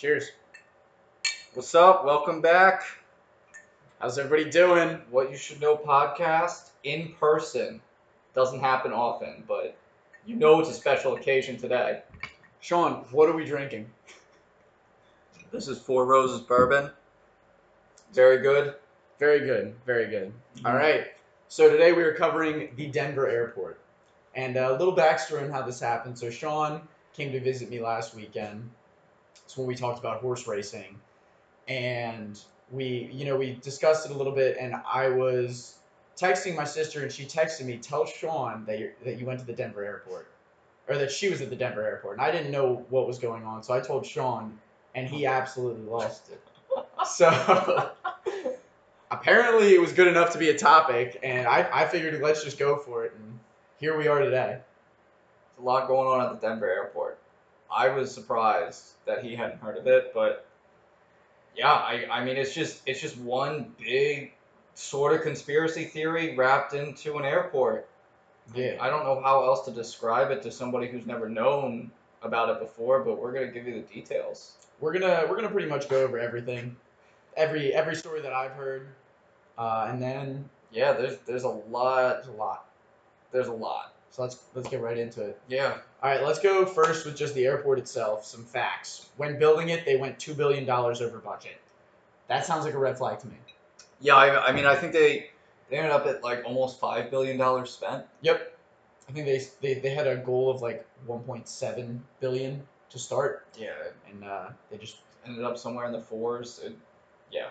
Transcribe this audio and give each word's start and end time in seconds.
Cheers. 0.00 0.30
What's 1.52 1.74
up? 1.74 2.06
Welcome 2.06 2.40
back. 2.40 2.84
How's 3.98 4.18
everybody 4.18 4.48
doing? 4.48 4.98
What 5.10 5.30
You 5.30 5.36
Should 5.36 5.60
Know 5.60 5.76
podcast 5.76 6.70
in 6.82 7.12
person. 7.20 7.82
Doesn't 8.34 8.60
happen 8.60 8.94
often, 8.94 9.44
but 9.46 9.76
you 10.24 10.36
know 10.36 10.58
it's 10.58 10.70
a 10.70 10.72
special 10.72 11.16
occasion 11.16 11.58
today. 11.58 12.00
Sean, 12.60 13.04
what 13.10 13.28
are 13.28 13.36
we 13.36 13.44
drinking? 13.44 13.90
This 15.50 15.68
is 15.68 15.78
Four 15.78 16.06
Roses 16.06 16.40
Bourbon. 16.40 16.90
Very 18.14 18.38
good. 18.38 18.76
Very 19.18 19.40
good. 19.40 19.74
Very 19.84 20.06
good. 20.06 20.32
Mm-hmm. 20.56 20.66
All 20.66 20.76
right. 20.76 21.08
So 21.48 21.68
today 21.68 21.92
we 21.92 22.04
are 22.04 22.14
covering 22.14 22.70
the 22.74 22.86
Denver 22.86 23.28
airport. 23.28 23.78
And 24.34 24.56
a 24.56 24.72
little 24.72 24.96
backstory 24.96 25.42
on 25.42 25.50
how 25.50 25.60
this 25.60 25.78
happened. 25.78 26.18
So 26.18 26.30
Sean 26.30 26.88
came 27.12 27.32
to 27.32 27.40
visit 27.40 27.68
me 27.68 27.80
last 27.80 28.14
weekend. 28.14 28.70
It's 29.50 29.56
when 29.56 29.66
we 29.66 29.74
talked 29.74 29.98
about 29.98 30.20
horse 30.20 30.46
racing. 30.46 31.00
And 31.66 32.40
we, 32.70 33.10
you 33.12 33.24
know, 33.24 33.36
we 33.36 33.54
discussed 33.54 34.06
it 34.06 34.12
a 34.12 34.14
little 34.14 34.32
bit 34.32 34.56
and 34.60 34.76
I 34.90 35.08
was 35.08 35.74
texting 36.16 36.54
my 36.54 36.62
sister 36.62 37.02
and 37.02 37.10
she 37.10 37.24
texted 37.24 37.64
me, 37.64 37.78
tell 37.78 38.06
Sean 38.06 38.64
that 38.66 38.78
you 38.78 38.92
that 39.04 39.18
you 39.18 39.26
went 39.26 39.40
to 39.40 39.46
the 39.46 39.52
Denver 39.52 39.84
airport. 39.84 40.30
Or 40.88 40.96
that 40.98 41.10
she 41.10 41.30
was 41.30 41.40
at 41.40 41.50
the 41.50 41.56
Denver 41.56 41.82
airport. 41.82 42.18
And 42.18 42.22
I 42.24 42.30
didn't 42.30 42.52
know 42.52 42.86
what 42.90 43.08
was 43.08 43.18
going 43.18 43.42
on. 43.44 43.64
So 43.64 43.74
I 43.74 43.80
told 43.80 44.06
Sean 44.06 44.56
and 44.94 45.08
he 45.08 45.26
absolutely 45.26 45.82
lost 45.82 46.30
it. 46.30 46.40
So 47.06 47.90
apparently 49.10 49.74
it 49.74 49.80
was 49.80 49.92
good 49.92 50.06
enough 50.06 50.32
to 50.32 50.38
be 50.38 50.50
a 50.50 50.56
topic, 50.56 51.18
and 51.22 51.48
I, 51.48 51.68
I 51.72 51.88
figured 51.88 52.20
let's 52.20 52.44
just 52.44 52.58
go 52.58 52.76
for 52.76 53.06
it, 53.06 53.14
and 53.18 53.38
here 53.80 53.96
we 53.96 54.06
are 54.06 54.18
today. 54.18 54.58
There's 54.58 55.58
a 55.58 55.62
lot 55.62 55.88
going 55.88 56.06
on 56.06 56.26
at 56.26 56.38
the 56.38 56.46
Denver 56.46 56.70
airport. 56.70 57.19
I 57.72 57.88
was 57.90 58.12
surprised 58.12 58.84
that 59.06 59.22
he 59.24 59.34
hadn't 59.36 59.60
heard 59.60 59.76
of 59.76 59.86
it, 59.86 60.12
but 60.14 60.46
yeah, 61.56 61.72
I, 61.72 62.06
I 62.10 62.24
mean 62.24 62.36
it's 62.36 62.54
just 62.54 62.82
it's 62.86 63.00
just 63.00 63.16
one 63.18 63.72
big 63.78 64.32
sort 64.74 65.14
of 65.14 65.22
conspiracy 65.22 65.84
theory 65.84 66.36
wrapped 66.36 66.74
into 66.74 67.18
an 67.18 67.24
airport. 67.24 67.88
Yeah. 68.54 68.76
I 68.80 68.90
don't 68.90 69.04
know 69.04 69.20
how 69.22 69.44
else 69.44 69.64
to 69.66 69.70
describe 69.70 70.30
it 70.30 70.42
to 70.42 70.50
somebody 70.50 70.88
who's 70.88 71.06
never 71.06 71.28
known 71.28 71.90
about 72.22 72.48
it 72.50 72.60
before, 72.60 73.00
but 73.04 73.20
we're 73.20 73.32
gonna 73.32 73.48
give 73.52 73.66
you 73.66 73.74
the 73.74 73.94
details. 73.94 74.52
We're 74.80 74.92
gonna 74.92 75.26
we're 75.28 75.36
gonna 75.36 75.50
pretty 75.50 75.68
much 75.68 75.88
go 75.88 76.02
over 76.02 76.18
everything, 76.18 76.76
every 77.36 77.72
every 77.72 77.94
story 77.94 78.20
that 78.22 78.32
I've 78.32 78.52
heard, 78.52 78.88
uh, 79.58 79.88
and 79.90 80.00
then 80.02 80.48
Yeah, 80.72 80.92
there's 80.92 81.18
there's 81.26 81.44
a 81.44 81.48
lot. 81.48 82.22
there's 82.22 82.28
a 82.34 82.38
lot. 82.38 82.66
There's 83.32 83.48
a 83.48 83.52
lot. 83.52 83.94
So 84.10 84.22
let's 84.22 84.38
let's 84.54 84.68
get 84.68 84.80
right 84.80 84.98
into 84.98 85.22
it. 85.22 85.40
Yeah. 85.48 85.78
All 86.02 86.10
right, 86.10 86.22
let's 86.24 86.38
go 86.38 86.64
first 86.64 87.04
with 87.04 87.16
just 87.16 87.34
the 87.34 87.44
airport 87.44 87.78
itself. 87.78 88.24
Some 88.24 88.44
facts. 88.44 89.06
When 89.16 89.38
building 89.38 89.68
it, 89.68 89.84
they 89.84 89.96
went 89.96 90.18
two 90.18 90.34
billion 90.34 90.64
dollars 90.64 91.02
over 91.02 91.18
budget. 91.18 91.60
That 92.28 92.46
sounds 92.46 92.64
like 92.64 92.74
a 92.74 92.78
red 92.78 92.96
flag 92.96 93.18
to 93.20 93.26
me. 93.26 93.34
Yeah, 94.00 94.16
I, 94.16 94.48
I 94.48 94.52
mean 94.52 94.64
I 94.66 94.76
think 94.76 94.92
they 94.92 95.30
they 95.68 95.76
ended 95.76 95.92
up 95.92 96.06
at 96.06 96.22
like 96.22 96.42
almost 96.46 96.80
five 96.80 97.10
billion 97.10 97.36
dollars 97.36 97.70
spent. 97.70 98.04
Yep. 98.22 98.56
I 99.08 99.12
think 99.12 99.26
they, 99.26 99.42
they 99.60 99.80
they 99.80 99.90
had 99.90 100.06
a 100.06 100.16
goal 100.16 100.50
of 100.50 100.62
like 100.62 100.86
1.7 101.08 101.98
billion 102.20 102.62
to 102.90 102.98
start, 102.98 103.46
Yeah. 103.58 103.72
and 104.08 104.24
uh, 104.24 104.48
they 104.70 104.78
just 104.78 104.96
Ended 105.26 105.44
up 105.44 105.58
somewhere 105.58 105.86
in 105.86 105.92
the 105.92 106.00
fours. 106.00 106.60
It, 106.64 106.74
yeah. 107.30 107.48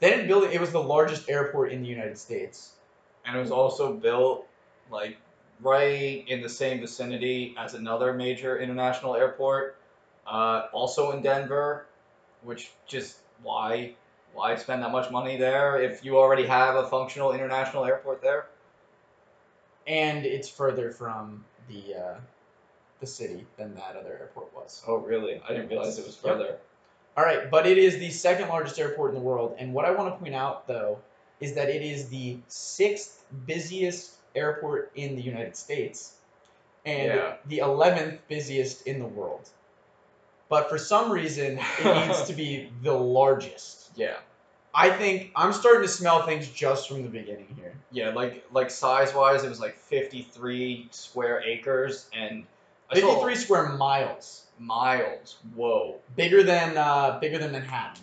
They 0.00 0.10
didn't 0.10 0.26
build 0.26 0.44
it. 0.44 0.52
It 0.52 0.60
was 0.60 0.72
the 0.72 0.82
largest 0.82 1.28
airport 1.28 1.70
in 1.70 1.82
the 1.82 1.88
United 1.88 2.16
States. 2.16 2.72
And 3.26 3.36
it 3.36 3.40
was 3.40 3.50
also 3.50 3.92
built 3.92 4.46
like 4.90 5.18
right 5.60 6.24
in 6.26 6.42
the 6.42 6.48
same 6.48 6.80
vicinity 6.80 7.54
as 7.58 7.74
another 7.74 8.12
major 8.12 8.58
international 8.58 9.14
airport, 9.16 9.76
uh, 10.26 10.66
also 10.72 11.12
in 11.12 11.22
Denver, 11.22 11.86
which 12.42 12.70
just 12.86 13.16
why 13.42 13.94
why 14.32 14.56
spend 14.56 14.82
that 14.82 14.90
much 14.90 15.10
money 15.10 15.36
there 15.36 15.80
if 15.80 16.04
you 16.04 16.18
already 16.18 16.46
have 16.46 16.74
a 16.74 16.88
functional 16.88 17.32
international 17.32 17.84
airport 17.84 18.20
there? 18.20 18.46
And 19.86 20.24
it's 20.26 20.48
further 20.48 20.90
from 20.90 21.44
the 21.68 21.94
uh, 21.94 22.14
the 23.00 23.06
city 23.06 23.46
than 23.56 23.74
that 23.74 23.96
other 23.96 24.16
airport 24.18 24.54
was. 24.54 24.82
Oh 24.86 24.96
really? 24.96 25.40
I 25.46 25.52
didn't 25.52 25.68
realize 25.68 25.98
it 25.98 26.06
was 26.06 26.18
Yep. 26.24 26.36
further. 26.36 26.58
All 27.16 27.24
right, 27.24 27.48
but 27.48 27.64
it 27.66 27.78
is 27.78 27.98
the 27.98 28.10
second 28.10 28.48
largest 28.48 28.78
airport 28.78 29.10
in 29.10 29.14
the 29.14 29.22
world. 29.22 29.54
And 29.58 29.72
what 29.72 29.84
I 29.84 29.92
want 29.92 30.12
to 30.12 30.18
point 30.18 30.34
out, 30.34 30.66
though, 30.66 30.98
is 31.38 31.54
that 31.54 31.68
it 31.68 31.82
is 31.82 32.08
the 32.08 32.38
sixth 32.48 33.24
busiest 33.46 34.14
airport 34.34 34.92
in 34.94 35.16
the 35.16 35.22
United 35.22 35.56
States 35.56 36.14
and 36.84 37.08
Yeah. 37.08 37.34
the 37.46 37.58
11th 37.58 38.18
busiest 38.28 38.86
in 38.86 38.98
the 38.98 39.06
world. 39.06 39.48
But 40.48 40.68
for 40.68 40.78
some 40.78 41.10
reason, 41.10 41.58
it 41.78 42.06
needs 42.08 42.24
to 42.24 42.32
be 42.34 42.70
the 42.82 42.92
largest. 42.92 43.90
Yeah. 43.96 44.16
I 44.74 44.90
think 44.90 45.30
I'm 45.36 45.52
starting 45.52 45.82
to 45.82 45.88
smell 45.88 46.26
things 46.26 46.48
just 46.48 46.88
from 46.88 47.02
the 47.04 47.08
beginning 47.08 47.46
here. 47.56 47.72
Yeah, 47.92 48.10
like 48.10 48.44
like 48.52 48.70
size 48.70 49.14
wise, 49.14 49.44
it 49.44 49.48
was 49.48 49.60
like 49.60 49.78
fifty 49.78 50.22
three 50.22 50.88
square 50.90 51.40
acres 51.42 52.08
and 52.12 52.44
53 52.92 53.36
square 53.36 53.68
miles, 53.70 54.46
miles. 54.58 55.36
Whoa. 55.54 55.96
bigger 56.16 56.42
than 56.42 56.76
uh, 56.76 57.18
bigger 57.20 57.38
than 57.38 57.52
Manhattan. 57.52 58.02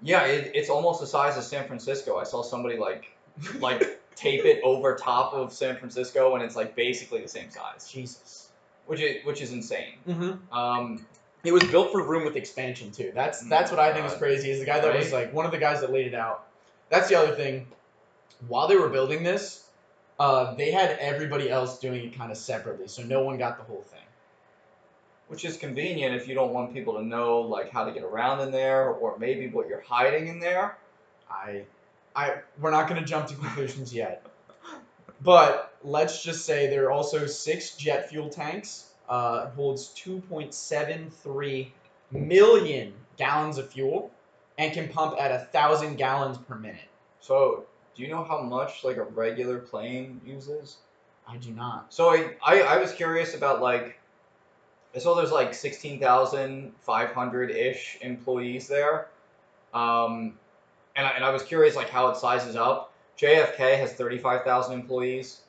Yeah, 0.00 0.24
it, 0.26 0.52
it's 0.54 0.70
almost 0.70 1.00
the 1.00 1.06
size 1.08 1.36
of 1.36 1.42
San 1.42 1.66
Francisco. 1.66 2.16
I 2.18 2.24
saw 2.24 2.42
somebody 2.42 2.76
like 2.78 3.10
like 3.58 4.00
tape 4.14 4.44
it 4.44 4.60
over 4.62 4.94
top 4.96 5.32
of 5.34 5.52
San 5.52 5.76
Francisco, 5.76 6.34
and 6.34 6.44
it's 6.44 6.56
like 6.56 6.74
basically 6.76 7.20
the 7.22 7.28
same 7.28 7.50
size, 7.50 7.90
Jesus. 7.90 8.50
which 8.86 9.00
is 9.00 9.24
which 9.24 9.40
is 9.40 9.52
insane. 9.52 9.94
Mm-hmm. 10.08 10.54
Um, 10.56 11.06
It 11.44 11.52
was 11.52 11.64
built 11.64 11.90
for 11.92 12.02
room 12.02 12.24
with 12.24 12.36
expansion 12.36 12.90
too. 12.92 13.12
That's 13.14 13.40
that's 13.48 13.70
what 13.70 13.80
I 13.80 13.92
think 13.92 14.06
is 14.06 14.14
crazy. 14.14 14.50
Is 14.50 14.60
the 14.60 14.66
guy 14.66 14.80
that 14.80 14.94
was 14.96 15.12
like 15.12 15.32
one 15.32 15.44
of 15.46 15.52
the 15.52 15.58
guys 15.58 15.80
that 15.80 15.90
laid 15.92 16.06
it 16.06 16.14
out. 16.14 16.46
That's 16.88 17.08
the 17.08 17.16
other 17.16 17.34
thing. 17.34 17.66
While 18.48 18.68
they 18.68 18.76
were 18.76 18.88
building 18.88 19.22
this, 19.22 19.64
uh, 20.20 20.54
they 20.54 20.70
had 20.72 20.98
everybody 21.00 21.48
else 21.50 21.78
doing 21.78 22.04
it 22.04 22.16
kind 22.18 22.30
of 22.30 22.36
separately, 22.36 22.86
so 22.88 23.02
no 23.02 23.22
one 23.22 23.38
got 23.38 23.56
the 23.58 23.64
whole 23.64 23.82
thing. 23.82 23.98
which 25.28 25.44
is 25.46 25.56
convenient 25.56 26.14
if 26.14 26.28
you 26.28 26.34
don't 26.34 26.52
want 26.52 26.74
people 26.74 26.94
to 26.94 27.02
know 27.02 27.40
like 27.40 27.70
how 27.70 27.84
to 27.86 27.92
get 27.92 28.02
around 28.02 28.40
in 28.40 28.50
there, 28.50 28.90
or 28.90 29.16
maybe 29.18 29.48
what 29.48 29.66
you're 29.68 29.80
hiding 29.80 30.28
in 30.28 30.38
there. 30.40 30.76
I, 31.30 31.64
I, 32.14 32.36
we're 32.60 32.70
not 32.70 32.88
going 32.88 33.00
to 33.00 33.06
jump 33.06 33.26
to 33.28 33.34
conclusions 33.34 33.92
yet, 33.94 34.26
but 35.22 35.74
let's 35.82 36.22
just 36.22 36.44
say 36.44 36.68
there 36.68 36.86
are 36.86 36.92
also 36.92 37.26
six 37.26 37.76
jet 37.76 38.08
fuel 38.08 38.28
tanks. 38.28 38.88
Uh, 39.08 39.50
holds 39.50 39.88
2.73 39.94 41.68
million 42.12 42.94
gallons 43.18 43.58
of 43.58 43.70
fuel, 43.70 44.10
and 44.56 44.72
can 44.72 44.88
pump 44.88 45.16
at 45.18 45.30
a 45.30 45.38
thousand 45.38 45.96
gallons 45.96 46.38
per 46.38 46.54
minute. 46.54 46.88
So, 47.20 47.64
do 47.94 48.02
you 48.02 48.08
know 48.08 48.24
how 48.24 48.40
much 48.40 48.84
like 48.84 48.96
a 48.96 49.04
regular 49.04 49.58
plane 49.58 50.20
uses? 50.24 50.78
I 51.28 51.36
do 51.36 51.50
not. 51.50 51.92
So 51.92 52.10
I, 52.10 52.34
I, 52.44 52.60
I 52.62 52.76
was 52.78 52.92
curious 52.92 53.34
about 53.34 53.60
like 53.60 53.98
I 54.94 54.98
saw 54.98 55.14
there's 55.14 55.32
like 55.32 55.54
sixteen 55.54 56.00
thousand 56.00 56.72
five 56.80 57.12
hundred 57.12 57.50
ish 57.50 57.98
employees 58.00 58.68
there, 58.68 59.08
um, 59.72 60.38
and 60.96 61.06
I, 61.06 61.10
and 61.10 61.24
I 61.24 61.30
was 61.30 61.42
curious 61.42 61.76
like 61.76 61.88
how 61.88 62.08
it 62.08 62.16
sizes 62.16 62.56
up. 62.56 62.92
JFK 63.18 63.78
has 63.78 63.92
thirty 63.92 64.18
five 64.18 64.42
thousand 64.42 64.74
employees, 64.74 65.40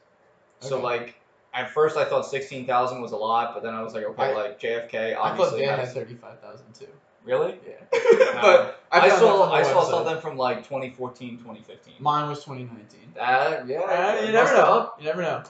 so 0.59 0.79
like 0.79 1.15
at 1.53 1.69
first 1.69 1.97
I 1.97 2.05
thought 2.05 2.25
sixteen 2.25 2.65
thousand 2.65 3.01
was 3.01 3.11
a 3.11 3.17
lot, 3.17 3.53
but 3.53 3.63
then 3.63 3.73
I 3.73 3.81
was 3.81 3.93
like 3.93 4.05
okay 4.05 4.23
I- 4.23 4.33
like 4.33 4.59
JFK 4.59 4.95
I 4.95 5.13
thought 5.13 5.31
obviously 5.31 5.59
they 5.61 5.65
had 5.67 5.79
has 5.79 5.93
thirty-five 5.93 6.39
thousand 6.39 6.73
too. 6.73 6.87
really. 7.25 7.55
Yeah, 7.67 7.75
but 8.41 8.83
I, 8.91 9.01
I, 9.01 9.09
saw 9.09 9.51
I 9.51 9.63
saw 9.63 9.83
something 9.89 10.19
from 10.21 10.37
like 10.37 10.57
2014, 10.63 11.37
2015. 11.37 11.93
Mine 11.99 12.29
was 12.29 12.43
twenty 12.43 12.63
nineteen. 12.63 13.11
That 13.15 13.67
yeah, 13.67 13.79
Uh, 13.81 14.25
you 14.25 14.31
never 14.31 14.53
know. 14.53 14.91
You 14.99 15.05
never 15.05 15.21
know. 15.21 15.43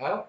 Yeah, 0.00 0.22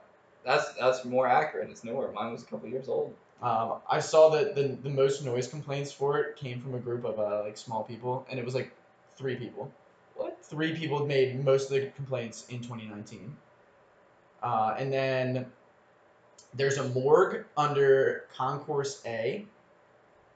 that's 0.45 0.73
that's 0.73 1.05
more 1.05 1.27
accurate. 1.27 1.69
It's 1.69 1.83
newer. 1.83 2.11
Mine 2.11 2.31
was 2.31 2.43
a 2.43 2.45
couple 2.45 2.67
years 2.69 2.87
old. 2.87 3.15
Um, 3.41 3.75
I 3.89 3.99
saw 4.01 4.29
that 4.31 4.55
the 4.55 4.77
the 4.83 4.89
most 4.89 5.23
noise 5.23 5.47
complaints 5.47 5.91
for 5.91 6.17
it 6.19 6.35
came 6.35 6.59
from 6.61 6.75
a 6.75 6.79
group 6.79 7.05
of 7.05 7.19
uh, 7.19 7.43
like 7.45 7.57
small 7.57 7.83
people, 7.83 8.27
and 8.29 8.37
it 8.37 8.43
was 8.43 8.53
like 8.55 8.71
three 9.19 9.35
people. 9.35 9.71
What? 10.15 10.43
Three 10.43 10.75
people 10.75 11.05
made 11.05 11.43
most 11.45 11.65
of 11.69 11.79
the 11.81 11.87
complaints 11.95 12.45
in 12.49 12.59
2019. 12.61 13.35
Uh, 14.41 14.75
and 14.79 14.91
then 14.91 15.45
there's 16.53 16.77
a 16.77 16.87
morgue 16.89 17.45
under 17.57 18.25
Concourse 18.35 19.01
A, 19.05 19.45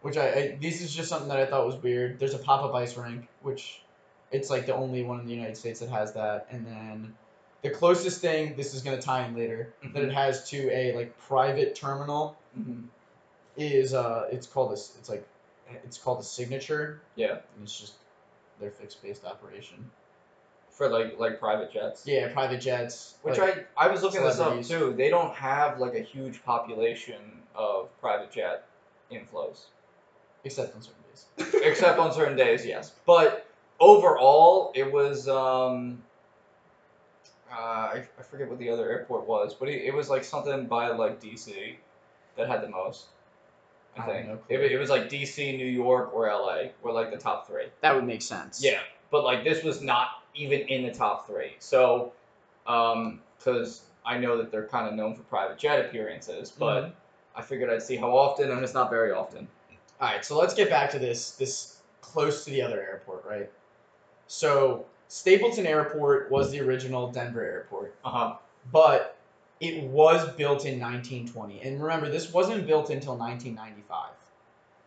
which 0.01 0.17
I, 0.17 0.27
I 0.33 0.57
this 0.61 0.81
is 0.81 0.93
just 0.93 1.09
something 1.09 1.29
that 1.29 1.39
I 1.39 1.45
thought 1.45 1.65
was 1.65 1.77
weird. 1.77 2.19
There's 2.19 2.33
a 2.33 2.39
pop 2.39 2.63
up 2.63 2.75
ice 2.75 2.97
rink, 2.97 3.27
which 3.41 3.81
it's 4.31 4.49
like 4.49 4.65
the 4.65 4.75
only 4.75 5.03
one 5.03 5.21
in 5.21 5.25
the 5.25 5.33
United 5.33 5.55
States 5.57 5.79
that 5.79 5.89
has 5.89 6.13
that. 6.13 6.47
And 6.51 6.67
then 6.67 7.15
the 7.61 7.69
closest 7.69 8.19
thing, 8.21 8.55
this 8.57 8.73
is 8.73 8.81
gonna 8.81 9.01
tie 9.01 9.25
in 9.25 9.33
later, 9.35 9.73
that 9.93 10.03
it 10.03 10.11
has 10.11 10.49
to 10.49 10.69
a 10.71 10.93
like 10.95 11.17
private 11.17 11.73
terminal 11.75 12.37
Mhm. 12.59 12.83
is 13.57 13.93
uh 13.93 14.27
it's 14.31 14.45
called 14.45 14.71
this 14.71 14.95
it's 14.99 15.09
like 15.09 15.25
it's 15.85 15.97
called 15.97 16.19
a 16.19 16.23
signature 16.23 17.01
Yeah, 17.15 17.31
and 17.55 17.63
it's 17.63 17.79
just 17.79 17.93
their 18.59 18.71
fixed 18.71 19.01
based 19.01 19.25
operation. 19.25 19.89
for 20.69 20.89
like 20.89 21.19
like 21.19 21.39
private 21.39 21.71
jets. 21.71 22.03
Yeah, 22.05 22.31
private 22.33 22.59
jets. 22.61 23.15
Which 23.21 23.37
like, 23.37 23.67
I 23.77 23.85
I 23.85 23.91
was 23.91 24.01
looking 24.01 24.23
this 24.23 24.39
up 24.39 24.61
too. 24.63 24.93
They 24.97 25.09
don't 25.09 25.33
have 25.35 25.79
like 25.79 25.93
a 25.93 26.01
huge 26.01 26.43
population 26.43 27.21
of 27.55 27.89
private 28.01 28.31
jet 28.31 28.65
inflows. 29.11 29.65
except 30.43 30.75
on 30.75 30.81
certain 30.81 31.03
days. 31.03 31.53
except 31.63 31.99
on 31.99 32.11
certain 32.11 32.35
days, 32.35 32.65
yes. 32.65 32.91
But 33.05 33.45
overall, 33.79 34.71
it 34.73 34.91
was 34.91 35.27
um, 35.27 36.01
uh, 37.51 37.55
I, 37.55 38.03
I 38.19 38.23
forget 38.23 38.49
what 38.49 38.59
the 38.59 38.69
other 38.69 38.89
airport 38.89 39.27
was, 39.27 39.53
but 39.53 39.69
it, 39.69 39.83
it 39.83 39.93
was 39.93 40.09
like 40.09 40.23
something 40.23 40.65
by 40.65 40.89
like 40.89 41.21
DC 41.21 41.75
that 42.35 42.47
had 42.47 42.61
the 42.61 42.69
most. 42.69 43.05
I 43.97 44.01
I 44.01 44.05
think 44.05 44.27
no 44.27 44.39
it, 44.49 44.59
it 44.59 44.79
was 44.79 44.89
like 44.89 45.09
DC, 45.09 45.55
New 45.57 45.65
York, 45.65 46.13
or 46.13 46.27
LA 46.27 46.69
were 46.81 46.91
like 46.91 47.11
the 47.11 47.17
top 47.17 47.47
three. 47.47 47.65
That 47.81 47.95
would 47.95 48.05
make 48.05 48.21
sense. 48.21 48.63
Yeah, 48.63 48.79
but 49.11 49.23
like 49.23 49.43
this 49.43 49.63
was 49.63 49.81
not 49.81 50.23
even 50.35 50.61
in 50.61 50.83
the 50.83 50.91
top 50.91 51.27
three. 51.27 51.53
So, 51.59 52.11
um, 52.65 53.21
because 53.37 53.83
I 54.05 54.17
know 54.17 54.37
that 54.37 54.51
they're 54.51 54.67
kind 54.67 54.87
of 54.87 54.93
known 54.93 55.13
for 55.15 55.23
private 55.23 55.57
jet 55.57 55.85
appearances, 55.85 56.51
but 56.51 56.83
Mhm. 56.85 56.93
I 57.35 57.41
figured 57.41 57.69
I'd 57.69 57.81
see 57.83 57.95
how 57.95 58.15
often, 58.15 58.51
and 58.51 58.63
it's 58.63 58.73
not 58.73 58.89
very 58.89 59.11
often. 59.11 59.47
All 60.01 60.09
right, 60.09 60.23
so 60.25 60.37
let's 60.37 60.53
get 60.53 60.69
back 60.69 60.89
to 60.91 60.99
this 60.99 61.31
this 61.31 61.77
close 62.01 62.43
to 62.45 62.51
the 62.51 62.61
other 62.61 62.81
airport, 62.81 63.25
right? 63.25 63.49
So 64.27 64.85
Stapleton 65.07 65.65
Airport 65.67 66.31
was 66.31 66.51
the 66.51 66.59
original 66.61 67.11
Denver 67.11 67.43
airport, 67.43 67.95
Uh 68.03 68.09
huh. 68.09 68.35
but 68.71 69.12
it 69.63 69.83
was 69.83 70.21
built 70.33 70.65
in 70.65 70.79
1920. 70.79 71.61
And 71.61 71.81
remember, 71.81 72.09
this 72.09 72.31
wasn't 72.33 72.67
built 72.67 72.89
until 72.89 73.15
1995. 73.15 74.09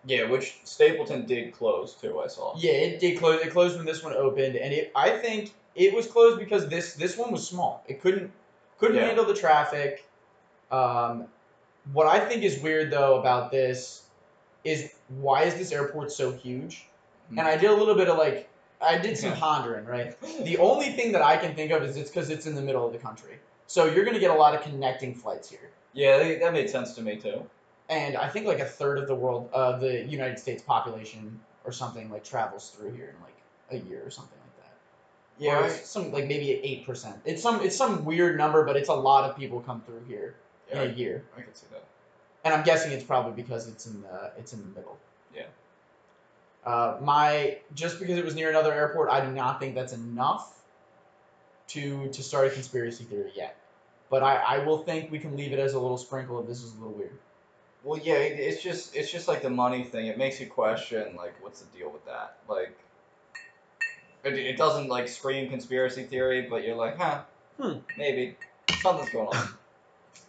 Yeah, 0.04 0.28
which 0.30 0.58
Stapleton 0.64 1.26
did 1.26 1.52
close 1.52 1.94
too. 1.94 2.20
I 2.20 2.28
saw. 2.28 2.54
Yeah, 2.58 2.72
it 2.72 3.00
did 3.00 3.18
close. 3.18 3.40
It 3.44 3.50
closed 3.50 3.76
when 3.76 3.86
this 3.86 4.04
one 4.04 4.12
opened, 4.12 4.54
and 4.56 4.72
it 4.72 4.92
I 4.94 5.10
think 5.10 5.52
it 5.74 5.92
was 5.94 6.06
closed 6.06 6.38
because 6.38 6.68
this 6.68 6.94
this 6.94 7.16
one 7.16 7.32
was 7.32 7.46
small. 7.46 7.82
It 7.88 8.00
couldn't 8.00 8.30
couldn't 8.78 8.96
Yeah. 8.96 9.06
handle 9.06 9.24
the 9.24 9.34
traffic. 9.34 10.06
Um, 10.70 11.26
what 11.92 12.06
I 12.06 12.20
think 12.20 12.44
is 12.44 12.60
weird 12.62 12.92
though 12.92 13.18
about 13.18 13.50
this 13.50 14.02
is 14.64 14.92
why 15.08 15.42
is 15.44 15.54
this 15.54 15.72
airport 15.72 16.12
so 16.12 16.30
huge? 16.32 16.86
Hmm. 17.30 17.38
And 17.40 17.48
I 17.48 17.56
did 17.56 17.70
a 17.70 17.74
little 17.74 17.94
bit 17.96 18.08
of 18.08 18.16
like 18.16 18.48
I 18.80 18.98
did 18.98 19.16
some 19.18 19.32
pondering, 19.32 19.86
right? 19.86 20.14
The 20.44 20.58
only 20.58 20.90
thing 20.90 21.10
that 21.12 21.22
I 21.22 21.36
can 21.36 21.54
think 21.56 21.72
of 21.72 21.82
is 21.82 21.96
it's 21.96 22.10
because 22.10 22.30
it's 22.30 22.46
in 22.46 22.54
the 22.54 22.62
middle 22.62 22.86
of 22.86 22.92
the 22.92 22.98
country, 22.98 23.38
so 23.66 23.86
you're 23.86 24.04
gonna 24.04 24.18
get 24.18 24.30
a 24.30 24.34
lot 24.34 24.54
of 24.54 24.62
connecting 24.62 25.14
flights 25.14 25.50
here. 25.50 25.70
Yeah, 25.92 26.38
that 26.38 26.52
made 26.52 26.68
sense 26.70 26.94
to 26.94 27.02
me 27.02 27.16
too. 27.16 27.42
And 27.88 28.16
I 28.16 28.28
think 28.28 28.46
like 28.46 28.58
a 28.58 28.64
third 28.64 28.98
of 28.98 29.06
the 29.06 29.14
world, 29.14 29.48
uh, 29.52 29.78
the 29.78 30.04
United 30.04 30.38
States 30.38 30.62
population 30.62 31.40
or 31.64 31.72
something 31.72 32.10
like 32.10 32.24
travels 32.24 32.70
through 32.70 32.92
here 32.92 33.14
in 33.14 33.22
like 33.22 33.82
a 33.82 33.88
year 33.88 34.02
or 34.04 34.10
something 34.10 34.38
like 34.38 34.64
that. 34.64 34.74
Yeah, 35.38 35.66
it's 35.66 35.88
some 35.88 36.12
like 36.12 36.26
maybe 36.26 36.52
eight 36.52 36.86
percent. 36.86 37.16
It's 37.24 37.42
some 37.42 37.60
it's 37.60 37.76
some 37.76 38.04
weird 38.04 38.36
number, 38.36 38.64
but 38.64 38.76
it's 38.76 38.88
a 38.88 38.94
lot 38.94 39.28
of 39.28 39.36
people 39.36 39.60
come 39.60 39.80
through 39.82 40.02
here 40.08 40.34
yeah, 40.70 40.82
in 40.82 40.90
a 40.90 40.92
year. 40.94 41.24
I, 41.36 41.40
I 41.40 41.42
can 41.42 41.54
see 41.54 41.66
that. 41.72 41.84
And 42.44 42.54
I'm 42.54 42.64
guessing 42.64 42.92
it's 42.92 43.04
probably 43.04 43.40
because 43.40 43.68
it's 43.68 43.86
in 43.86 44.02
the 44.02 44.32
it's 44.38 44.52
in 44.52 44.60
the 44.60 44.68
middle. 44.78 44.98
Yeah. 45.34 45.46
Uh, 46.64 46.98
my 47.00 47.58
just 47.74 48.00
because 48.00 48.18
it 48.18 48.24
was 48.24 48.34
near 48.34 48.50
another 48.50 48.72
airport, 48.72 49.10
I 49.10 49.24
do 49.24 49.30
not 49.30 49.60
think 49.60 49.74
that's 49.74 49.92
enough 49.92 50.55
to 51.68 52.08
to 52.08 52.22
start 52.22 52.46
a 52.46 52.50
conspiracy 52.50 53.04
theory 53.04 53.32
yet. 53.34 53.56
But 54.08 54.22
I, 54.22 54.36
I 54.36 54.58
will 54.58 54.78
think 54.78 55.10
we 55.10 55.18
can 55.18 55.36
leave 55.36 55.52
it 55.52 55.58
as 55.58 55.74
a 55.74 55.80
little 55.80 55.98
sprinkle 55.98 56.40
if 56.40 56.46
this 56.46 56.62
is 56.62 56.74
a 56.74 56.78
little 56.78 56.94
weird. 56.94 57.18
Well, 57.82 57.98
yeah, 57.98 58.14
it, 58.14 58.38
it's 58.38 58.62
just 58.62 58.94
it's 58.94 59.10
just 59.10 59.28
like 59.28 59.42
the 59.42 59.50
money 59.50 59.84
thing. 59.84 60.06
It 60.06 60.18
makes 60.18 60.40
you 60.40 60.46
question 60.46 61.16
like 61.16 61.34
what's 61.42 61.60
the 61.60 61.76
deal 61.76 61.90
with 61.90 62.04
that? 62.06 62.38
Like, 62.48 62.76
it, 64.24 64.34
it 64.34 64.56
doesn't 64.56 64.88
like 64.88 65.08
scream 65.08 65.48
conspiracy 65.50 66.04
theory, 66.04 66.46
but 66.48 66.64
you're 66.64 66.76
like, 66.76 66.96
huh, 66.98 67.22
Hmm. 67.60 67.78
maybe 67.96 68.36
something's 68.78 69.10
going 69.10 69.28
on. 69.28 69.48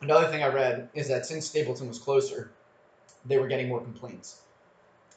Another 0.01 0.27
thing 0.27 0.43
I 0.43 0.47
read 0.47 0.89
is 0.93 1.07
that 1.09 1.25
since 1.25 1.47
Stapleton 1.47 1.87
was 1.87 1.99
closer, 1.99 2.51
they 3.25 3.37
were 3.37 3.47
getting 3.47 3.67
more 3.67 3.81
complaints, 3.81 4.41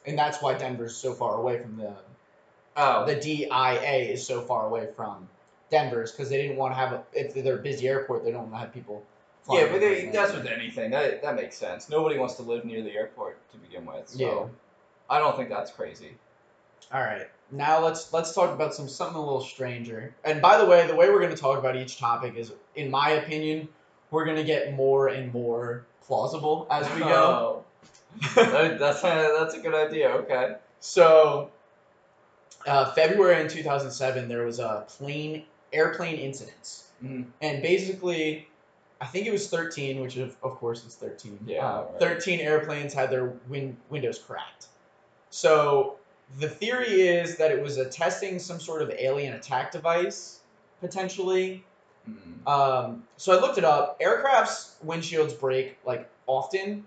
and 0.05 0.17
that's 0.17 0.41
why 0.41 0.55
Denver's 0.55 0.95
so 0.95 1.13
far 1.13 1.35
away 1.35 1.59
from 1.59 1.77
the 1.77 1.95
Oh, 2.75 3.05
the 3.05 3.15
DIA 3.15 4.11
is 4.11 4.25
so 4.25 4.41
far 4.41 4.65
away 4.65 4.87
from 4.95 5.27
Denver's 5.71 6.11
because 6.11 6.29
they 6.29 6.39
didn't 6.39 6.57
want 6.57 6.73
to 6.73 6.75
have 6.75 6.91
a, 6.91 7.03
if 7.13 7.33
they're 7.33 7.55
a 7.55 7.61
busy 7.61 7.87
airport, 7.87 8.23
they 8.23 8.31
don't 8.31 8.51
want 8.51 8.53
to 8.53 8.59
have 8.59 8.73
people. 8.73 9.03
flying 9.43 9.65
yeah, 9.65 9.71
but 9.71 9.79
they, 9.79 10.09
that's 10.13 10.33
with 10.33 10.45
anything. 10.45 10.91
That 10.91 11.21
that 11.23 11.35
makes 11.35 11.57
sense. 11.57 11.89
Nobody 11.89 12.19
wants 12.19 12.35
to 12.35 12.43
live 12.43 12.65
near 12.65 12.83
the 12.83 12.91
airport 12.91 13.39
to 13.51 13.57
begin 13.57 13.85
with, 13.85 14.09
so 14.09 14.19
Yeah. 14.19 14.47
I 15.09 15.19
don't 15.19 15.35
think 15.35 15.49
that's 15.49 15.71
crazy. 15.71 16.11
All 16.93 17.01
right, 17.01 17.29
now 17.51 17.83
let's 17.83 18.11
let's 18.13 18.33
talk 18.33 18.51
about 18.51 18.75
some 18.75 18.87
something 18.87 19.17
a 19.17 19.21
little 19.23 19.41
stranger. 19.41 20.13
And 20.23 20.41
by 20.41 20.57
the 20.57 20.65
way, 20.65 20.85
the 20.85 20.95
way 20.95 21.09
we're 21.09 21.21
going 21.21 21.33
to 21.33 21.41
talk 21.41 21.57
about 21.57 21.75
each 21.75 21.97
topic 21.97 22.35
is, 22.35 22.51
in 22.75 22.91
my 22.91 23.11
opinion, 23.11 23.69
we're 24.11 24.25
going 24.25 24.37
to 24.37 24.43
get 24.43 24.75
more 24.75 25.07
and 25.07 25.33
more 25.33 25.85
plausible 26.05 26.67
as 26.69 26.91
we 26.93 26.99
go. 26.99 27.07
Oh, 27.07 27.65
that, 28.35 28.77
that's 28.77 29.03
a, 29.03 29.35
that's 29.39 29.55
a 29.55 29.59
good 29.59 29.73
idea. 29.73 30.09
Okay. 30.09 30.55
So, 30.81 31.49
uh, 32.67 32.91
February 32.91 33.41
in 33.41 33.47
2007, 33.47 34.27
there 34.27 34.43
was 34.43 34.59
a 34.59 34.85
plane 34.89 35.45
airplane 35.73 36.17
incident, 36.17 36.83
Mhm. 37.03 37.25
and 37.41 37.61
basically, 37.61 38.47
I 38.99 39.07
think 39.07 39.25
it 39.25 39.31
was 39.31 39.49
13, 39.49 39.99
which 40.01 40.17
of, 40.17 40.35
of 40.43 40.57
course 40.57 40.85
is 40.85 40.95
13. 40.95 41.39
Yeah, 41.45 41.65
Uh, 41.67 41.81
right. 41.83 41.99
13 41.99 42.39
airplanes 42.39 42.93
had 42.93 43.09
their 43.09 43.33
win- 43.49 43.77
windows 43.89 44.19
cracked. 44.19 44.67
So 45.31 45.95
the 46.39 46.47
theory 46.49 47.07
is 47.07 47.37
that 47.37 47.51
it 47.51 47.61
was 47.61 47.77
a 47.77 47.85
testing 47.89 48.37
some 48.37 48.59
sort 48.59 48.81
of 48.81 48.91
alien 48.91 49.33
attack 49.33 49.71
device, 49.71 50.41
potentially. 50.81 51.63
Mm. 52.09 52.47
Um, 52.47 53.07
so 53.17 53.35
I 53.35 53.39
looked 53.41 53.57
it 53.57 53.63
up. 53.63 53.97
Aircraft's 53.99 54.75
windshields 54.85 55.39
break 55.39 55.77
like 55.85 56.07
often, 56.27 56.85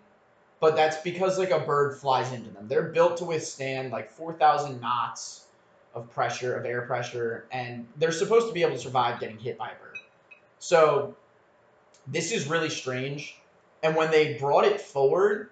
but 0.61 0.77
that's 0.77 0.97
because 0.99 1.39
like 1.39 1.51
a 1.51 1.61
bird 1.61 1.97
flies 1.99 2.33
into 2.33 2.51
them. 2.51 2.69
They're 2.69 2.83
built 2.91 3.17
to 3.19 3.25
withstand 3.25 3.91
like 3.93 4.09
four 4.11 4.33
thousand 4.35 4.81
knots 4.81 5.44
of 5.95 6.11
pressure 6.11 6.57
of 6.57 6.65
air 6.65 6.83
pressure, 6.83 7.47
and 7.53 7.87
they're 7.97 8.13
supposed 8.13 8.49
to 8.49 8.53
be 8.53 8.63
able 8.63 8.73
to 8.73 8.79
survive 8.79 9.21
getting 9.21 9.39
hit 9.39 9.57
by 9.57 9.69
a 9.71 9.75
bird. 9.75 9.99
So 10.59 11.15
this 12.07 12.33
is 12.33 12.49
really 12.49 12.71
strange. 12.71 13.37
And 13.83 13.95
when 13.95 14.11
they 14.11 14.35
brought 14.35 14.65
it 14.65 14.81
forward, 14.81 15.51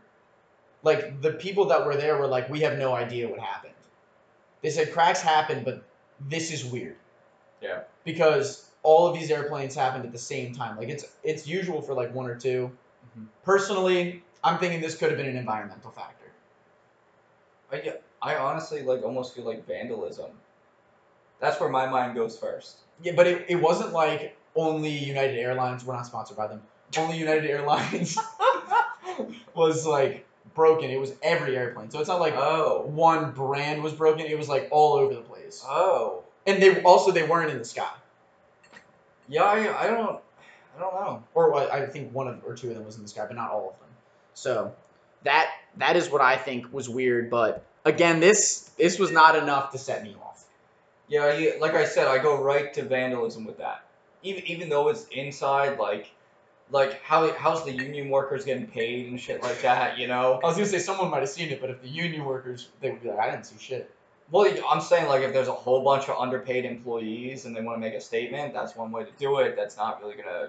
like 0.82 1.20
the 1.20 1.32
people 1.32 1.66
that 1.66 1.84
were 1.86 1.96
there 1.96 2.16
were 2.18 2.26
like, 2.26 2.48
"We 2.48 2.60
have 2.60 2.78
no 2.78 2.94
idea 2.94 3.28
what 3.28 3.38
happened." 3.40 3.74
They 4.62 4.70
said 4.70 4.92
cracks 4.92 5.20
happened, 5.20 5.64
but 5.64 5.82
this 6.20 6.50
is 6.52 6.64
weird 6.64 6.96
Yeah. 7.60 7.82
because 8.04 8.70
all 8.82 9.06
of 9.06 9.14
these 9.14 9.30
airplanes 9.30 9.74
happened 9.74 10.04
at 10.04 10.12
the 10.12 10.18
same 10.18 10.54
time. 10.54 10.76
Like 10.76 10.88
it's 10.88 11.04
it's 11.22 11.46
usual 11.46 11.82
for 11.82 11.94
like 11.94 12.12
one 12.14 12.26
or 12.26 12.36
2 12.36 12.70
Mhm. 13.18 13.26
Personally, 13.44 14.22
I'm 14.44 14.58
thinking 14.58 14.80
this 14.80 14.96
could 14.96 15.08
have 15.10 15.18
been 15.18 15.28
an 15.28 15.36
environmental 15.36 15.90
factor. 15.90 16.30
I, 17.70 17.94
I 18.22 18.36
honestly 18.36 18.82
like 18.82 19.02
almost 19.02 19.34
feel 19.34 19.44
like 19.44 19.66
vandalism. 19.66 20.30
That's 21.40 21.58
where 21.60 21.68
my 21.68 21.86
mind 21.88 22.14
goes 22.14 22.38
first. 22.38 22.76
Yeah, 23.02 23.12
but 23.16 23.26
it, 23.26 23.46
it 23.48 23.56
wasn't 23.56 23.92
like 23.92 24.36
only 24.54 24.90
United 24.90 25.36
Airlines. 25.38 25.84
We're 25.84 25.94
not 25.94 26.06
sponsored 26.06 26.36
by 26.36 26.46
them. 26.46 26.62
Only 26.96 27.18
United 27.18 27.50
Airlines 27.50 28.16
was 29.54 29.86
like 29.86 30.24
broken. 30.54 30.90
It 30.90 31.00
was 31.00 31.12
every 31.22 31.56
airplane. 31.56 31.90
So 31.90 31.98
it's 32.00 32.08
not 32.08 32.20
like 32.20 32.34
Oh. 32.36 32.82
one 32.86 33.32
brand 33.32 33.82
was 33.82 33.92
broken. 33.92 34.26
It 34.26 34.38
was 34.38 34.48
like 34.48 34.68
all 34.70 34.94
over 34.94 35.14
the 35.14 35.20
place. 35.22 35.64
Oh. 35.66 36.22
And 36.46 36.62
they 36.62 36.82
also 36.82 37.10
they 37.10 37.22
weren't 37.24 37.50
in 37.50 37.58
the 37.58 37.64
sky. 37.64 37.88
Yeah, 39.28 39.44
I, 39.44 39.84
I 39.84 39.86
don't 39.88 40.20
I 40.76 40.80
don't 40.80 40.94
know. 40.94 41.22
or 41.34 41.50
what 41.50 41.70
I 41.72 41.86
think 41.86 42.12
one 42.12 42.28
of 42.28 42.42
or 42.44 42.54
two 42.54 42.68
of 42.68 42.74
them 42.76 42.84
was 42.84 42.96
in 42.96 43.02
the 43.02 43.08
sky, 43.08 43.24
but 43.26 43.36
not 43.36 43.50
all 43.50 43.70
of 43.70 43.78
them. 43.80 43.88
So 44.34 44.74
that 45.24 45.50
that 45.78 45.96
is 45.96 46.10
what 46.10 46.20
I 46.20 46.36
think 46.36 46.72
was 46.72 46.88
weird. 46.88 47.30
But 47.30 47.64
again, 47.84 48.20
this 48.20 48.70
this 48.78 48.98
was 48.98 49.10
not 49.10 49.36
enough 49.36 49.72
to 49.72 49.78
set 49.78 50.02
me 50.02 50.16
off. 50.22 50.44
Yeah, 51.08 51.24
I, 51.24 51.58
like 51.60 51.74
I 51.74 51.84
said, 51.84 52.06
I 52.06 52.18
go 52.18 52.42
right 52.42 52.72
to 52.74 52.82
vandalism 52.82 53.44
with 53.44 53.58
that. 53.58 53.84
Even 54.22 54.44
even 54.46 54.68
though 54.68 54.88
it's 54.88 55.06
inside, 55.10 55.78
like 55.78 56.10
like 56.70 57.02
how 57.02 57.32
how's 57.34 57.64
the 57.64 57.72
union 57.72 58.08
workers 58.08 58.44
getting 58.44 58.66
paid 58.66 59.08
and 59.08 59.20
shit 59.20 59.42
like 59.42 59.60
that, 59.62 59.98
you 59.98 60.08
know? 60.08 60.40
I 60.42 60.46
was 60.46 60.56
gonna 60.56 60.66
say 60.66 60.78
someone 60.78 61.10
might 61.10 61.20
have 61.20 61.28
seen 61.28 61.50
it, 61.50 61.60
but 61.60 61.70
if 61.70 61.82
the 61.82 61.88
union 61.88 62.24
workers, 62.24 62.68
they 62.80 62.90
would 62.90 63.02
be 63.02 63.08
like, 63.08 63.18
I 63.18 63.30
didn't 63.30 63.44
see 63.44 63.56
shit. 63.58 63.90
Well, 64.30 64.50
I'm 64.68 64.80
saying 64.80 65.08
like 65.08 65.22
if 65.22 65.32
there's 65.32 65.48
a 65.48 65.52
whole 65.52 65.84
bunch 65.84 66.08
of 66.08 66.18
underpaid 66.18 66.64
employees 66.64 67.44
and 67.44 67.54
they 67.54 67.60
want 67.60 67.76
to 67.76 67.80
make 67.80 67.94
a 67.94 68.00
statement, 68.00 68.54
that's 68.54 68.74
one 68.74 68.90
way 68.90 69.04
to 69.04 69.10
do 69.18 69.38
it. 69.38 69.54
That's 69.56 69.76
not 69.76 70.00
really 70.00 70.16
gonna. 70.16 70.48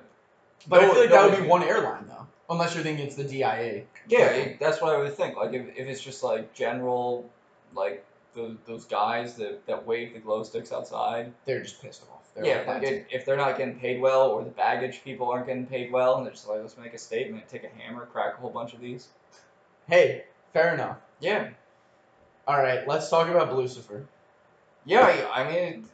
But 0.68 0.84
I 0.84 0.90
feel 0.90 1.02
like 1.02 1.10
no 1.10 1.16
that 1.16 1.32
would 1.32 1.44
be 1.44 1.50
one 1.50 1.64
airline 1.64 2.08
though, 2.08 2.28
unless 2.50 2.76
you're 2.76 2.84
thinking 2.84 3.06
it's 3.06 3.16
the 3.16 3.24
DIA. 3.24 3.84
Yeah, 4.08 4.28
it, 4.28 4.60
that's 4.60 4.82
what 4.82 4.94
I 4.94 4.98
would 4.98 5.16
think. 5.16 5.38
Like 5.38 5.54
if, 5.54 5.68
if 5.78 5.88
it's 5.88 6.02
just 6.02 6.24
like 6.24 6.54
general, 6.54 7.30
like 7.76 8.06
those 8.36 8.56
those 8.66 8.86
guys 8.86 9.36
that, 9.36 9.66
that 9.68 9.86
wave 9.86 10.14
the 10.14 10.20
glow 10.20 10.44
sticks 10.44 10.72
outside. 10.72 11.32
They're 11.46 11.62
just 11.62 11.82
pissed 11.82 12.04
off. 12.04 12.22
They're 12.36 12.46
yeah, 12.46 12.64
like, 12.68 12.84
if, 12.84 13.06
if 13.12 13.26
they're 13.26 13.38
not 13.38 13.58
getting 13.58 13.80
paid 13.80 14.02
well 14.02 14.32
or 14.32 14.44
the 14.44 14.50
baggage 14.50 15.04
people 15.04 15.30
aren't 15.30 15.46
getting 15.46 15.68
paid 15.68 15.92
well, 15.92 16.18
and 16.18 16.26
they're 16.26 16.34
just 16.34 16.48
like, 16.48 16.62
let's 16.62 16.78
make 16.78 16.94
a 16.96 16.98
statement, 16.98 17.48
take 17.48 17.64
a 17.64 17.70
hammer, 17.70 18.08
crack 18.08 18.34
a 18.36 18.38
whole 18.38 18.50
bunch 18.50 18.74
of 18.74 18.82
these. 18.82 19.10
hey, 19.88 20.24
fair 20.52 20.74
enough. 20.74 20.98
Yeah, 21.20 21.50
All 22.48 22.58
right, 22.58 22.88
let's 22.88 23.08
talk 23.10 23.28
about 23.30 23.50
Blucifer. 23.52 24.06
yeah. 24.86 25.28
I 25.34 25.44
I 25.44 25.52
mean, 25.52 25.86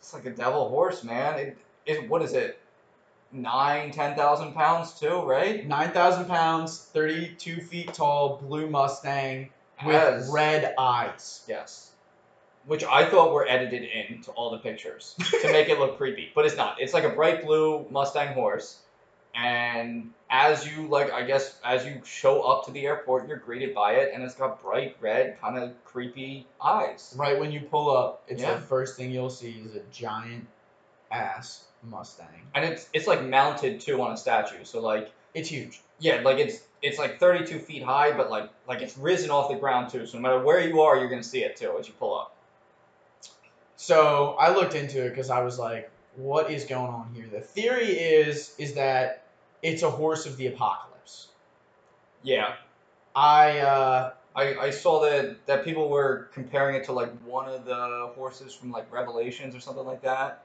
it's 0.00 0.12
like 0.12 0.26
a 0.26 0.30
devil 0.30 0.68
horse, 0.68 1.04
man. 1.04 1.38
It, 1.38 1.58
it 1.86 2.08
what 2.08 2.22
is 2.22 2.32
it? 2.34 2.58
Nine, 3.30 3.90
ten 3.90 4.14
thousand 4.16 4.54
pounds 4.54 4.98
too, 4.98 5.20
right? 5.22 5.66
Nine 5.66 5.90
thousand 5.90 6.26
pounds, 6.26 6.78
thirty-two 6.92 7.60
feet 7.60 7.92
tall, 7.92 8.38
blue 8.38 8.68
Mustang, 8.70 9.50
with 9.84 9.94
As- 9.96 10.30
red 10.30 10.74
eyes. 10.78 11.44
Yes. 11.46 11.90
Which 12.66 12.84
I 12.84 13.08
thought 13.08 13.32
were 13.32 13.46
edited 13.48 13.82
into 13.84 14.30
all 14.32 14.50
the 14.50 14.58
pictures 14.58 15.14
to 15.42 15.52
make 15.52 15.68
it 15.68 15.78
look 15.78 15.96
creepy, 15.98 16.30
but 16.34 16.44
it's 16.46 16.56
not. 16.56 16.80
It's 16.80 16.92
like 16.94 17.04
a 17.04 17.08
bright 17.10 17.44
blue 17.44 17.86
Mustang 17.90 18.34
horse, 18.34 18.78
and 19.34 20.10
as 20.30 20.66
you 20.70 20.86
like, 20.88 21.10
I 21.12 21.22
guess 21.22 21.58
as 21.64 21.84
you 21.86 22.00
show 22.04 22.42
up 22.42 22.64
to 22.66 22.70
the 22.70 22.86
airport, 22.86 23.28
you're 23.28 23.38
greeted 23.38 23.74
by 23.74 23.92
it, 23.94 24.10
and 24.12 24.22
it's 24.22 24.34
got 24.34 24.62
bright 24.62 24.96
red, 25.00 25.38
kind 25.40 25.56
of 25.58 25.72
creepy 25.84 26.46
eyes. 26.62 27.14
Right 27.16 27.38
when 27.38 27.52
you 27.52 27.60
pull 27.60 27.94
up, 27.94 28.22
it's 28.26 28.40
Yeah. 28.42 28.54
the 28.54 28.60
first 28.60 28.96
thing 28.96 29.10
you'll 29.10 29.30
see 29.30 29.62
is 29.64 29.74
a 29.74 29.80
giant 29.92 30.46
ass 31.10 31.64
Mustang. 31.82 32.26
And 32.54 32.64
it's 32.64 32.88
it's 32.92 33.06
like 33.06 33.24
mounted 33.24 33.80
too 33.80 34.00
on 34.02 34.12
a 34.12 34.16
statue, 34.16 34.64
so 34.64 34.80
like 34.80 35.12
It's 35.34 35.48
huge. 35.48 35.80
yeah, 35.98 36.20
like 36.22 36.38
it's 36.38 36.60
it's 36.82 36.98
like 36.98 37.18
32 37.18 37.58
feet 37.58 37.82
high, 37.82 38.16
but 38.16 38.30
like 38.30 38.50
like 38.66 38.82
it's 38.82 38.96
risen 38.98 39.30
off 39.30 39.50
the 39.50 39.56
ground 39.56 39.90
too. 39.90 40.06
So 40.06 40.18
no 40.18 40.22
matter 40.22 40.42
where 40.42 40.60
you 40.60 40.80
are, 40.82 40.96
you're 40.98 41.08
gonna 41.08 41.22
see 41.22 41.44
it 41.44 41.56
too 41.56 41.76
as 41.78 41.88
you 41.88 41.94
pull 41.94 42.18
up. 42.18 42.34
So 43.76 44.36
I 44.38 44.52
looked 44.52 44.74
into 44.74 45.04
it 45.06 45.10
because 45.10 45.30
I 45.30 45.40
was 45.42 45.58
like, 45.58 45.90
what 46.16 46.50
is 46.50 46.64
going 46.64 46.90
on 46.90 47.10
here? 47.14 47.26
The 47.30 47.40
theory 47.40 47.90
is 47.90 48.54
is 48.58 48.74
that 48.74 49.24
it's 49.62 49.82
a 49.82 49.90
horse 49.90 50.26
of 50.26 50.36
the 50.36 50.48
apocalypse. 50.48 51.28
Yeah, 52.22 52.54
I 53.14 53.58
uh 53.60 54.12
I, 54.34 54.56
I 54.56 54.70
saw 54.70 55.00
that 55.02 55.46
that 55.46 55.64
people 55.64 55.88
were 55.88 56.28
comparing 56.32 56.76
it 56.76 56.84
to 56.84 56.92
like 56.92 57.12
one 57.22 57.48
of 57.48 57.64
the 57.64 58.10
horses 58.14 58.54
from 58.54 58.70
like 58.70 58.92
Revelations 58.92 59.54
or 59.54 59.60
something 59.60 59.84
like 59.86 60.02
that. 60.02 60.44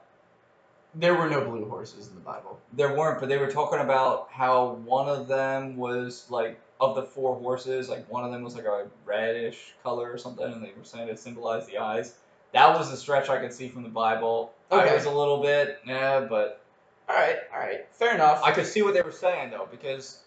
There 0.94 1.14
were 1.14 1.28
no 1.28 1.40
blue 1.40 1.68
horses 1.68 2.08
in 2.08 2.14
the 2.14 2.20
Bible. 2.20 2.60
There 2.72 2.94
weren't, 2.94 3.20
but 3.20 3.28
they 3.28 3.38
were 3.38 3.50
talking 3.50 3.80
about 3.80 4.28
how 4.30 4.74
one 4.84 5.08
of 5.08 5.28
them 5.28 5.76
was 5.76 6.26
like 6.30 6.60
of 6.80 6.94
the 6.96 7.02
four 7.02 7.36
horses, 7.36 7.88
like 7.88 8.10
one 8.10 8.24
of 8.24 8.32
them 8.32 8.42
was 8.42 8.54
like 8.54 8.64
a 8.64 8.86
reddish 9.04 9.74
color 9.82 10.10
or 10.10 10.18
something, 10.18 10.44
and 10.46 10.62
they 10.62 10.72
were 10.76 10.84
saying 10.84 11.08
it 11.08 11.18
symbolized 11.18 11.68
the 11.68 11.78
eyes. 11.78 12.14
That 12.52 12.76
was 12.76 12.90
the 12.90 12.96
stretch 12.96 13.28
I 13.28 13.38
could 13.40 13.52
see 13.52 13.68
from 13.68 13.82
the 13.82 13.88
Bible. 13.88 14.52
I 14.70 14.94
was 14.94 15.04
a 15.04 15.10
little 15.10 15.42
bit, 15.42 15.78
yeah, 15.86 16.20
but 16.20 16.60
All 17.08 17.14
right, 17.14 17.36
all 17.52 17.60
right, 17.60 17.86
fair 17.92 18.14
enough. 18.14 18.42
I 18.42 18.52
could 18.52 18.66
see 18.66 18.82
what 18.82 18.94
they 18.94 19.02
were 19.02 19.12
saying 19.12 19.50
though, 19.50 19.68
because 19.70 20.20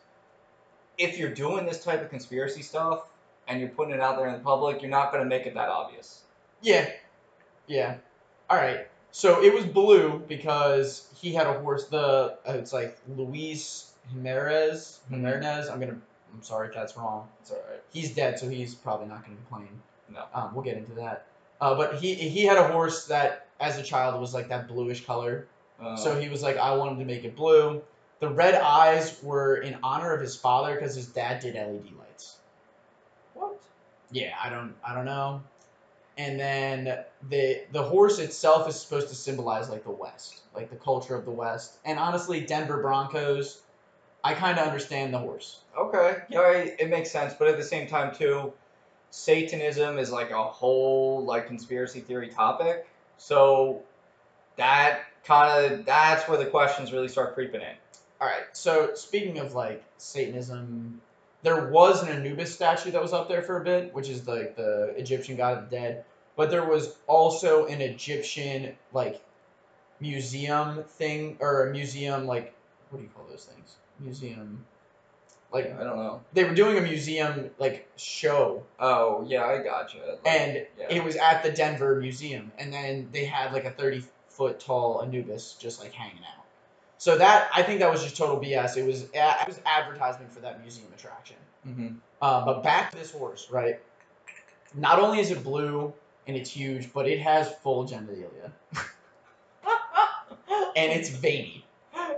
if 0.98 1.18
you're 1.18 1.34
doing 1.34 1.66
this 1.66 1.84
type 1.84 2.02
of 2.02 2.10
conspiracy 2.10 2.62
stuff 2.62 3.08
and 3.48 3.60
you're 3.60 3.70
putting 3.70 3.94
it 3.94 4.00
out 4.00 4.18
there 4.18 4.28
in 4.28 4.34
the 4.34 4.40
public, 4.40 4.82
you're 4.82 4.92
not 4.92 5.12
going 5.12 5.24
to 5.24 5.30
make 5.30 5.46
it 5.46 5.54
that 5.56 5.70
obvious. 5.70 6.22
Yeah. 6.62 6.90
Yeah. 7.68 7.98
All 8.50 8.58
right. 8.58 8.88
So 9.18 9.42
it 9.44 9.52
was 9.52 9.66
blue 9.66 10.22
because 10.28 11.08
he 11.16 11.34
had 11.34 11.48
a 11.48 11.54
horse. 11.60 11.86
The 11.86 12.38
uh, 12.48 12.54
it's 12.54 12.72
like 12.72 13.00
Luis 13.08 13.94
Jimenez. 14.12 15.00
Mhm. 15.10 15.16
Jimenez. 15.16 15.70
I'm 15.70 15.80
gonna. 15.80 15.98
I'm 16.32 16.44
sorry 16.44 16.68
if 16.68 16.76
that's 16.76 16.96
wrong. 16.96 17.28
It's 17.42 17.50
all 17.50 17.58
right. 17.68 17.82
He's 17.92 18.14
dead, 18.14 18.38
so 18.38 18.48
he's 18.48 18.76
probably 18.76 19.08
not 19.08 19.24
gonna 19.24 19.38
complain. 19.38 19.70
No. 20.14 20.24
Um, 20.36 20.54
we'll 20.54 20.64
get 20.64 20.78
into 20.78 20.92
that. 20.94 21.26
Uh, 21.60 21.74
but 21.74 21.96
he 21.96 22.14
he 22.14 22.46
had 22.46 22.58
a 22.58 22.68
horse 22.68 23.08
that 23.08 23.48
as 23.60 23.80
a 23.80 23.82
child 23.82 24.22
was 24.22 24.36
like 24.36 24.50
that 24.50 24.68
bluish 24.68 25.04
color. 25.04 25.48
Uh, 25.82 25.96
So 25.96 26.20
he 26.20 26.30
was 26.30 26.44
like, 26.44 26.58
I 26.58 26.76
wanted 26.76 27.00
to 27.00 27.06
make 27.06 27.24
it 27.24 27.36
blue. 27.36 27.82
The 28.20 28.30
red 28.30 28.54
eyes 28.54 29.18
were 29.24 29.56
in 29.58 29.80
honor 29.82 30.14
of 30.14 30.22
his 30.22 30.36
father 30.36 30.76
because 30.76 30.94
his 30.94 31.08
dad 31.08 31.40
did 31.42 31.56
LED 31.56 31.90
lights. 31.98 32.38
what? 33.34 33.60
Yeah, 34.12 34.36
I 34.40 34.50
don't 34.52 34.76
I 34.86 34.94
don't 34.94 35.06
know. 35.06 35.42
And 36.18 36.40
then 36.40 37.04
the 37.30 37.62
the 37.72 37.84
horse 37.84 38.20
itself 38.20 38.68
is 38.68 38.80
supposed 38.80 39.10
to 39.10 39.16
symbolize 39.16 39.70
like 39.70 39.84
the 39.84 39.92
West, 39.92 40.42
like 40.56 40.70
the 40.70 40.76
culture 40.76 41.16
of 41.16 41.26
the 41.26 41.32
West. 41.32 41.78
And 41.86 42.00
honestly, 42.00 42.42
Denver 42.42 42.82
Broncos, 42.82 43.62
I 44.24 44.34
kind 44.34 44.58
of 44.58 44.66
understand 44.66 45.14
the 45.14 45.20
horse. 45.20 45.60
Okay, 45.78 46.18
yeah, 46.30 46.50
it 46.52 46.90
makes 46.90 47.12
sense, 47.12 47.34
but 47.38 47.48
at 47.48 47.58
the 47.58 47.64
same 47.64 47.88
time 47.88 48.16
too, 48.16 48.52
Satanism 49.12 50.00
is 50.00 50.12
like 50.12 50.32
a 50.32 50.44
whole 50.44 51.24
like 51.24 51.48
conspiracy 51.48 52.02
theory 52.02 52.30
topic. 52.30 52.88
So 53.18 53.84
that 54.56 55.02
kind 55.24 55.74
of 55.74 55.86
that's 55.86 56.28
where 56.28 56.38
the 56.38 56.46
questions 56.46 56.92
really 56.92 57.08
start 57.08 57.36
creeping 57.36 57.62
in. 57.62 57.76
All 58.20 58.28
right. 58.28 58.44
So 58.54 58.96
speaking 58.96 59.38
of 59.38 59.54
like 59.54 59.84
Satanism, 59.98 61.00
there 61.44 61.70
was 61.70 62.04
an 62.04 62.10
Anubis 62.10 62.54
statue 62.54 62.92
that 62.92 63.02
was 63.02 63.14
up 63.14 63.30
there 63.30 63.42
for 63.42 63.62
a 63.62 63.64
bit, 63.64 63.94
which 63.94 64.10
is 64.10 64.28
like 64.28 64.56
the 64.56 64.94
Egyptian 64.98 65.38
god 65.38 65.58
of 65.58 65.70
the 65.70 65.76
dead. 65.76 66.06
But 66.36 66.50
there 66.52 66.66
was 66.66 66.98
also 67.08 67.66
an 67.66 67.82
Egyptian 67.82 68.76
like 68.94 69.22
museum 70.00 70.84
thing 70.84 71.38
or 71.40 71.68
a 71.68 71.72
museum 71.72 72.28
like 72.28 72.54
what 72.90 73.00
do 73.00 73.04
you 73.04 73.10
call 73.16 73.26
those 73.30 73.46
things? 73.46 73.76
Museum. 74.00 74.66
Like 75.52 75.66
I 75.80 75.84
don't 75.84 75.98
know. 75.98 76.22
they 76.34 76.44
were 76.44 76.54
doing 76.54 76.78
a 76.78 76.82
museum 76.82 77.52
like 77.58 77.88
show 77.96 78.64
Oh 78.80 79.26
yeah, 79.28 79.46
I 79.46 79.64
gotcha. 79.64 79.98
Like, 79.98 80.20
and 80.26 80.66
yeah. 80.78 80.88
it 80.90 81.04
was 81.04 81.16
at 81.16 81.44
the 81.44 81.52
Denver 81.52 81.96
Museum 81.96 82.52
and 82.58 82.74
then 82.74 83.10
they 83.12 83.26
had 83.26 83.54
like 83.54 83.66
a 83.66 83.72
30 83.72 84.04
foot 84.28 84.60
tall 84.60 85.02
Anubis 85.02 85.54
just 85.54 85.82
like 85.82 85.94
hanging 85.94 86.24
out. 86.24 86.46
So 86.98 87.18
that 87.18 87.50
I 87.56 87.64
think 87.64 87.80
that 87.80 87.92
was 87.92 88.04
just 88.04 88.18
total 88.18 88.38
BS. 88.38 88.76
It 88.78 88.86
was 88.86 89.04
a- 89.14 89.42
it 89.42 89.48
was 89.48 89.60
advertisement 89.66 90.32
for 90.34 90.40
that 90.42 90.62
museum 90.62 90.92
attraction. 90.96 91.38
Mhm. 91.68 91.98
Uh, 92.22 92.44
but 92.46 92.64
back 92.64 92.92
to 92.92 92.98
this 92.98 93.12
horse, 93.12 93.50
right? 93.52 93.80
Not 94.74 95.00
only 95.00 95.20
is 95.20 95.32
it 95.32 95.44
blue 95.44 95.94
and 96.28 96.36
it's 96.36 96.50
huge, 96.50 96.92
but 96.94 97.08
it 97.08 97.20
has 97.20 97.54
full 97.64 97.86
genitalia 97.88 98.52
and 100.76 100.92
it's 100.92 101.10
veiny. 101.10 101.64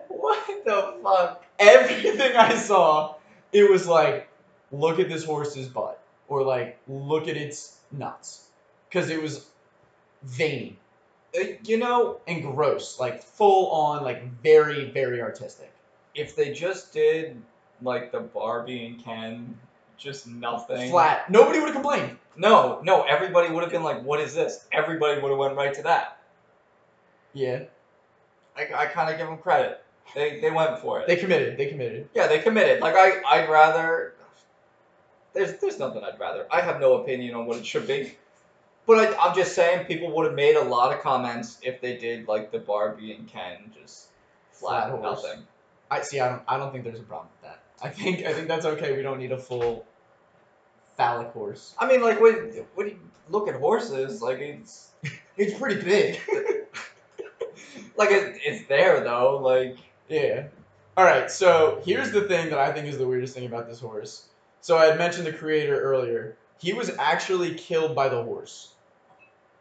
what 0.07 0.65
the 0.65 0.95
fuck? 1.03 1.45
Everything 1.59 2.35
I 2.35 2.55
saw, 2.55 3.15
it 3.51 3.69
was 3.69 3.87
like, 3.87 4.29
look 4.71 4.99
at 4.99 5.09
this 5.09 5.23
horse's 5.25 5.67
butt, 5.67 5.99
or 6.27 6.43
like, 6.43 6.77
look 6.87 7.27
at 7.27 7.37
its 7.37 7.77
nuts, 7.91 8.45
because 8.89 9.09
it 9.09 9.21
was 9.21 9.45
veiny 10.23 10.77
Uh, 11.37 11.43
you 11.63 11.77
know, 11.77 12.19
and 12.27 12.41
gross, 12.41 12.99
like 12.99 13.21
full 13.23 13.69
on, 13.71 14.03
like 14.03 14.23
very 14.41 14.89
very 14.91 15.21
artistic. 15.21 15.71
if 16.15 16.35
they 16.35 16.51
just 16.51 16.91
did 16.93 17.41
like 17.81 18.11
the 18.11 18.19
Barbie 18.19 18.85
and 18.87 19.03
Ken, 19.03 19.57
just 19.97 20.27
nothing. 20.27 20.89
Flat. 20.89 21.29
Nobody 21.29 21.59
would 21.59 21.67
have 21.67 21.75
complained. 21.75 22.17
No, 22.35 22.81
no, 22.83 23.03
everybody 23.03 23.53
would 23.53 23.63
have 23.63 23.71
been 23.71 23.83
like, 23.83 24.01
"What 24.03 24.19
is 24.19 24.33
this?" 24.33 24.65
Everybody 24.71 25.21
would 25.21 25.29
have 25.29 25.37
went 25.37 25.55
right 25.55 25.73
to 25.73 25.83
that. 25.83 26.19
Yeah, 27.33 27.63
I, 28.57 28.67
I 28.73 28.85
kind 28.87 29.09
of 29.11 29.17
give 29.17 29.27
them 29.27 29.37
credit. 29.37 29.83
They 30.15 30.39
they 30.39 30.49
went 30.49 30.79
for 30.79 30.99
it. 30.99 31.07
they 31.07 31.15
committed. 31.15 31.57
They 31.57 31.67
committed. 31.67 32.09
yeah, 32.15 32.25
they 32.27 32.39
committed. 32.39 32.81
Like 32.81 32.95
I 32.95 33.21
I'd 33.27 33.49
rather. 33.49 34.15
There's 35.33 35.59
there's 35.59 35.77
nothing 35.77 36.03
I'd 36.03 36.19
rather. 36.19 36.47
I 36.51 36.61
have 36.61 36.79
no 36.79 36.95
opinion 37.03 37.35
on 37.35 37.45
what 37.45 37.57
it 37.57 37.65
should 37.65 37.85
be. 37.87 38.17
But 38.89 39.19
I, 39.19 39.27
I'm 39.27 39.35
just 39.35 39.53
saying, 39.53 39.85
people 39.85 40.09
would 40.15 40.25
have 40.25 40.33
made 40.33 40.55
a 40.55 40.63
lot 40.63 40.91
of 40.91 41.03
comments 41.03 41.59
if 41.61 41.79
they 41.79 41.97
did 41.97 42.27
like 42.27 42.51
the 42.51 42.57
Barbie 42.57 43.13
and 43.13 43.27
Ken, 43.27 43.71
just 43.79 44.07
flat, 44.51 44.89
Flat 44.89 44.99
horse. 44.99 45.23
nothing. 45.23 45.43
I 45.91 46.01
see. 46.01 46.19
I 46.19 46.29
don't. 46.29 46.41
I 46.47 46.57
don't 46.57 46.71
think 46.71 46.85
there's 46.85 46.99
a 46.99 47.03
problem 47.03 47.27
with 47.39 47.51
that. 47.51 47.61
I 47.83 47.89
think. 47.89 48.25
I 48.25 48.33
think 48.33 48.47
that's 48.47 48.65
okay. 48.65 48.97
We 48.97 49.03
don't 49.03 49.19
need 49.19 49.31
a 49.31 49.37
full 49.37 49.85
phallic 50.97 51.27
horse. 51.33 51.75
I 51.77 51.87
mean, 51.87 52.01
like 52.01 52.19
when 52.19 52.65
when 52.73 52.87
you 52.87 52.99
look 53.29 53.47
at 53.47 53.53
horses, 53.53 54.23
like 54.23 54.39
it's 54.39 54.89
It's 55.37 55.57
pretty 55.57 55.83
big. 55.83 56.19
like 57.95 58.09
it, 58.09 58.39
it's 58.43 58.67
there 58.67 59.03
though. 59.03 59.37
Like 59.37 59.77
Yeah. 60.07 60.47
All 60.97 61.05
right. 61.05 61.29
So 61.29 61.79
here's 61.85 62.11
the 62.11 62.21
thing 62.21 62.49
that 62.49 62.57
I 62.57 62.73
think 62.73 62.87
is 62.87 62.97
the 62.97 63.07
weirdest 63.07 63.35
thing 63.35 63.45
about 63.45 63.67
this 63.67 63.79
horse. 63.79 64.25
So 64.61 64.79
I 64.79 64.85
had 64.85 64.97
mentioned 64.97 65.27
the 65.27 65.33
creator 65.33 65.79
earlier. 65.79 66.37
He 66.59 66.73
was 66.73 66.89
actually 66.97 67.53
killed 67.53 67.95
by 67.95 68.09
the 68.09 68.23
horse. 68.23 68.73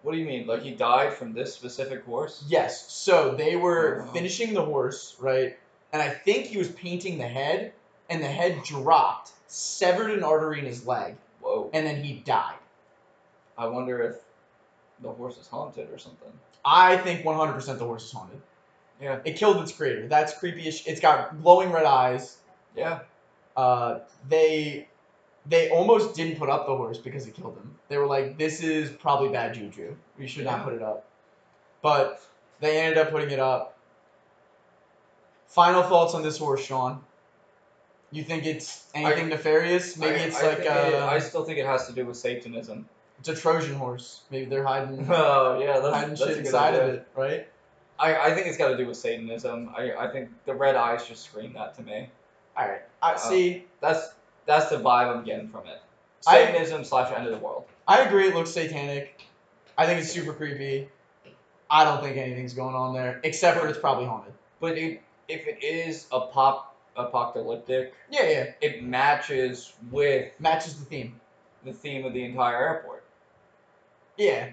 What 0.03 0.13
do 0.13 0.19
you 0.19 0.27
mean? 0.27 0.47
Like 0.47 0.63
he 0.63 0.73
died 0.73 1.13
from 1.15 1.33
this 1.33 1.55
specific 1.55 2.05
horse? 2.05 2.45
Yes. 2.49 2.91
So 2.93 3.35
they 3.35 3.57
were 3.57 4.05
Oh. 4.09 4.13
finishing 4.13 4.55
the 4.55 4.65
horse, 4.65 5.17
right? 5.21 5.57
And 5.93 6.01
I 6.03 6.09
think 6.11 6.47
he 6.47 6.59
was 6.59 6.69
painting 6.71 7.19
the 7.19 7.27
head, 7.29 7.73
and 8.11 8.23
the 8.23 8.29
head 8.29 8.63
dropped, 8.65 9.33
severed 9.49 10.11
an 10.11 10.23
artery 10.23 10.59
in 10.59 10.65
his 10.67 10.87
leg, 10.87 11.17
Whoa. 11.41 11.71
and 11.73 11.87
then 11.87 12.03
he 12.03 12.15
died. 12.15 12.55
I 13.57 13.67
wonder 13.67 14.03
if 14.03 14.17
the 15.01 15.11
horse 15.11 15.37
is 15.39 15.47
haunted 15.49 15.91
or 15.93 15.99
something. 15.99 16.31
I 16.65 16.97
think 16.99 17.25
100% 17.25 17.79
the 17.79 17.85
horse 17.85 18.05
is 18.05 18.13
haunted. 18.13 18.41
Yeah. 19.01 19.21
It 19.25 19.37
killed 19.37 19.63
its 19.63 19.73
creator. 19.73 20.07
That's 20.09 20.37
creepy. 20.39 20.67
as 20.69 20.79
sh- 20.81 20.87
It's 20.87 21.01
got 21.01 21.41
glowing 21.43 21.71
red 21.73 21.85
eyes. 21.85 22.37
Yeah. 22.77 23.01
uh, 23.57 24.01
they 24.29 24.87
they 25.49 25.71
almost 25.71 26.15
didn't 26.15 26.39
put 26.39 26.49
up 26.49 26.67
the 26.67 26.77
horse 26.77 26.99
because 26.99 27.27
it 27.27 27.35
killed 27.35 27.57
him. 27.57 27.75
They 27.89 27.97
were 27.99 28.07
like, 28.07 28.37
"This 28.39 28.61
is 28.61 28.91
probably 28.91 29.31
bad 29.31 29.55
juju. 29.55 29.97
We 30.19 30.27
should 30.27 30.45
not 30.45 30.65
put 30.65 30.75
it 30.75 30.83
up." 30.83 31.07
But 31.83 32.21
they 32.61 32.81
ended 32.81 32.99
up 32.99 33.11
putting 33.11 33.31
it 33.31 33.39
up. 33.41 33.77
Final 35.47 35.83
thoughts 35.83 36.15
on 36.15 36.23
this 36.23 36.39
horse, 36.39 36.65
Sean? 36.65 37.03
You 38.11 38.23
think 38.25 38.47
it's 38.47 38.87
anything 38.95 39.29
nefarious? 39.29 39.97
Maybe 39.97 40.17
I- 40.17 40.25
it's 40.25 40.43
I 40.43 40.49
like 40.49 40.59
it- 40.61 40.67
uh, 40.67 41.07
I 41.07 41.19
still 41.19 41.45
think 41.45 41.59
it 41.59 41.67
has 41.67 41.87
to 41.87 41.93
do 41.93 42.05
with 42.07 42.17
Satanism. 42.17 42.89
it's 43.19 43.29
a 43.29 43.35
Trojan 43.35 43.75
horse. 43.75 44.23
Maybe 44.31 44.47
they're 44.47 44.65
hiding 44.65 45.07
Oh 45.11 45.59
yeah, 45.61 45.81
that's, 45.81 45.95
hiding 45.95 46.11
that's 46.11 46.25
shit 46.25 46.39
inside 46.39 46.75
idea. 46.75 46.83
of 46.83 46.95
it, 46.95 47.09
right? 47.17 47.49
I, 47.99 48.17
I 48.29 48.35
think 48.35 48.47
it's 48.47 48.57
got 48.57 48.69
to 48.69 48.77
do 48.77 48.87
with 48.87 48.97
Satanism. 48.97 49.73
I, 49.77 49.93
I 49.93 50.09
think 50.13 50.31
the 50.45 50.55
red 50.55 50.77
eyes 50.77 51.07
just 51.07 51.25
scream 51.25 51.53
that 51.55 51.75
to 51.77 51.83
me. 51.83 52.09
All 52.57 52.69
right. 52.69 52.83
I 53.03 53.13
Uh, 53.15 53.17
see. 53.17 53.67
That's 53.81 54.15
that's 54.49 54.69
the 54.71 54.77
vibe 54.77 55.17
I'm 55.17 55.23
getting 55.25 55.49
from 55.49 55.67
it. 55.69 55.81
I- 56.27 56.47
Satanism 56.47 56.83
slash 56.83 57.13
end 57.17 57.27
of 57.27 57.33
the 57.33 57.39
world. 57.39 57.67
I 57.87 58.01
agree. 58.01 58.27
It 58.29 58.35
looks 58.35 58.51
satanic. 58.51 59.23
I 59.79 59.87
think 59.87 60.01
it's 60.01 60.11
super 60.11 60.33
creepy. 60.33 60.89
I 61.71 61.85
don't 61.85 62.03
think 62.03 62.17
anything's 62.17 62.55
going 62.55 62.75
on 62.75 62.93
there, 62.95 63.21
except 63.23 63.61
for 63.61 63.69
it's 63.69 63.79
probably 63.79 64.07
haunted. 64.07 64.33
But 64.61 64.77
it, 64.77 65.01
if 65.29 65.47
it 65.47 65.63
is 65.63 66.07
a 66.11 66.21
pop 66.23 66.75
apocalyptic, 66.97 67.95
Yeah, 68.11 68.29
yeah. 68.29 68.47
it 68.61 68.83
matches 68.83 69.73
with 69.93 70.33
Matches 70.41 70.79
the 70.79 70.85
theme. 70.87 71.21
the 71.65 71.73
theme 71.73 72.05
of 72.05 72.13
the 72.15 72.25
entire 72.25 72.57
airport. 72.57 73.05
Yeah. 74.17 74.51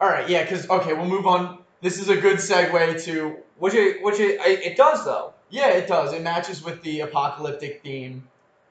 All 0.00 0.08
right. 0.08 0.28
Yeah. 0.28 0.42
Because 0.42 0.68
okay, 0.68 0.92
we'll 0.92 1.06
move 1.06 1.26
on. 1.26 1.58
This 1.80 1.98
is 1.98 2.08
a 2.08 2.16
good 2.16 2.38
segue 2.38 3.02
to. 3.04 3.36
Which 3.58 3.74
it, 3.74 4.02
which 4.02 4.20
it, 4.20 4.40
I- 4.40 4.60
it 4.62 4.76
does 4.76 5.04
though 5.04 5.32
Yeah, 5.50 5.68
it 5.70 5.88
does. 5.88 6.12
It 6.12 6.22
matches 6.22 6.62
with 6.62 6.82
the 6.82 7.00
apocalyptic 7.00 7.82
theme, 7.82 8.28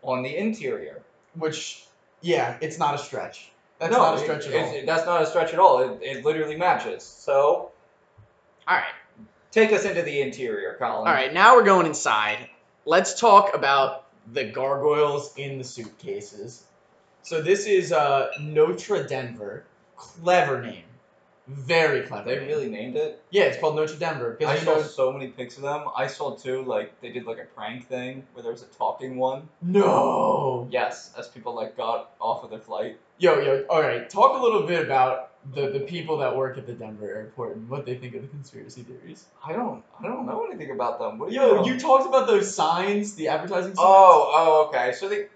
on 0.08 0.24
the 0.24 0.36
interior. 0.36 1.02
which 1.36 1.84
yeah, 2.22 2.58
it's 2.62 2.80
not 2.80 2.96
a 2.96 2.98
stretch. 2.98 3.52
That's 3.78 3.92
no, 3.92 4.00
not 4.00 4.16
a 4.16 4.18
it- 4.18 4.24
stretch 4.24 4.48
at 4.48 4.56
all. 4.56 4.74
it- 4.74 4.86
that's 4.88 5.06
not 5.06 5.22
a 5.22 5.26
stretch 5.28 5.54
at 5.54 5.60
all. 5.60 5.80
It, 5.82 6.00
it 6.02 6.26
literally 6.26 6.56
matches. 6.58 7.04
So, 7.04 7.72
all 8.68 8.76
right. 8.76 8.84
take 9.52 9.72
us 9.72 9.86
into 9.86 10.02
the 10.02 10.22
interior, 10.22 10.76
Colin. 10.80 11.08
All 11.08 11.14
right. 11.14 11.32
Now 11.32 11.56
we're 11.56 11.64
going 11.64 11.86
inside. 11.86 12.50
Let's 12.86 13.20
talk 13.20 13.54
about 13.54 14.06
the 14.34 14.46
gargoyles 14.46 15.34
in 15.38 15.58
the 15.60 15.64
suitcases. 15.64 16.64
So 17.22 17.42
this 17.42 17.68
is 17.68 17.92
uh, 17.92 18.30
Notre 18.42 19.04
Denver. 19.04 19.66
Clever 19.96 20.62
name. 20.62 20.84
Very 21.48 22.02
clever. 22.02 22.30
They 22.30 22.46
really 22.46 22.70
named 22.70 22.98
it. 22.98 23.24
Yeah, 23.30 23.44
it's 23.44 23.58
called 23.58 23.78
Notre 23.78 23.96
Denver. 23.96 24.38
I 24.46 24.58
saw 24.58 24.82
so 24.82 25.14
many 25.14 25.28
pics 25.28 25.56
of 25.56 25.64
them. 25.64 25.86
I 25.96 26.08
saw 26.08 26.36
too, 26.36 26.64
like 26.64 27.00
they 27.00 27.10
did 27.12 27.26
like 27.26 27.38
a 27.38 27.46
prank 27.46 27.88
thing 27.88 28.28
where 28.34 28.44
there 28.44 28.52
was 28.52 28.64
a 28.64 28.66
talking 28.66 29.16
one. 29.18 29.48
no. 29.62 30.68
Yes, 30.70 31.14
as 31.18 31.30
people 31.30 31.56
like 31.56 31.78
got 31.78 32.12
off 32.20 32.44
of 32.44 32.50
their 32.50 32.60
flight. 32.60 32.98
Yo, 33.18 33.40
yo. 33.40 33.64
All 33.70 33.82
right. 33.82 34.10
Talk 34.10 34.38
a 34.38 34.44
little 34.44 34.64
bit 34.68 34.84
about 34.84 35.32
the 35.54 35.70
the 35.70 35.80
people 35.80 36.18
that 36.18 36.36
work 36.36 36.58
at 36.58 36.68
the 36.68 36.74
Denver 36.74 37.08
airport 37.08 37.56
and 37.56 37.70
what 37.70 37.86
they 37.86 37.96
think 37.96 38.14
of 38.16 38.22
the 38.24 38.28
conspiracy 38.28 38.84
theories. 38.84 39.26
I 39.46 39.54
don't, 39.54 39.82
I 40.00 40.04
don't 40.04 40.26
know 40.26 40.46
anything 40.46 40.72
about 40.72 41.00
them. 41.00 41.18
What 41.18 41.30
do 41.30 41.36
you 41.36 41.42
Yo, 41.42 41.56
know? 41.56 41.66
you 41.66 41.80
talked 41.80 42.06
about 42.06 42.28
those 42.28 42.54
signs, 42.54 43.16
the 43.16 43.30
advertising 43.30 43.70
signs. 43.76 43.80
Oh, 43.80 44.34
oh, 44.36 44.68
okay. 44.68 44.92
So 44.92 45.08
the 45.08 45.30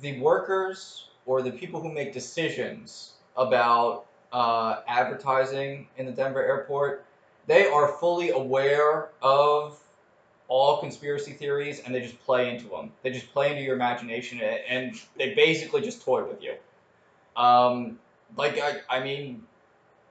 the 0.00 0.18
workers 0.20 1.08
or 1.26 1.42
the 1.42 1.50
people 1.52 1.80
who 1.82 1.92
make 1.92 2.12
decisions 2.14 3.12
about 3.40 4.06
uh, 4.32 4.80
advertising 4.86 5.88
in 5.96 6.06
the 6.06 6.12
Denver 6.12 6.44
airport, 6.44 7.04
they 7.46 7.66
are 7.66 7.88
fully 7.98 8.30
aware 8.30 9.08
of 9.22 9.80
all 10.46 10.78
conspiracy 10.78 11.32
theories 11.32 11.80
and 11.80 11.94
they 11.94 12.00
just 12.00 12.20
play 12.20 12.54
into 12.54 12.68
them. 12.68 12.92
They 13.02 13.10
just 13.10 13.32
play 13.32 13.50
into 13.50 13.62
your 13.62 13.74
imagination 13.74 14.40
and 14.40 14.94
they 15.16 15.34
basically 15.34 15.80
just 15.80 16.02
toy 16.04 16.24
with 16.24 16.42
you. 16.42 16.54
Um, 17.36 17.98
like 18.36 18.60
I, 18.60 18.80
I 18.88 19.02
mean, 19.02 19.42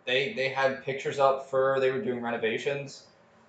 they 0.05 0.33
they 0.33 0.49
had 0.49 0.83
pictures 0.83 1.19
up 1.19 1.49
for 1.49 1.79
they 1.79 1.91
were 1.91 2.01
doing 2.01 2.21
renovations. 2.21 3.03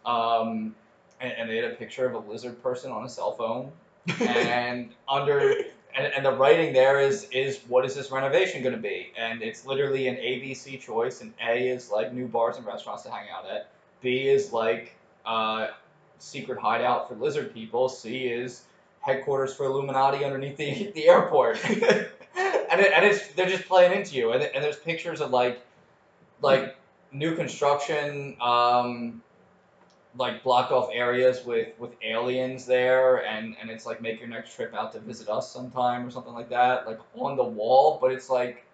Um, 0.05 0.75
and, 1.21 1.33
and 1.33 1.51
they 1.51 1.57
had 1.57 1.73
a 1.73 1.75
picture 1.75 2.07
of 2.07 2.15
a 2.15 2.31
lizard 2.31 2.63
person 2.63 2.91
on 2.91 3.05
a 3.05 3.09
cell 3.09 3.33
phone 3.33 3.73
and 4.21 4.91
under 5.09 5.55
and, 5.97 6.13
and 6.13 6.25
the 6.25 6.33
writing 6.33 6.73
there 6.73 7.01
is 7.01 7.27
is 7.31 7.61
what 7.69 7.85
is 7.85 7.95
this 7.95 8.11
renovation 8.11 8.63
going 8.63 8.75
to 8.75 8.81
be? 8.81 9.13
And 9.17 9.43
it's 9.43 9.67
literally 9.67 10.09
an 10.09 10.17
abc 10.17 10.81
choice 10.81 11.21
and 11.21 11.33
a 11.45 11.69
is 11.69 11.91
like 11.91 12.13
new 12.13 12.27
bars 12.27 12.57
and 12.57 12.67
restaurants 12.67 13.03
to 13.05 13.11
hang 13.11 13.29
out 13.31 13.49
at. 13.49 13.71
B 14.01 14.29
is 14.29 14.53
like 14.53 14.95
uh, 15.27 15.69
secret 16.19 16.59
hideout 16.59 17.09
for 17.09 17.15
lizard 17.15 17.53
people. 17.53 17.89
C 17.89 18.27
is 18.27 18.63
headquarters 19.01 19.55
for 19.55 19.65
illuminati 19.65 20.25
underneath 20.25 20.57
the, 20.57 20.91
the 20.95 21.09
airport. 21.09 21.59
And, 22.73 22.81
it, 22.81 22.93
and 22.95 23.05
it's 23.05 23.27
they're 23.33 23.49
just 23.49 23.67
playing 23.67 23.99
into 23.99 24.15
you. 24.15 24.31
And, 24.31 24.45
and 24.45 24.63
there's 24.63 24.77
pictures 24.77 25.21
of 25.21 25.33
like 25.33 25.61
like 26.41 26.77
new 27.13 27.35
construction 27.35 28.37
um, 28.41 29.21
like 30.17 30.43
blocked 30.43 30.73
off 30.73 30.91
areas 30.93 31.45
with 31.45 31.69
with 31.79 31.93
aliens 32.03 32.67
there 32.67 33.25
and 33.27 33.55
and 33.61 33.71
it's 33.71 33.87
like 33.87 34.03
make 34.03 34.19
your 34.19 34.29
next 34.29 34.55
trip 34.55 34.75
out 34.75 34.93
to 34.93 34.99
visit 35.01 35.29
us 35.29 35.53
sometime 35.53 36.05
or 36.05 36.11
something 36.11 36.33
like 36.33 36.49
that 36.49 36.87
like 36.87 36.99
on 37.15 37.37
the 37.37 37.45
wall 37.45 37.99
but 38.01 38.11
it's 38.11 38.29
like 38.29 38.65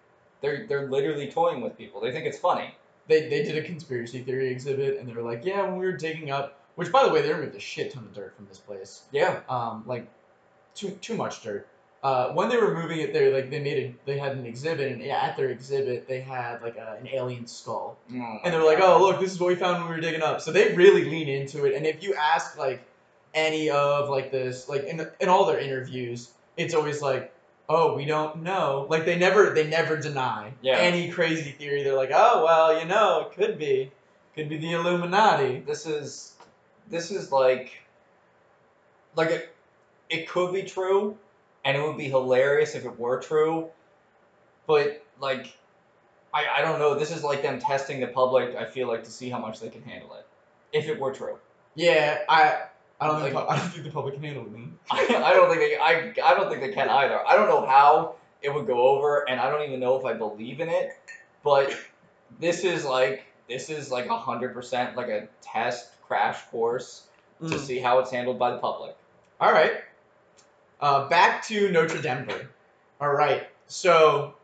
they're 0.41 0.65
they're 0.67 0.89
literally 0.89 1.29
toying 1.29 1.61
with 1.61 1.77
people 1.77 2.01
they 2.01 2.11
think 2.11 2.25
it's 2.25 2.39
funny 2.39 2.73
they 3.07 3.29
they 3.29 3.43
did 3.43 3.57
a 3.57 3.63
conspiracy 3.63 4.21
theory 4.21 4.49
exhibit 4.49 4.99
and 4.99 5.07
they 5.07 5.13
were 5.13 5.21
like, 5.21 5.43
yeah, 5.45 5.63
when 5.63 5.77
we 5.77 5.85
were 5.85 5.93
digging 5.93 6.29
up, 6.29 6.59
which 6.75 6.91
by 6.91 7.03
the 7.03 7.09
way, 7.09 7.21
they 7.21 7.33
removed 7.33 7.55
a 7.55 7.59
shit 7.59 7.93
ton 7.93 8.03
of 8.03 8.13
dirt 8.13 8.35
from 8.35 8.45
this 8.47 8.59
place. 8.59 9.03
yeah 9.11 9.41
Um, 9.49 9.83
like 9.85 10.07
too 10.75 10.91
too 11.01 11.15
much 11.15 11.41
dirt. 11.41 11.67
Uh, 12.03 12.29
when 12.33 12.47
they 12.47 12.57
were 12.57 12.73
moving 12.75 12.99
it 12.99 13.11
there, 13.11 13.33
like 13.33 13.49
they 13.49 13.59
made 13.59 13.77
a, 13.77 13.95
they 14.05 14.17
had 14.19 14.33
an 14.33 14.45
exhibit, 14.45 14.91
and 14.91 15.01
at 15.03 15.35
their 15.35 15.49
exhibit 15.49 16.07
they 16.07 16.21
had 16.21 16.61
like 16.61 16.77
a, 16.77 16.97
an 16.99 17.07
alien 17.07 17.47
skull, 17.47 17.97
and 18.43 18.53
they're 18.53 18.63
like, 18.63 18.79
oh 18.81 18.99
look, 19.01 19.19
this 19.19 19.31
is 19.31 19.39
what 19.39 19.47
we 19.47 19.55
found 19.55 19.79
when 19.79 19.89
we 19.89 19.95
were 19.95 20.01
digging 20.01 20.21
up. 20.21 20.39
So 20.41 20.51
they 20.51 20.73
really 20.75 21.05
lean 21.05 21.27
into 21.27 21.65
it, 21.65 21.73
and 21.75 21.85
if 21.87 22.03
you 22.03 22.13
ask 22.13 22.57
like 22.57 22.81
any 23.33 23.69
of 23.71 24.09
like 24.09 24.31
this, 24.31 24.69
like 24.69 24.83
in 24.83 25.07
in 25.19 25.27
all 25.27 25.45
their 25.45 25.59
interviews, 25.59 26.29
it's 26.55 26.75
always 26.75 27.01
like, 27.01 27.33
oh, 27.67 27.95
we 27.95 28.05
don't 28.05 28.43
know. 28.43 28.85
Like 28.89 29.05
they 29.05 29.17
never 29.17 29.49
they 29.55 29.67
never 29.67 29.97
deny 29.97 30.53
Yeah. 30.61 30.77
any 30.77 31.09
crazy 31.09 31.51
theory. 31.51 31.81
They're 31.83 31.95
like, 31.95 32.11
oh 32.13 32.43
well, 32.45 32.79
you 32.79 32.85
know, 32.85 33.21
it 33.27 33.35
could 33.35 33.57
be, 33.57 33.91
could 34.35 34.49
be 34.49 34.57
the 34.59 34.73
Illuminati. 34.73 35.61
this 35.61 35.87
is 35.87 36.33
this 36.89 37.09
is 37.09 37.31
like 37.31 37.71
like 39.15 39.29
it, 39.31 39.55
it 40.09 40.29
could 40.29 40.53
be 40.53 40.61
true 40.61 41.17
and 41.67 41.75
it 41.77 41.83
would 41.83 41.97
be 41.97 42.07
hilarious 42.09 42.73
if 42.75 42.85
it 42.85 42.97
were 42.99 43.19
true 43.19 43.69
but 44.67 45.03
like 45.19 45.55
I, 46.33 46.45
I 46.57 46.61
don't 46.61 46.79
know 46.79 46.95
this 46.97 47.11
is 47.15 47.23
like 47.23 47.41
them 47.41 47.59
testing 47.59 47.99
the 47.99 48.07
public 48.07 48.55
i 48.55 48.65
feel 48.65 48.87
like 48.87 49.03
to 49.03 49.11
see 49.11 49.29
how 49.29 49.39
much 49.39 49.59
they 49.59 49.69
can 49.69 49.83
handle 49.83 50.13
it 50.15 50.25
if 50.73 50.87
it 50.87 50.99
were 50.99 51.11
true 51.13 51.37
Yeah, 51.75 52.19
I 52.29 52.63
I 52.99 53.07
don't 53.07 53.21
think 53.21 53.35
Like- 53.35 53.49
I 53.49 53.57
don't 53.57 53.69
think 53.69 53.83
the 53.83 53.91
public 53.91 54.15
can 54.15 54.23
handle 54.23 54.43
it. 54.43 54.51
Man. 54.51 54.73
I, 54.91 55.05
I 55.29 55.33
don't 55.33 55.49
think 55.49 55.61
they, 55.61 55.77
I, 55.77 56.13
I 56.23 56.33
don't 56.35 56.49
think 56.49 56.61
they 56.61 56.73
can 56.73 56.89
either 56.89 57.19
i 57.27 57.35
don't 57.35 57.47
know 57.47 57.65
how 57.65 58.15
it 58.41 58.53
would 58.53 58.65
go 58.67 58.79
over 58.87 59.27
and 59.29 59.39
i 59.39 59.49
don't 59.51 59.63
even 59.67 59.79
know 59.79 59.97
if 59.99 60.05
i 60.05 60.13
believe 60.13 60.59
in 60.59 60.69
it 60.69 60.91
but 61.43 61.71
this 62.39 62.63
is 62.63 62.85
like 62.85 63.25
this 63.49 63.69
is 63.69 63.89
like 63.91 64.07
a 64.07 64.17
hundred 64.17 64.53
percent 64.53 64.95
like 64.97 65.07
a 65.09 65.27
test 65.41 65.89
crash 66.07 66.39
course 66.51 67.03
to 67.41 67.55
Mm. 67.55 67.59
see 67.59 67.77
how 67.79 67.99
it's 67.99 68.09
handled 68.11 68.39
by 68.39 68.49
the 68.51 68.57
public 68.57 68.95
All 69.39 69.51
right. 69.51 69.73
Uh, 70.79 71.07
back 71.07 71.45
to 71.47 71.71
Notre 71.71 72.01
Dame. 72.01 72.29
All 73.01 73.11
right. 73.11 73.49
So 73.67 74.35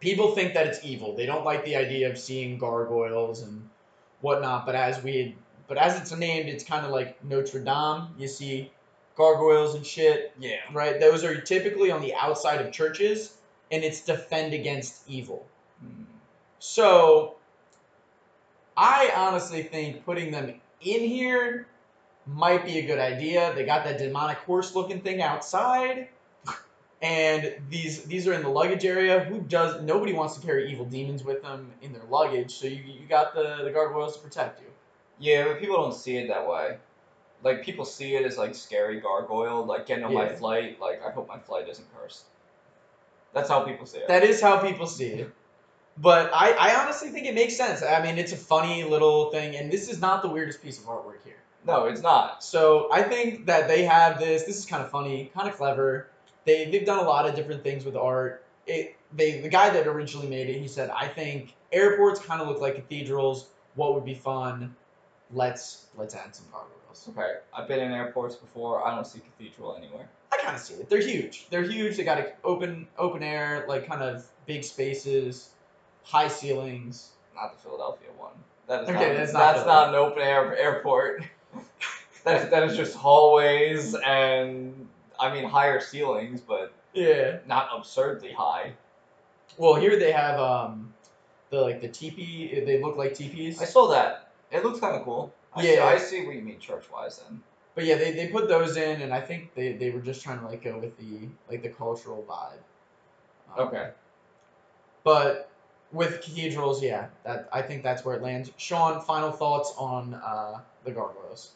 people 0.00 0.34
think 0.34 0.54
that 0.54 0.66
it's 0.66 0.84
evil. 0.84 1.16
They 1.16 1.26
don't 1.26 1.44
like 1.44 1.64
the 1.64 1.76
idea 1.76 2.10
of 2.10 2.18
seeing 2.18 2.58
gargoyles 2.58 3.42
and 3.42 3.68
whatnot. 4.20 4.66
But 4.66 4.74
as 4.74 5.02
we, 5.02 5.36
but 5.68 5.78
as 5.78 6.00
it's 6.00 6.12
named, 6.16 6.48
it's 6.48 6.64
kind 6.64 6.84
of 6.84 6.92
like 6.92 7.22
Notre 7.24 7.60
Dame. 7.60 8.08
You 8.18 8.28
see 8.28 8.70
gargoyles 9.16 9.74
and 9.74 9.84
shit, 9.84 10.32
yeah 10.38 10.58
right? 10.72 11.00
Those 11.00 11.24
are 11.24 11.40
typically 11.40 11.90
on 11.90 12.00
the 12.00 12.14
outside 12.14 12.60
of 12.60 12.72
churches, 12.72 13.36
and 13.72 13.82
it's 13.82 14.00
defend 14.00 14.52
against 14.52 15.08
evil. 15.08 15.46
So 16.58 17.36
I 18.76 19.10
honestly 19.16 19.62
think 19.62 20.04
putting 20.04 20.30
them 20.30 20.60
in 20.80 21.00
here 21.00 21.66
might 22.26 22.64
be 22.64 22.78
a 22.78 22.86
good 22.86 22.98
idea. 22.98 23.52
They 23.54 23.64
got 23.64 23.84
that 23.84 23.98
demonic 23.98 24.38
horse 24.38 24.74
looking 24.74 25.00
thing 25.00 25.22
outside. 25.22 26.08
And 27.02 27.54
these 27.68 28.04
these 28.04 28.26
are 28.26 28.32
in 28.32 28.42
the 28.42 28.48
luggage 28.48 28.84
area. 28.84 29.20
Who 29.20 29.40
does 29.40 29.82
nobody 29.82 30.14
wants 30.14 30.36
to 30.36 30.46
carry 30.46 30.72
evil 30.72 30.86
demons 30.86 31.22
with 31.22 31.42
them 31.42 31.70
in 31.82 31.92
their 31.92 32.04
luggage, 32.08 32.54
so 32.54 32.66
you, 32.66 32.82
you 32.82 33.06
got 33.06 33.34
the, 33.34 33.60
the 33.64 33.70
gargoyles 33.70 34.16
to 34.16 34.22
protect 34.22 34.60
you. 34.60 34.66
Yeah, 35.18 35.44
but 35.44 35.60
people 35.60 35.76
don't 35.76 35.94
see 35.94 36.16
it 36.16 36.28
that 36.28 36.48
way. 36.48 36.78
Like 37.42 37.62
people 37.62 37.84
see 37.84 38.16
it 38.16 38.24
as 38.24 38.38
like 38.38 38.54
scary 38.54 38.98
gargoyle, 39.00 39.64
like 39.66 39.86
getting 39.86 40.04
on 40.04 40.14
my 40.14 40.28
flight. 40.30 40.80
Like 40.80 41.04
I 41.06 41.10
hope 41.10 41.28
my 41.28 41.38
flight 41.38 41.68
isn't 41.68 41.86
cursed. 41.94 42.24
That's 43.34 43.50
how 43.50 43.60
people 43.60 43.84
see 43.84 43.98
it. 43.98 44.08
That 44.08 44.24
is 44.24 44.40
how 44.40 44.58
people 44.58 44.86
see 44.86 45.08
it. 45.08 45.34
But 45.98 46.30
I, 46.32 46.52
I 46.52 46.82
honestly 46.82 47.10
think 47.10 47.26
it 47.26 47.34
makes 47.34 47.56
sense. 47.56 47.82
I 47.82 48.02
mean, 48.02 48.18
it's 48.18 48.32
a 48.32 48.36
funny 48.36 48.84
little 48.84 49.30
thing, 49.30 49.56
and 49.56 49.70
this 49.70 49.88
is 49.88 50.00
not 50.00 50.22
the 50.22 50.28
weirdest 50.28 50.62
piece 50.62 50.78
of 50.78 50.84
artwork 50.84 51.22
here. 51.24 51.36
No, 51.66 51.84
it's 51.86 52.00
not. 52.00 52.44
So 52.44 52.88
I 52.92 53.02
think 53.02 53.46
that 53.46 53.68
they 53.68 53.84
have 53.84 54.18
this. 54.18 54.44
This 54.44 54.58
is 54.58 54.66
kind 54.66 54.82
of 54.82 54.90
funny, 54.90 55.30
kind 55.34 55.48
of 55.48 55.56
clever. 55.56 56.08
They 56.44 56.70
they've 56.70 56.86
done 56.86 56.98
a 56.98 57.08
lot 57.08 57.28
of 57.28 57.34
different 57.34 57.62
things 57.62 57.84
with 57.84 57.96
art. 57.96 58.44
It 58.66 58.96
they 59.12 59.40
the 59.40 59.48
guy 59.48 59.70
that 59.70 59.86
originally 59.86 60.28
made 60.28 60.48
it, 60.48 60.60
he 60.60 60.68
said, 60.68 60.90
I 60.90 61.08
think 61.08 61.54
airports 61.72 62.20
kind 62.20 62.40
of 62.40 62.48
look 62.48 62.60
like 62.60 62.76
cathedrals. 62.76 63.48
What 63.74 63.94
would 63.94 64.04
be 64.04 64.14
fun? 64.14 64.74
Let's 65.32 65.86
let's 65.96 66.14
add 66.14 66.34
some 66.34 66.46
gargoyles. 66.52 67.08
Okay, 67.10 67.40
I've 67.52 67.68
been 67.68 67.80
in 67.80 67.92
airports 67.92 68.36
before. 68.36 68.86
I 68.86 68.94
don't 68.94 69.06
see 69.06 69.20
cathedral 69.20 69.76
anywhere. 69.76 70.08
I 70.32 70.36
kind 70.38 70.56
of 70.56 70.62
see 70.62 70.74
it. 70.74 70.88
They're 70.88 71.00
huge. 71.00 71.48
They're 71.50 71.68
huge. 71.68 71.96
They 71.96 72.04
got 72.04 72.24
open 72.44 72.86
open 72.96 73.22
air, 73.22 73.64
like 73.68 73.88
kind 73.88 74.02
of 74.02 74.24
big 74.46 74.62
spaces, 74.64 75.50
high 76.04 76.28
ceilings. 76.28 77.10
Not 77.34 77.52
the 77.52 77.58
Philadelphia 77.58 78.08
one. 78.16 78.32
That 78.68 78.84
is 78.84 78.88
Okay, 78.88 79.08
not, 79.08 79.16
that's 79.16 79.32
that's, 79.32 79.66
not 79.66 79.66
not, 79.66 79.88
an 79.90 79.94
open 79.96 80.22
air 80.22 80.56
airport. 80.56 81.24
that 82.26 82.42
is 82.42 82.50
that 82.50 82.62
is 82.64 82.76
just 82.76 82.96
hallways 82.96 83.94
and 83.94 84.88
I 85.18 85.32
mean, 85.32 85.44
higher 85.48 85.80
ceilings, 85.80 86.40
but 86.40 86.72
Yeah. 86.92 87.38
not 87.46 87.70
absurdly 87.74 88.32
high. 88.32 88.74
Well, 89.56 89.76
here 89.76 89.98
they 89.98 90.12
have 90.12 90.38
um, 90.38 90.92
the 91.50 91.60
like 91.62 91.80
the 91.80 91.88
teepee. 91.88 92.60
They 92.66 92.82
look 92.82 92.96
like 92.96 93.14
teepees. 93.14 93.62
I 93.62 93.64
saw 93.64 93.86
that. 93.88 94.28
It 94.50 94.62
looks 94.64 94.80
kind 94.80 94.94
of 94.96 95.04
cool. 95.04 95.32
I 95.54 95.62
see, 95.62 95.74
Yeah. 95.74 95.84
I 95.86 95.96
see 95.96 96.26
what 96.26 96.34
you 96.34 96.42
mean 96.42 96.58
church 96.58 96.84
wise 96.92 97.18
then. 97.20 97.42
But 97.74 97.84
yeah, 97.84 97.96
they, 97.96 98.12
they 98.12 98.28
put 98.28 98.48
those 98.48 98.76
in, 98.76 99.02
and 99.02 99.12
I 99.14 99.20
think 99.20 99.54
they, 99.54 99.72
they 99.74 99.90
were 99.90 100.00
just 100.00 100.22
trying 100.22 100.40
to 100.40 100.46
like 100.46 100.62
go 100.62 100.78
with 100.78 100.98
the 100.98 101.28
like 101.48 101.62
the 101.62 101.68
cultural 101.70 102.26
vibe. 102.28 103.58
Um, 103.58 103.68
Okay. 103.68 103.90
But 105.04 105.48
with 105.92 106.20
cathedrals, 106.20 106.82
yeah, 106.82 107.06
that 107.24 107.48
I 107.52 107.62
think 107.62 107.82
that's 107.82 108.04
where 108.04 108.16
it 108.16 108.22
lands. 108.22 108.50
Sean, 108.56 109.00
final 109.00 109.30
thoughts 109.30 109.72
on 109.78 110.14
uh, 110.14 110.60
the 110.84 110.90
gargoyles? 110.90 111.52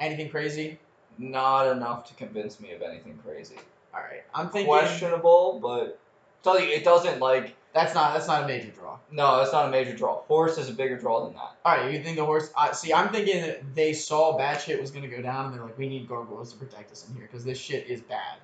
Anything 0.00 0.30
crazy? 0.30 0.78
Not 1.18 1.66
enough 1.76 2.04
to 2.06 2.14
convince 2.14 2.60
me 2.60 2.72
of 2.72 2.82
anything 2.82 3.18
crazy. 3.24 3.56
All 3.94 4.00
right, 4.00 4.22
I'm 4.34 4.48
thinking 4.50 4.68
Questionable, 4.68 5.58
but 5.60 5.98
tell 6.44 6.60
you, 6.60 6.68
it 6.70 6.84
doesn't 6.84 7.20
like. 7.20 7.56
that's 7.74 7.94
not 7.94 8.14
that's 8.14 8.28
not 8.28 8.44
a 8.44 8.46
major 8.46 8.70
draw. 8.70 8.98
No, 9.10 9.38
that's 9.38 9.52
not 9.52 9.66
a 9.66 9.70
major 9.70 9.96
draw. 9.96 10.20
Horse 10.22 10.58
is 10.58 10.68
a 10.68 10.72
bigger 10.72 10.96
draw 10.98 11.24
than 11.24 11.32
that. 11.34 11.56
All 11.64 11.76
right, 11.76 11.92
you 11.92 12.02
think 12.02 12.16
the 12.16 12.24
horse? 12.24 12.50
Uh, 12.56 12.70
see, 12.72 12.92
I'm 12.92 13.08
thinking 13.08 13.40
that 13.42 13.74
they 13.74 13.92
saw 13.92 14.36
bad 14.36 14.60
shit 14.60 14.80
was 14.80 14.90
gonna 14.90 15.08
go 15.08 15.20
down, 15.22 15.46
and 15.46 15.54
they're 15.54 15.62
like, 15.64 15.78
we 15.78 15.88
need 15.88 16.06
gargoyles 16.08 16.52
to 16.52 16.58
protect 16.58 16.92
us 16.92 17.08
in 17.08 17.16
here 17.16 17.26
because 17.26 17.44
this 17.44 17.58
shit 17.58 17.88
is 17.88 18.00
bad. 18.02 18.36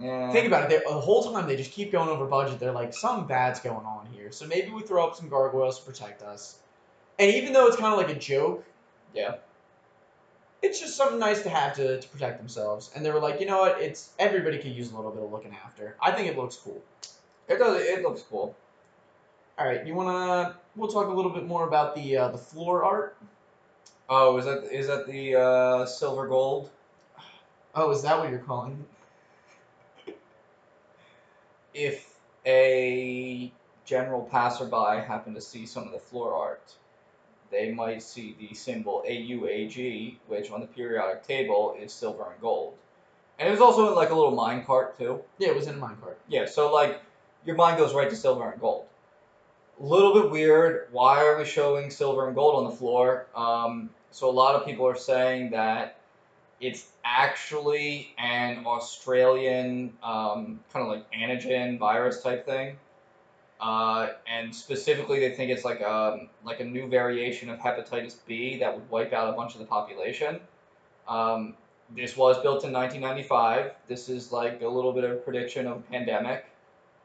Yeah. 0.00 0.30
Think 0.30 0.46
about 0.46 0.64
it. 0.64 0.84
They, 0.84 0.90
the 0.92 1.00
whole 1.00 1.32
time 1.32 1.48
they 1.48 1.56
just 1.56 1.72
keep 1.72 1.90
going 1.90 2.10
over 2.10 2.26
budget. 2.26 2.60
They're 2.60 2.70
like, 2.70 2.92
something 2.92 3.26
bad's 3.26 3.60
going 3.60 3.86
on 3.86 4.06
here. 4.12 4.30
So 4.30 4.46
maybe 4.46 4.70
we 4.70 4.82
throw 4.82 5.06
up 5.06 5.16
some 5.16 5.28
gargoyles 5.30 5.80
to 5.80 5.86
protect 5.86 6.22
us. 6.22 6.58
And 7.18 7.30
even 7.34 7.54
though 7.54 7.66
it's 7.66 7.76
kind 7.76 7.94
of 7.94 7.98
like 7.98 8.14
a 8.14 8.18
joke, 8.18 8.62
Yeah. 9.14 9.36
It's 10.66 10.80
just 10.80 10.96
something 10.96 11.18
nice 11.18 11.42
to 11.42 11.48
have 11.48 11.74
to, 11.76 12.00
to 12.00 12.08
protect 12.08 12.38
themselves. 12.38 12.90
And 12.94 13.04
they 13.04 13.10
were 13.10 13.20
like, 13.20 13.40
you 13.40 13.46
know 13.46 13.60
what? 13.60 13.80
It's 13.80 14.10
everybody 14.18 14.58
could 14.58 14.72
use 14.72 14.90
a 14.90 14.96
little 14.96 15.12
bit 15.12 15.22
of 15.22 15.30
looking 15.30 15.54
after. 15.64 15.96
I 16.02 16.10
think 16.10 16.28
it 16.28 16.36
looks 16.36 16.56
cool. 16.56 16.82
It 17.48 17.58
does. 17.58 17.80
It 17.82 18.02
looks 18.02 18.22
cool. 18.22 18.54
All 19.58 19.66
right, 19.66 19.86
you 19.86 19.94
wanna? 19.94 20.56
We'll 20.74 20.90
talk 20.90 21.06
a 21.06 21.12
little 21.12 21.30
bit 21.30 21.46
more 21.46 21.66
about 21.66 21.94
the 21.94 22.16
uh, 22.16 22.28
the 22.28 22.38
floor 22.38 22.84
art. 22.84 23.16
Oh, 24.08 24.36
is 24.36 24.44
that 24.44 24.64
is 24.64 24.88
that 24.88 25.06
the 25.06 25.36
uh, 25.36 25.86
silver 25.86 26.26
gold? 26.26 26.70
Oh, 27.74 27.90
is 27.90 28.02
that 28.02 28.18
what 28.18 28.30
you're 28.30 28.40
calling? 28.40 28.84
it? 30.06 30.18
If 31.72 32.18
a 32.44 33.52
general 33.84 34.22
passerby 34.22 35.06
happened 35.06 35.36
to 35.36 35.42
see 35.42 35.64
some 35.64 35.84
of 35.84 35.92
the 35.92 35.98
floor 35.98 36.34
art, 36.34 36.74
they 37.50 37.72
might 37.72 38.02
see 38.02 38.36
the 38.38 38.54
symbol 38.54 39.04
AUAG, 39.08 40.16
which 40.26 40.50
on 40.50 40.60
the 40.60 40.66
periodic 40.66 41.26
table 41.26 41.76
is 41.80 41.92
silver 41.92 42.30
and 42.30 42.40
gold. 42.40 42.74
And 43.38 43.48
it 43.48 43.50
was 43.50 43.60
also 43.60 43.88
in 43.88 43.94
like 43.94 44.10
a 44.10 44.14
little 44.14 44.32
mine 44.32 44.64
cart 44.64 44.98
too. 44.98 45.20
Yeah, 45.38 45.48
it 45.48 45.56
was 45.56 45.66
in 45.66 45.74
a 45.74 45.78
mine 45.78 45.96
cart. 46.00 46.18
Yeah, 46.28 46.46
so 46.46 46.72
like 46.72 47.00
your 47.44 47.56
mind 47.56 47.78
goes 47.78 47.94
right 47.94 48.08
to 48.08 48.16
silver 48.16 48.50
and 48.50 48.60
gold. 48.60 48.86
A 49.80 49.84
little 49.84 50.14
bit 50.14 50.30
weird. 50.30 50.88
Why 50.90 51.24
are 51.24 51.36
we 51.38 51.44
showing 51.44 51.90
silver 51.90 52.26
and 52.26 52.34
gold 52.34 52.54
on 52.54 52.70
the 52.70 52.76
floor? 52.76 53.26
Um, 53.34 53.90
so 54.10 54.30
a 54.30 54.32
lot 54.32 54.54
of 54.54 54.64
people 54.64 54.86
are 54.86 54.96
saying 54.96 55.50
that 55.50 55.98
it's 56.60 56.86
actually 57.04 58.14
an 58.18 58.64
Australian 58.64 59.92
um, 60.02 60.60
kind 60.72 60.86
of 60.86 60.88
like 60.88 61.04
antigen 61.12 61.78
virus 61.78 62.22
type 62.22 62.46
thing, 62.46 62.78
uh, 63.60 64.08
and 64.26 64.54
specifically 64.54 65.20
they 65.20 65.34
think 65.34 65.50
it's 65.50 65.64
like 65.64 65.80
a 65.80 66.26
like 66.44 66.60
a 66.60 66.64
new 66.64 66.88
variation 66.88 67.48
of 67.48 67.58
hepatitis 67.58 68.16
B 68.26 68.58
that 68.58 68.74
would 68.74 68.88
wipe 68.90 69.12
out 69.12 69.32
a 69.32 69.32
bunch 69.32 69.54
of 69.54 69.60
the 69.60 69.66
population. 69.66 70.40
Um, 71.08 71.54
this 71.94 72.16
was 72.16 72.36
built 72.42 72.64
in 72.64 72.72
1995. 72.72 73.72
This 73.88 74.08
is 74.08 74.32
like 74.32 74.60
a 74.62 74.68
little 74.68 74.92
bit 74.92 75.04
of 75.04 75.12
a 75.12 75.16
prediction 75.16 75.66
of 75.66 75.78
a 75.78 75.80
pandemic. 75.80 76.46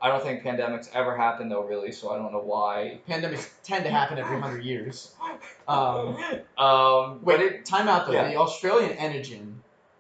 I 0.02 0.08
don't 0.08 0.24
think 0.24 0.44
pandemics 0.44 0.90
ever 0.94 1.16
happen 1.16 1.48
though, 1.48 1.64
really. 1.64 1.92
So 1.92 2.10
I 2.10 2.18
don't 2.18 2.32
know 2.32 2.42
why. 2.42 3.00
Pandemics 3.08 3.50
tend 3.64 3.84
to 3.86 3.92
happen 3.92 4.18
every 4.18 4.40
hundred 4.40 4.64
years. 4.64 5.14
Um, 5.68 6.18
um, 6.58 7.20
but 7.24 7.40
Wait, 7.40 7.40
it, 7.40 7.66
time 7.66 7.88
out 7.88 8.06
though. 8.06 8.12
yeah. 8.12 8.28
The 8.28 8.36
Australian 8.36 8.98
Enogen, 8.98 9.54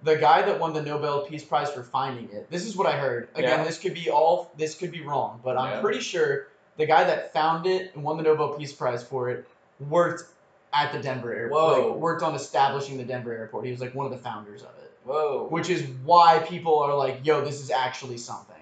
the 0.03 0.15
guy 0.15 0.41
that 0.41 0.59
won 0.59 0.73
the 0.73 0.81
Nobel 0.81 1.21
Peace 1.25 1.43
Prize 1.43 1.71
for 1.71 1.83
finding 1.83 2.29
it. 2.31 2.49
This 2.49 2.65
is 2.65 2.75
what 2.75 2.87
I 2.87 2.93
heard. 2.93 3.29
Again, 3.35 3.59
Yeah. 3.59 3.63
this 3.63 3.77
could 3.77 3.93
be 3.93 4.09
all. 4.09 4.51
This 4.57 4.75
could 4.75 4.91
be 4.91 5.01
wrong, 5.01 5.39
but 5.43 5.57
I'm 5.57 5.71
Yeah. 5.73 5.81
pretty 5.81 5.99
sure 5.99 6.47
the 6.77 6.85
guy 6.85 7.03
that 7.03 7.33
found 7.33 7.67
it 7.67 7.93
and 7.93 8.03
won 8.03 8.17
the 8.17 8.23
Nobel 8.23 8.53
Peace 8.53 8.73
Prize 8.73 9.03
for 9.03 9.29
it 9.29 9.45
worked 9.89 10.23
at 10.73 10.91
the 10.91 10.99
Denver 10.99 11.33
airport. 11.33 11.61
Whoa. 11.61 11.87
Like, 11.89 11.97
worked 11.97 12.23
on 12.23 12.33
establishing 12.33 12.97
the 12.97 13.03
Denver 13.03 13.33
airport. 13.33 13.65
He 13.65 13.71
was 13.71 13.81
like 13.81 13.93
one 13.93 14.05
of 14.05 14.11
the 14.11 14.17
founders 14.17 14.61
of 14.61 14.69
it, 14.81 14.91
whoa, 15.03 15.47
which 15.49 15.69
is 15.69 15.83
why 16.03 16.39
people 16.39 16.79
are 16.79 16.95
like, 16.95 17.19
"Yo, 17.23 17.41
this 17.41 17.59
is 17.61 17.69
actually 17.71 18.17
something." 18.17 18.55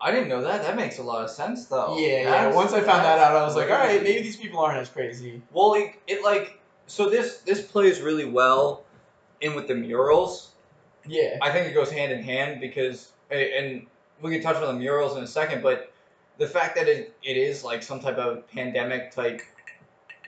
I 0.00 0.10
didn't 0.10 0.28
know 0.28 0.40
that. 0.42 0.62
That 0.62 0.76
makes 0.76 0.98
a 0.98 1.02
lot 1.02 1.22
of 1.22 1.30
sense 1.30 1.66
though. 1.66 1.98
yeah, 1.98 2.22
yeah. 2.22 2.54
Once 2.54 2.72
I 2.72 2.80
found 2.80 3.04
that 3.04 3.18
out, 3.18 3.36
I 3.36 3.44
was 3.44 3.54
like, 3.54 3.70
"All 3.70 3.76
right, 3.76 4.02
maybe 4.02 4.22
these 4.22 4.36
people 4.38 4.58
aren't 4.60 4.78
as 4.78 4.88
crazy." 4.88 5.42
Well, 5.52 5.74
it, 5.74 5.92
it 6.06 6.24
like 6.24 6.58
so 6.86 7.10
this 7.10 7.38
this 7.42 7.60
plays 7.60 8.00
really 8.00 8.24
well 8.24 8.82
in 9.40 9.54
with 9.54 9.66
the 9.68 9.74
murals. 9.74 10.50
Yeah. 11.06 11.38
I 11.42 11.50
think 11.50 11.66
it 11.68 11.74
goes 11.74 11.90
hand 11.90 12.12
in 12.12 12.22
hand 12.22 12.60
because 12.60 13.12
and 13.30 13.86
we 14.20 14.32
can 14.32 14.42
touch 14.42 14.56
on 14.56 14.74
the 14.74 14.78
murals 14.80 15.16
in 15.16 15.22
a 15.22 15.26
second, 15.26 15.62
but 15.62 15.92
the 16.38 16.46
fact 16.46 16.74
that 16.76 16.88
it, 16.88 17.14
it 17.22 17.36
is 17.36 17.64
like 17.64 17.82
some 17.82 18.00
type 18.00 18.16
of 18.16 18.46
pandemic 18.48 19.10
type 19.12 19.40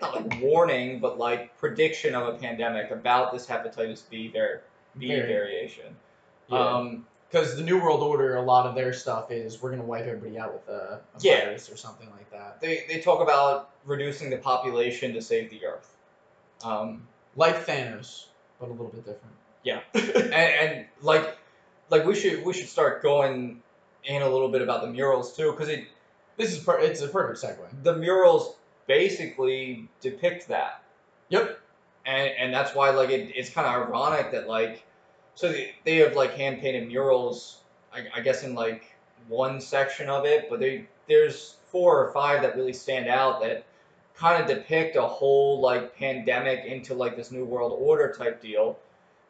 not 0.01 0.15
like 0.15 0.41
warning, 0.43 0.99
but 0.99 1.19
like 1.19 1.57
prediction 1.59 2.15
of 2.15 2.35
a 2.35 2.39
pandemic 2.39 2.91
about 2.91 3.33
this 3.33 3.47
hepatitis 3.47 4.03
B 4.11 4.29
var- 4.29 4.63
B 4.99 5.09
variation. 5.09 5.95
Yeah. 6.49 6.59
Um, 6.59 7.07
Because 7.31 7.57
the 7.57 7.63
New 7.63 7.81
World 7.81 8.03
Order, 8.03 8.37
a 8.37 8.43
lot 8.43 8.67
of 8.67 8.75
their 8.75 8.93
stuff 8.93 9.31
is 9.31 9.63
we're 9.63 9.71
gonna 9.71 9.85
wipe 9.85 10.05
everybody 10.07 10.39
out 10.39 10.53
with 10.53 10.69
a, 10.69 11.01
a 11.15 11.19
Yeah. 11.21 11.45
virus 11.47 11.71
or 11.71 11.77
something 11.77 12.11
like 12.11 12.31
that. 12.31 12.61
they, 12.61 12.85
they 12.89 13.01
talk 13.01 13.21
about 13.23 13.71
reducing 13.85 14.29
the 14.31 14.37
population 14.39 15.13
to 15.15 15.23
save 15.23 15.51
the 15.51 15.65
earth. 15.65 15.95
Um, 16.65 17.07
Like 17.37 17.65
Thanos, 17.67 18.27
but 18.63 18.71
a 18.71 18.73
little 18.73 18.89
bit 18.89 19.05
different. 19.05 19.35
Yeah. 19.65 19.81
and, 19.95 20.33
and 20.35 20.87
like 21.03 21.37
like 21.91 22.07
we 22.07 22.15
should 22.15 22.45
we 22.45 22.53
should 22.53 22.69
start 22.69 23.03
going 23.03 23.61
in 24.05 24.23
a 24.23 24.29
little 24.29 24.49
bit 24.49 24.63
about 24.63 24.81
the 24.83 24.89
murals 24.89 25.37
too 25.37 25.51
because 25.53 25.69
it 25.69 25.85
This 26.37 26.53
is 26.53 26.59
per- 26.63 26.79
it's 26.79 27.01
a 27.03 27.09
perfect 27.09 27.45
segue. 27.45 27.83
the 27.83 27.97
murals 27.97 28.55
basically 28.87 29.89
depict 30.01 30.49
that 30.49 30.83
Yep. 31.29 31.59
and 32.07 32.31
and 32.39 32.55
that's 32.55 32.75
why 32.75 32.91
like 32.91 33.11
it, 33.11 33.33
it's 33.35 33.51
kind 33.51 33.67
of 33.67 33.89
ironic 33.89 34.31
that 34.33 34.49
like 34.49 34.85
so 35.35 35.51
they, 35.53 35.75
they 35.85 35.97
have 35.97 36.15
like 36.17 36.35
hand 36.35 36.61
painted 36.61 36.89
murals 36.89 37.59
I, 37.93 38.07
I 38.15 38.21
guess 38.21 38.43
in 38.43 38.55
like 38.55 38.85
one 39.29 39.61
section 39.61 40.09
of 40.09 40.25
it 40.25 40.49
but 40.51 40.59
they 40.61 40.87
there's 41.09 41.57
four 41.67 42.05
or 42.05 42.13
five 42.13 42.43
that 42.43 42.57
really 42.57 42.73
stand 42.73 43.09
out 43.09 43.41
that 43.43 43.65
kind 44.17 44.43
of 44.43 44.49
depict 44.49 44.97
a 44.97 45.03
whole 45.03 45.61
like 45.61 45.97
pandemic 45.97 46.65
into 46.65 46.95
like 46.95 47.17
this 47.17 47.31
new 47.33 47.45
world 47.45 47.77
order 47.81 48.13
type 48.13 48.41
deal 48.41 48.79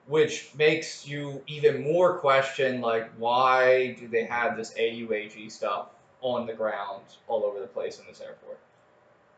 which 0.07 0.51
makes 0.57 1.07
you 1.07 1.43
even 1.47 1.83
more 1.83 2.19
question 2.19 2.81
like 2.81 3.11
why 3.19 3.95
do 3.99 4.09
they 4.09 4.25
have 4.25 4.57
this 4.57 4.75
AUAG 4.75 5.51
stuff 5.51 5.89
on 6.21 6.47
the 6.47 6.53
ground 6.53 7.03
all 7.29 7.45
over 7.45 7.61
the 7.61 7.67
place 7.67 7.99
in 7.99 8.07
this 8.07 8.21
airport 8.21 8.59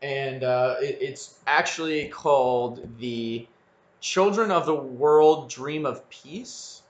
And 0.01 0.43
uh, 0.43 0.75
it, 0.81 0.97
it's 1.01 1.39
actually 1.47 2.09
called 2.09 2.87
the 2.99 3.47
Children 4.01 4.51
of 4.51 4.65
the 4.67 4.75
World 4.75 5.49
Dream 5.49 5.85
of 5.85 6.07
Peace. 6.09 6.83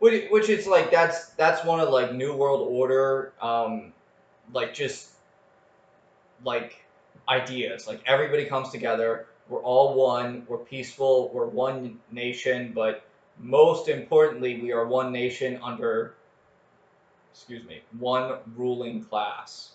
Which, 0.00 0.28
which 0.30 0.48
is 0.48 0.66
like 0.66 0.90
that's 0.90 1.30
that's 1.30 1.64
one 1.64 1.80
of 1.80 1.88
like 1.90 2.14
New 2.14 2.34
World 2.34 2.68
Order, 2.70 3.32
um, 3.40 3.92
like 4.52 4.74
just 4.74 5.10
like 6.44 6.84
ideas. 7.28 7.86
Like 7.86 8.00
everybody 8.06 8.44
comes 8.46 8.70
together. 8.70 9.26
We're 9.48 9.62
all 9.62 9.94
one. 9.94 10.44
We're 10.48 10.58
peaceful. 10.58 11.30
We're 11.32 11.46
one 11.46 12.00
nation. 12.10 12.72
But 12.74 13.02
most 13.38 13.88
importantly, 13.88 14.60
we 14.60 14.72
are 14.72 14.86
one 14.86 15.12
nation 15.12 15.58
under. 15.62 16.14
Excuse 17.32 17.64
me, 17.66 17.82
one 17.98 18.38
ruling 18.56 19.04
class. 19.04 19.70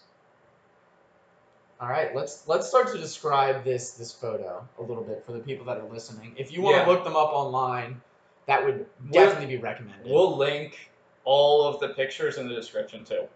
All 1.79 1.87
right, 1.89 2.15
let's 2.15 2.47
let's 2.47 2.67
start 2.67 2.91
to 2.93 2.97
describe 2.97 3.63
this 3.63 3.91
this 3.91 4.11
photo 4.11 4.67
a 4.79 4.81
little 4.83 5.03
bit 5.03 5.23
for 5.25 5.31
the 5.33 5.39
people 5.39 5.65
that 5.65 5.77
are 5.77 5.87
listening. 5.89 6.33
If 6.37 6.51
you 6.51 6.61
want 6.61 6.77
Yeah. 6.77 6.85
to 6.85 6.91
look 6.91 7.03
them 7.03 7.15
up 7.15 7.29
online, 7.33 8.01
that 8.47 8.63
would 8.65 8.85
We'll- 9.01 9.11
definitely 9.11 9.55
be 9.55 9.61
recommended. 9.61 10.05
We'll 10.09 10.35
link 10.37 10.91
all 11.25 11.65
of 11.65 11.79
the 11.79 11.89
pictures 11.89 12.37
in 12.37 12.47
the 12.47 12.55
description 12.55 13.05
too. 13.05 13.27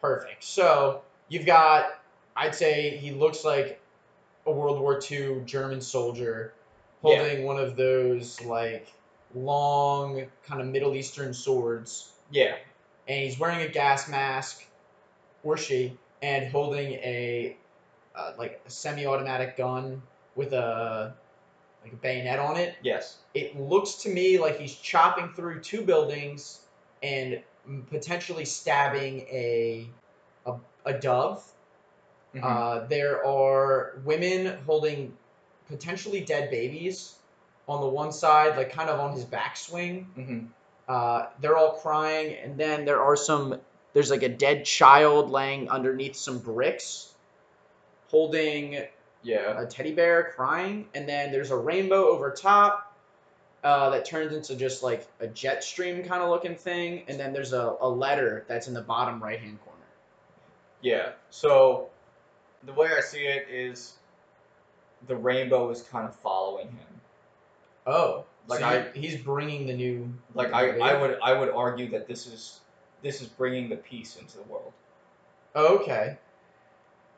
Perfect. 0.00 0.42
So 0.42 1.02
you've 1.28 1.44
got, 1.46 1.99
I'd 2.36 2.54
say 2.54 2.96
he 2.96 3.12
looks 3.12 3.44
like 3.44 3.80
a 4.46 4.50
World 4.50 4.80
War 4.80 5.00
II 5.10 5.42
German 5.44 5.80
soldier 5.80 6.54
Yeah. 7.02 7.18
holding 7.18 7.44
one 7.44 7.58
of 7.58 7.76
those 7.76 8.40
like 8.42 8.88
long 9.34 10.26
kind 10.44 10.60
of 10.60 10.66
Middle 10.66 10.94
Eastern 10.94 11.32
swords, 11.34 12.12
Yeah, 12.30 12.56
and 13.08 13.24
he's 13.24 13.38
wearing 13.38 13.60
a 13.62 13.68
gas 13.68 14.08
mask, 14.08 14.64
or 15.44 15.56
she, 15.56 15.96
and 16.22 16.50
holding 16.50 16.92
a 16.94 17.56
uh, 18.14 18.32
like 18.36 18.60
a 18.66 18.70
semi-automatic 18.70 19.56
gun 19.56 20.02
with 20.34 20.52
a 20.52 21.14
like 21.82 21.92
a 21.92 21.96
bayonet 21.96 22.38
on 22.38 22.56
it. 22.56 22.74
Yes. 22.82 23.18
It 23.34 23.58
looks 23.58 23.94
to 24.02 24.08
me 24.08 24.38
like 24.38 24.58
he's 24.58 24.74
chopping 24.74 25.32
through 25.34 25.60
two 25.60 25.82
buildings 25.82 26.60
and 27.02 27.42
potentially 27.88 28.44
stabbing 28.44 29.20
a 29.30 29.88
a, 30.46 30.54
a 30.84 30.92
dove. 30.94 31.44
Mhm. 32.34 32.42
Uh, 32.44 32.86
there 32.86 33.24
are 33.26 33.98
women 34.04 34.58
holding 34.66 35.16
potentially 35.68 36.20
dead 36.20 36.50
babies 36.50 37.14
on 37.68 37.80
the 37.80 37.88
one 37.88 38.12
side, 38.12 38.56
like 38.56 38.72
kind 38.72 38.90
of 38.90 39.00
on 39.00 39.12
his 39.12 39.24
backswing. 39.24 40.06
Mhm. 40.16 40.48
Uh, 40.88 41.26
they're 41.40 41.56
all 41.56 41.72
crying, 41.72 42.34
and 42.34 42.58
then 42.58 42.84
there 42.84 43.00
are 43.00 43.16
some. 43.16 43.60
There's 43.92 44.10
like 44.10 44.22
a 44.22 44.28
dead 44.28 44.64
child 44.64 45.30
laying 45.30 45.68
underneath 45.68 46.14
some 46.16 46.38
bricks, 46.38 47.12
holding 48.10 48.86
Yeah. 49.22 49.60
a 49.60 49.66
teddy 49.66 49.92
bear 49.92 50.32
crying, 50.34 50.88
and 50.94 51.08
then 51.08 51.32
there's 51.32 51.50
a 51.50 51.56
rainbow 51.56 52.08
over 52.08 52.30
top 52.30 52.86
uh, 53.62 53.90
that 53.90 54.04
turns 54.06 54.32
into 54.32 54.56
just 54.56 54.82
like 54.82 55.06
a 55.20 55.26
jet 55.26 55.62
stream 55.62 56.02
kind 56.04 56.22
of 56.22 56.30
looking 56.30 56.56
thing, 56.56 57.04
and 57.08 57.20
then 57.20 57.32
there's 57.32 57.52
a, 57.52 57.76
a 57.80 57.88
letter 57.88 58.44
that's 58.48 58.68
in 58.68 58.74
the 58.74 58.80
bottom 58.80 59.22
right 59.22 59.38
hand 59.38 59.60
corner. 59.64 59.76
Yeah. 60.80 61.12
So 61.28 61.89
the 62.64 62.72
way 62.72 62.88
I 62.96 63.00
see 63.00 63.20
it 63.26 63.48
is 63.50 63.94
the 65.06 65.16
rainbow 65.16 65.70
is 65.70 65.82
kind 65.82 66.06
of 66.06 66.14
following 66.16 66.66
him. 66.68 67.00
Oh, 67.86 68.24
Like 68.46 68.60
so 68.60 68.66
I- 68.66 68.86
he's 68.94 69.16
bringing 69.16 69.66
the 69.66 69.72
new. 69.74 70.12
Like 70.34 70.52
I, 70.52 70.78
I 70.78 71.00
would 71.00 71.18
I 71.22 71.32
would 71.38 71.50
argue 71.50 71.90
that 71.90 72.06
this 72.06 72.26
is 72.26 72.60
this 73.02 73.22
is 73.22 73.28
bringing 73.28 73.68
the 73.68 73.76
peace 73.76 74.16
into 74.16 74.36
the 74.36 74.42
world. 74.44 74.72
Okay. 75.56 76.16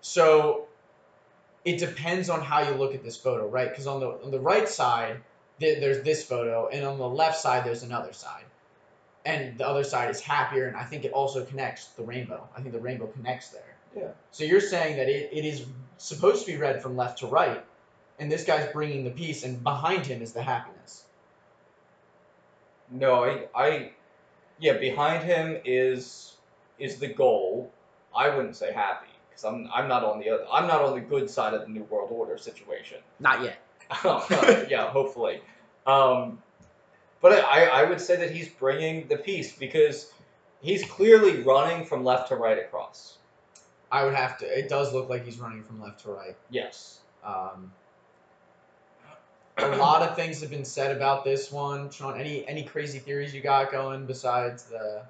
So 0.00 0.66
it 1.64 1.78
depends 1.78 2.28
on 2.28 2.40
how 2.40 2.60
you 2.62 2.74
look 2.74 2.94
at 2.94 3.02
this 3.02 3.16
photo, 3.16 3.48
right? 3.48 3.68
Because 3.68 3.86
on 3.86 4.00
the 4.00 4.08
on 4.24 4.30
the 4.30 4.40
right 4.40 4.68
side, 4.68 5.20
th- 5.60 5.80
there's 5.80 6.02
this 6.02 6.24
photo, 6.24 6.68
and 6.68 6.84
on 6.84 6.98
the 6.98 7.08
left 7.08 7.38
side, 7.40 7.64
there's 7.64 7.82
another 7.82 8.12
side, 8.12 8.44
and 9.24 9.58
the 9.58 9.66
other 9.66 9.84
side 9.84 10.10
is 10.10 10.20
happier, 10.20 10.66
and 10.66 10.76
I 10.76 10.84
think 10.84 11.04
it 11.04 11.12
also 11.12 11.44
connects 11.44 11.86
the 11.88 12.02
rainbow. 12.04 12.48
I 12.56 12.60
think 12.60 12.72
the 12.72 12.80
rainbow 12.80 13.06
connects 13.08 13.48
there. 13.50 13.71
Yeah. 13.96 14.08
So 14.30 14.44
you're 14.44 14.60
saying 14.60 14.96
that 14.96 15.08
it, 15.08 15.30
it 15.32 15.44
is 15.44 15.66
supposed 15.98 16.46
to 16.46 16.52
be 16.52 16.58
read 16.58 16.82
from 16.82 16.96
left 16.96 17.18
to 17.18 17.26
right, 17.26 17.64
and 18.18 18.30
this 18.30 18.44
guy's 18.44 18.72
bringing 18.72 19.04
the 19.04 19.10
peace, 19.10 19.44
and 19.44 19.62
behind 19.62 20.06
him 20.06 20.22
is 20.22 20.32
the 20.32 20.42
happiness. 20.42 21.04
No, 22.90 23.24
I 23.24 23.46
I 23.54 23.90
yeah, 24.58 24.74
behind 24.74 25.24
him 25.24 25.58
is 25.64 26.34
is 26.78 26.98
the 26.98 27.08
goal. 27.08 27.70
I 28.14 28.28
wouldn't 28.34 28.56
say 28.56 28.72
happy 28.72 29.06
because 29.28 29.44
I'm 29.44 29.68
I'm 29.72 29.88
not 29.88 30.04
on 30.04 30.20
the 30.20 30.30
other, 30.30 30.46
I'm 30.50 30.66
not 30.66 30.82
on 30.82 30.94
the 30.94 31.00
good 31.00 31.30
side 31.30 31.54
of 31.54 31.62
the 31.62 31.68
new 31.68 31.84
world 31.84 32.10
order 32.12 32.38
situation. 32.38 32.98
Not 33.20 33.42
yet. 33.42 33.58
yeah, 34.70 34.90
hopefully. 34.90 35.40
Um, 35.86 36.38
but 37.20 37.44
I, 37.44 37.66
I 37.66 37.84
would 37.84 38.00
say 38.00 38.16
that 38.16 38.30
he's 38.30 38.48
bringing 38.48 39.06
the 39.08 39.16
peace 39.16 39.54
because 39.54 40.10
he's 40.60 40.84
clearly 40.84 41.42
running 41.42 41.84
from 41.86 42.04
left 42.04 42.28
to 42.28 42.36
right 42.36 42.58
across. 42.58 43.18
I 43.92 44.04
would 44.06 44.14
have 44.14 44.38
to. 44.38 44.46
It 44.46 44.70
does 44.70 44.94
look 44.94 45.10
like 45.10 45.26
he's 45.26 45.38
running 45.38 45.62
from 45.62 45.80
left 45.80 46.00
to 46.04 46.10
right. 46.10 46.34
Yes. 46.50 47.00
Um, 47.22 47.70
a 49.58 49.76
lot 49.76 50.00
of 50.00 50.16
things 50.16 50.40
have 50.40 50.48
been 50.48 50.64
said 50.64 50.96
about 50.96 51.24
this 51.24 51.52
one. 51.52 51.90
Sean, 51.90 52.18
any 52.18 52.48
any 52.48 52.64
crazy 52.64 52.98
theories 52.98 53.34
you 53.34 53.42
got 53.42 53.70
going 53.70 54.06
besides 54.06 54.64
the, 54.64 55.02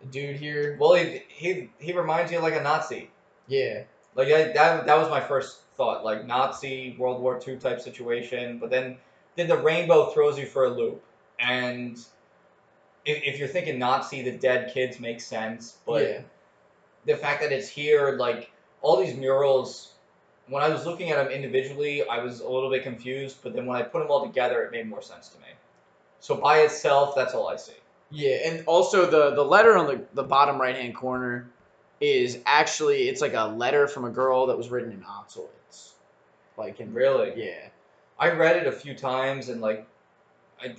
the 0.00 0.06
dude 0.06 0.36
here? 0.36 0.78
Well, 0.80 0.94
he, 0.94 1.22
he 1.28 1.70
he 1.78 1.92
reminds 1.92 2.32
you 2.32 2.40
like 2.40 2.54
a 2.54 2.62
Nazi. 2.62 3.10
Yeah, 3.46 3.82
Like 4.14 4.28
I, 4.28 4.52
that 4.52 4.86
that 4.86 4.98
was 4.98 5.10
my 5.10 5.20
first 5.20 5.60
thought, 5.76 6.06
like 6.06 6.26
Nazi 6.26 6.96
World 6.98 7.20
War 7.20 7.38
II 7.46 7.58
type 7.58 7.82
situation. 7.82 8.58
But 8.58 8.70
then 8.70 8.96
then 9.36 9.46
the 9.46 9.58
rainbow 9.58 10.06
throws 10.06 10.38
you 10.38 10.46
for 10.46 10.64
a 10.64 10.70
loop, 10.70 11.04
and 11.38 11.98
if, 13.04 13.22
if 13.22 13.38
you're 13.38 13.48
thinking 13.48 13.78
Nazi, 13.78 14.22
the 14.22 14.38
dead 14.38 14.72
kids 14.72 14.98
make 14.98 15.20
sense. 15.20 15.76
But 15.84 16.02
yeah, 16.02 16.20
the 17.06 17.16
fact 17.16 17.40
that 17.42 17.52
it's 17.52 17.68
here, 17.68 18.16
like 18.18 18.50
all 18.82 18.96
these 18.96 19.14
murals, 19.16 19.94
when 20.48 20.62
I 20.62 20.68
was 20.68 20.84
looking 20.86 21.10
at 21.10 21.16
them 21.16 21.28
individually, 21.32 22.06
I 22.08 22.18
was 22.22 22.40
a 22.40 22.48
little 22.48 22.70
bit 22.70 22.82
confused. 22.82 23.38
But 23.42 23.54
then 23.54 23.66
when 23.66 23.76
I 23.78 23.82
put 23.82 24.00
them 24.00 24.10
all 24.10 24.24
together, 24.26 24.62
it 24.64 24.72
made 24.72 24.88
more 24.88 25.02
sense 25.02 25.28
to 25.30 25.38
me. 25.38 25.46
So 26.20 26.36
by 26.36 26.60
itself, 26.60 27.14
that's 27.14 27.34
all 27.34 27.48
I 27.48 27.56
see. 27.56 27.74
yeah, 28.10 28.36
and 28.48 28.64
also 28.66 29.10
the 29.10 29.34
the 29.34 29.44
letter 29.44 29.76
on 29.76 29.86
the 29.86 30.06
the 30.14 30.22
bottom 30.24 30.60
right 30.60 30.76
hand 30.76 30.94
corner 30.96 31.50
is 32.00 32.38
actually 32.46 33.08
it's 33.08 33.20
like 33.20 33.34
a 33.34 33.46
letter 33.48 33.88
from 33.88 34.04
a 34.04 34.10
girl 34.10 34.46
that 34.46 34.56
was 34.56 34.70
written 34.70 34.92
in 34.92 35.02
oxalates, 35.02 35.94
like 36.56 36.80
in 36.80 36.92
Really, 36.92 37.32
yeah. 37.36 37.68
I 38.18 38.30
read 38.30 38.56
it 38.56 38.66
a 38.66 38.72
few 38.72 38.94
times, 38.94 39.48
and 39.48 39.60
like 39.60 39.86
I, 40.60 40.76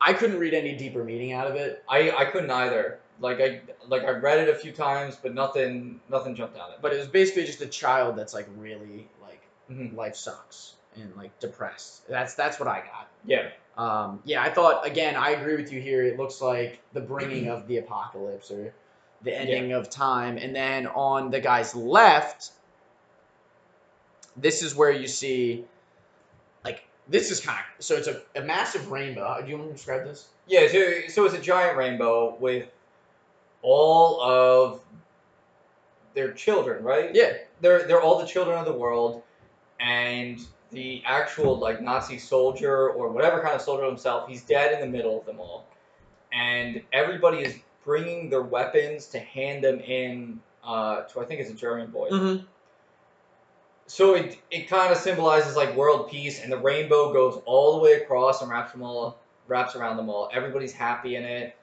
I 0.00 0.12
couldn't 0.14 0.38
read 0.38 0.54
any 0.54 0.76
deeper 0.76 1.04
meaning 1.04 1.32
out 1.32 1.46
of 1.48 1.56
it. 1.56 1.82
I, 1.88 2.10
I 2.12 2.24
couldn't 2.26 2.50
either. 2.50 3.00
Like 3.20 3.40
I 3.40 3.60
like 3.88 4.02
I 4.04 4.10
read 4.10 4.38
it 4.38 4.48
a 4.48 4.54
few 4.54 4.72
times, 4.72 5.16
but 5.20 5.34
nothing 5.34 6.00
nothing 6.08 6.34
jumped 6.34 6.56
out 6.56 6.70
at 6.70 6.76
me. 6.76 6.78
But 6.82 6.92
it 6.92 6.98
was 6.98 7.08
basically 7.08 7.44
just 7.44 7.60
a 7.60 7.66
child 7.66 8.16
that's 8.16 8.34
like 8.34 8.48
really 8.56 9.08
like 9.22 9.42
Mhm. 9.70 9.94
life 9.96 10.16
sucks 10.16 10.74
and 10.96 11.14
like 11.16 11.36
depressed. 11.40 12.08
That's 12.08 12.34
that's 12.34 12.58
what 12.58 12.68
I 12.68 12.78
got. 12.80 13.08
yeah, 13.24 13.50
Um, 13.76 14.20
yeah, 14.24 14.42
I 14.42 14.50
thought 14.50 14.86
again. 14.86 15.16
I 15.16 15.30
agree 15.30 15.56
with 15.56 15.72
you 15.72 15.80
here. 15.80 16.02
It 16.04 16.16
looks 16.18 16.40
like 16.40 16.80
the 16.92 17.00
bringing 17.00 17.48
of 17.48 17.66
the 17.68 17.78
apocalypse 17.78 18.50
or 18.50 18.72
the 19.22 19.34
ending 19.36 19.72
of 19.72 19.90
time, 19.90 20.38
and 20.38 20.54
then 20.54 20.86
on 20.86 21.30
the 21.30 21.40
guy's 21.40 21.74
left, 21.74 22.52
this 24.36 24.62
is 24.62 24.74
where 24.74 24.92
you 24.92 25.08
see, 25.08 25.64
like, 26.64 26.84
this 27.08 27.30
is 27.30 27.40
kind 27.40 27.58
of 27.78 27.84
so 27.84 27.96
it's 27.96 28.06
a, 28.08 28.22
a 28.36 28.42
massive 28.42 28.90
rainbow. 28.90 29.40
Do 29.42 29.50
you 29.50 29.56
want 29.58 29.70
to 29.70 29.74
describe 29.74 30.04
this? 30.04 30.28
yeah. 30.46 30.68
So 30.68 31.08
so 31.08 31.24
it's 31.26 31.34
a 31.34 31.40
giant 31.40 31.76
rainbow 31.76 32.36
with 32.38 32.68
all 33.62 34.20
of 34.20 34.80
their 36.14 36.32
children, 36.32 36.82
right? 36.82 37.14
Yeah, 37.14 37.34
They're 37.60 37.86
they're 37.86 38.00
all 38.00 38.18
the 38.18 38.26
children 38.26 38.58
of 38.58 38.64
the 38.64 38.72
world, 38.72 39.22
and 39.80 40.40
the 40.70 41.02
actual 41.06 41.58
like 41.58 41.80
Nazi 41.80 42.18
soldier 42.18 42.90
or 42.90 43.08
whatever 43.10 43.40
kind 43.40 43.54
of 43.54 43.60
soldier 43.60 43.84
himself, 43.86 44.28
he's 44.28 44.42
dead 44.42 44.72
in 44.74 44.80
the 44.80 44.96
middle 44.96 45.18
of 45.18 45.26
them 45.26 45.40
all, 45.40 45.66
and 46.32 46.82
everybody 46.92 47.38
is 47.38 47.54
bringing 47.84 48.28
their 48.28 48.42
weapons 48.42 49.06
to 49.06 49.18
hand 49.18 49.64
them 49.64 49.80
in 49.80 50.40
uh, 50.64 51.02
to 51.02 51.20
I 51.20 51.24
think 51.24 51.40
it's 51.40 51.50
a 51.50 51.54
German 51.54 51.90
boy. 51.90 52.08
mm-hmm. 52.10 52.44
So 53.86 54.14
it 54.14 54.38
it 54.50 54.68
kind 54.68 54.92
of 54.92 54.98
symbolizes 54.98 55.56
like 55.56 55.74
world 55.74 56.10
peace, 56.10 56.42
and 56.42 56.52
the 56.52 56.58
rainbow 56.58 57.12
goes 57.12 57.40
all 57.46 57.76
the 57.76 57.82
way 57.82 57.92
across 57.94 58.42
and 58.42 58.50
wraps 58.50 58.72
them 58.72 58.82
all 58.82 59.18
wraps 59.46 59.74
around 59.74 59.96
them 59.96 60.10
all. 60.10 60.28
Everybody's 60.32 60.72
happy 60.72 61.16
in 61.16 61.24
it. 61.24 61.56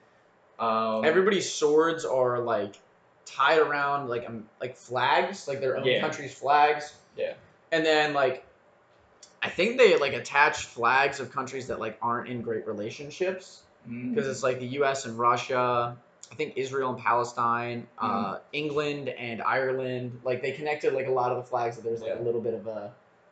Um, 0.60 1.04
Everybody's 1.06 1.52
swords 1.52 2.06
are 2.06 2.40
like 2.40 2.80
tied 3.26 3.60
around 3.60 4.08
like 4.08 4.26
um, 4.28 4.46
like 4.62 4.76
flags, 4.78 5.48
like 5.48 5.60
their 5.60 5.78
own 5.78 5.86
Yeah. 5.86 6.00
country's 6.02 6.34
flags. 6.34 6.94
Yeah. 7.18 7.34
And 7.72 7.86
then 7.86 8.14
like 8.14 8.46
I 9.42 9.50
think 9.50 9.78
they 9.78 9.98
like 9.98 10.14
attach 10.14 10.66
flags 10.66 11.20
of 11.20 11.32
countries 11.32 11.68
that 11.68 11.80
like 11.80 11.98
aren't 12.02 12.30
in 12.30 12.42
great 12.42 12.66
relationships 12.66 13.62
mm, 13.88 14.14
because 14.14 14.28
it's 14.28 14.44
like 14.44 14.60
the 14.60 14.68
U.S. 14.80 15.06
and 15.06 15.18
Russia. 15.20 15.96
I 16.32 16.36
think 16.36 16.54
Israel 16.58 16.94
and 16.96 17.00
Palestine, 17.04 17.86
Mm-hmm. 18.02 18.34
uh, 18.34 18.38
England 18.52 19.10
and 19.10 19.42
Ireland. 19.42 20.20
Like 20.24 20.42
they 20.42 20.52
connected 20.54 20.94
like 20.94 21.08
a 21.08 21.12
lot 21.12 21.32
of 21.32 21.38
the 21.38 21.44
flags. 21.44 21.76
That 21.76 21.84
there's 21.84 22.02
like 22.02 22.12
Yeah. 22.16 22.22
a 22.22 22.24
little 22.24 22.42
bit 22.42 22.54
of 22.56 22.66
a. 22.68 22.92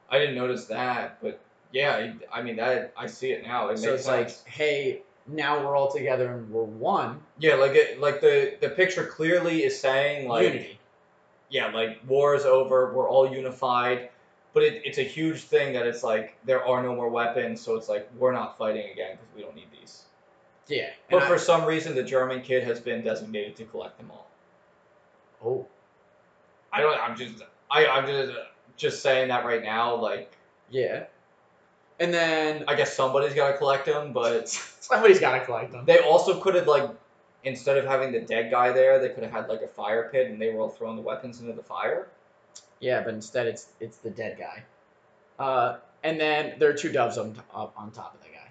I 0.10 0.20
didn't 0.20 0.36
notice 0.36 0.66
that, 0.66 1.18
but 1.22 1.40
yeah, 1.72 2.14
I, 2.32 2.40
I 2.40 2.44
mean 2.44 2.58
that 2.58 2.94
I 2.96 3.08
see 3.08 3.32
it 3.32 3.42
now. 3.48 3.70
It 3.70 3.80
so 3.80 3.88
makes 3.88 3.96
it's 4.02 4.06
sense. 4.06 4.44
like, 4.46 4.54
hey, 4.54 5.02
now 5.28 5.64
we're 5.66 5.76
all 5.76 5.92
together 5.92 6.32
and 6.34 6.50
we're 6.52 6.64
one. 6.64 7.22
yeah, 7.40 7.56
like 7.56 7.74
it, 7.76 8.00
like 8.00 8.22
the 8.22 8.56
the 8.62 8.70
picture 8.70 9.06
clearly 9.06 9.64
is 9.64 9.80
saying 9.80 10.28
like 10.28 10.44
unity. 10.44 10.80
yeah, 11.50 11.68
like 11.72 12.00
war 12.08 12.36
is 12.36 12.46
over, 12.46 12.94
we're 12.94 13.10
all 13.10 13.32
unified. 13.34 14.10
But 14.54 14.64
it, 14.64 14.82
it's 14.86 15.00
a 15.00 15.04
huge 15.04 15.42
thing 15.42 15.74
that 15.74 15.88
it's 15.88 16.04
like 16.04 16.36
there 16.46 16.64
are 16.64 16.84
no 16.84 16.94
more 16.96 17.10
weapons, 17.10 17.60
so 17.62 17.76
it's 17.76 17.90
like 17.90 18.08
we're 18.18 18.34
not 18.34 18.58
fighting 18.58 18.92
again 18.92 19.12
because 19.18 19.28
we 19.36 19.42
don't 19.42 19.56
need 19.56 19.68
these. 19.72 20.04
Yeah. 20.68 20.90
But 21.10 21.24
I- 21.24 21.28
for 21.28 21.38
some 21.40 21.66
reason, 21.66 21.96
the 21.96 22.04
German 22.04 22.42
kid 22.42 22.64
has 22.64 22.80
been 22.80 23.04
designated 23.04 23.56
to 23.58 23.66
collect 23.66 23.98
them 23.98 24.12
all. 24.12 24.28
oh. 25.44 25.66
I 26.72 26.82
don't. 26.82 27.00
I'm 27.00 27.16
just. 27.16 27.44
I. 27.72 27.86
I'm 27.88 28.06
just. 28.08 28.32
Just 28.76 29.04
saying 29.04 29.28
that 29.28 29.46
right 29.46 29.62
now. 29.62 29.94
Like, 29.96 30.32
Yeah. 30.72 31.06
And 32.00 32.14
then 32.14 32.66
I 32.68 32.76
guess 32.76 32.96
somebody's 32.96 33.34
got 33.34 33.52
to 33.52 33.58
collect 33.58 33.86
them, 33.86 34.14
but 34.14 34.50
somebody's 34.80 35.20
got 35.20 35.38
to 35.38 35.46
collect 35.46 35.72
them. 35.72 35.86
they 35.86 36.00
also 36.00 36.40
could 36.40 36.56
have 36.56 36.68
like, 36.68 36.90
instead 37.44 37.78
of 37.78 37.86
having 37.86 38.12
the 38.12 38.20
dead 38.22 38.50
guy 38.52 38.72
there, 38.72 39.00
they 39.00 39.10
could 39.10 39.24
have 39.24 39.32
had 39.32 39.48
like 39.48 39.62
a 39.62 39.68
fire 39.68 40.10
pit, 40.12 40.30
and 40.30 40.42
they 40.42 40.50
were 40.52 40.62
all 40.62 40.70
throwing 40.70 40.96
the 40.96 41.02
weapons 41.02 41.40
into 41.40 41.54
the 41.54 41.64
fire. 41.64 42.08
Yeah, 42.80 43.02
but 43.02 43.14
instead 43.14 43.48
it's 43.48 43.68
it's 43.80 43.98
the 43.98 44.10
dead 44.10 44.38
guy. 44.38 44.64
Uh, 45.40 45.78
and 46.04 46.20
then 46.20 46.56
there 46.60 46.70
are 46.70 46.74
two 46.74 46.92
doves 46.92 47.18
on 47.18 47.34
top, 47.34 47.74
on 47.78 47.92
top 47.92 48.14
of 48.16 48.22
the 48.22 48.28
guy. 48.28 48.48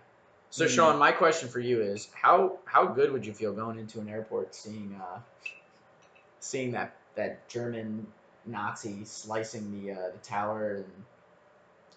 So 0.51 0.65
Mhm. 0.65 0.69
Sean, 0.69 0.99
my 0.99 1.13
question 1.13 1.49
for 1.49 1.61
you 1.61 1.81
is 1.83 2.09
how 2.13 2.59
how 2.65 2.87
good 2.87 3.13
would 3.13 3.27
you 3.27 3.33
feel 3.33 3.53
going 3.53 3.79
into 3.79 4.01
an 4.01 4.09
airport 4.09 4.55
seeing 4.55 4.99
uh 5.03 5.21
seeing 6.41 6.73
that 6.73 6.95
that 7.15 7.47
German 7.49 8.07
Nazi 8.47 9.05
slicing 9.05 9.71
the 9.85 9.93
uh, 9.93 10.11
the 10.11 10.19
tower 10.19 10.77
and 10.77 11.05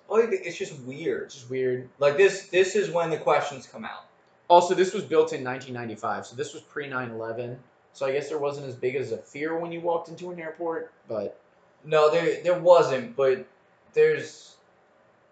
Oh, 0.09 0.17
it's 0.17 0.57
just 0.57 0.79
weird. 0.81 1.23
It's 1.23 1.35
just 1.35 1.49
weird. 1.49 1.89
Like 1.99 2.17
this, 2.17 2.47
this 2.49 2.75
is 2.75 2.91
when 2.91 3.09
the 3.09 3.17
questions 3.17 3.65
come 3.67 3.85
out. 3.85 4.05
Also, 4.47 4.75
this 4.75 4.93
was 4.93 5.03
built 5.03 5.33
in 5.33 5.43
1995, 5.43 6.27
so 6.27 6.35
this 6.35 6.53
was 6.53 6.61
pre 6.61 6.87
9/11. 6.87 7.57
So 7.93 8.05
I 8.05 8.11
guess 8.11 8.29
there 8.29 8.37
wasn't 8.37 8.67
as 8.67 8.75
big 8.75 8.95
as 8.95 9.11
a 9.11 9.17
fear 9.17 9.57
when 9.57 9.71
you 9.71 9.81
walked 9.81 10.09
into 10.09 10.29
an 10.31 10.39
airport, 10.39 10.91
but 11.07 11.39
No, 11.83 12.11
there 12.11 12.43
there 12.43 12.59
wasn't, 12.59 13.15
but 13.15 13.45
there's. 13.93 14.55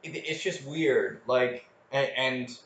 It, 0.02 0.16
it's 0.16 0.42
just 0.42 0.66
weird. 0.66 1.22
Like, 1.28 1.66
and, 1.92 2.10
and 2.18 2.58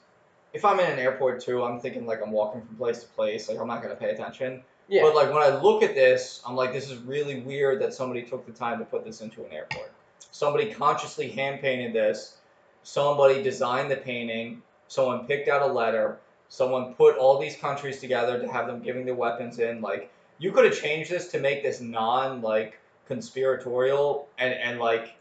if 0.53 0.63
I'm 0.63 0.79
in 0.79 0.89
an 0.89 0.99
airport 0.99 1.41
too, 1.41 1.63
I'm 1.63 1.79
thinking 1.81 2.05
like 2.05 2.21
I'm 2.23 2.31
walking 2.31 2.61
from 2.61 2.75
place 2.77 3.01
to 3.03 3.07
place. 3.09 3.49
Like 3.49 3.59
I'm 3.59 3.67
not 3.67 3.81
gonna 3.81 3.95
pay 3.95 4.11
attention. 4.11 4.63
yeah, 4.87 5.01
But 5.01 5.15
like 5.15 5.33
when 5.33 5.43
I 5.43 5.59
look 5.59 5.83
at 5.83 5.95
this, 5.95 6.41
I'm 6.47 6.55
like, 6.55 6.71
this 6.71 6.89
is 6.89 6.97
really 6.99 7.41
weird 7.41 7.81
that 7.81 7.93
somebody 7.93 8.21
took 8.23 8.45
the 8.45 8.53
time 8.53 8.79
to 8.79 8.85
put 8.85 9.03
this 9.03 9.19
into 9.21 9.43
an 9.45 9.51
airport. 9.51 9.91
Somebody 10.31 10.71
consciously 10.71 11.29
hand 11.29 11.61
painted 11.61 11.93
this. 11.93 12.37
Somebody 12.83 13.43
designed 13.43 13.91
the 13.91 13.97
painting. 13.97 14.61
Someone 14.87 15.27
picked 15.27 15.49
out 15.49 15.61
a 15.61 15.73
letter. 15.73 16.19
Someone 16.49 16.93
put 16.93 17.17
all 17.17 17.39
these 17.39 17.57
countries 17.57 17.99
together 17.99 18.39
to 18.39 18.47
have 18.47 18.67
them 18.67 18.81
giving 18.81 19.05
their 19.05 19.15
weapons 19.15 19.59
in. 19.59 19.81
Like 19.81 20.11
you 20.39 20.51
could 20.51 20.65
have 20.65 20.79
changed 20.79 21.11
this 21.11 21.27
to 21.29 21.39
make 21.39 21.63
this 21.63 21.81
non 21.81 22.41
like 22.41 22.79
conspiratorial 23.07 24.27
and 24.37 24.53
and 24.53 24.79
like 24.79 25.15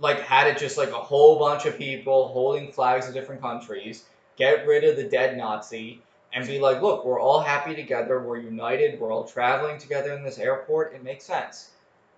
like 0.00 0.20
had 0.20 0.48
it 0.48 0.58
just 0.58 0.76
like 0.76 0.90
a 0.90 0.92
whole 0.92 1.38
bunch 1.38 1.66
of 1.66 1.78
people 1.78 2.28
holding 2.28 2.72
flags 2.72 3.06
of 3.08 3.14
different 3.14 3.40
countries. 3.40 4.04
Get 4.36 4.66
rid 4.66 4.84
of 4.84 4.96
the 4.96 5.04
dead 5.04 5.36
Nazi 5.36 6.02
and 6.32 6.46
be 6.46 6.58
like, 6.58 6.82
look, 6.82 7.04
we're 7.04 7.20
all 7.20 7.40
happy 7.40 7.76
together, 7.76 8.20
we're 8.20 8.38
united, 8.38 8.98
we're 8.98 9.12
all 9.12 9.24
traveling 9.24 9.78
together 9.78 10.12
in 10.12 10.24
this 10.24 10.38
airport. 10.38 10.92
It 10.92 11.04
makes 11.04 11.24
sense. 11.24 11.70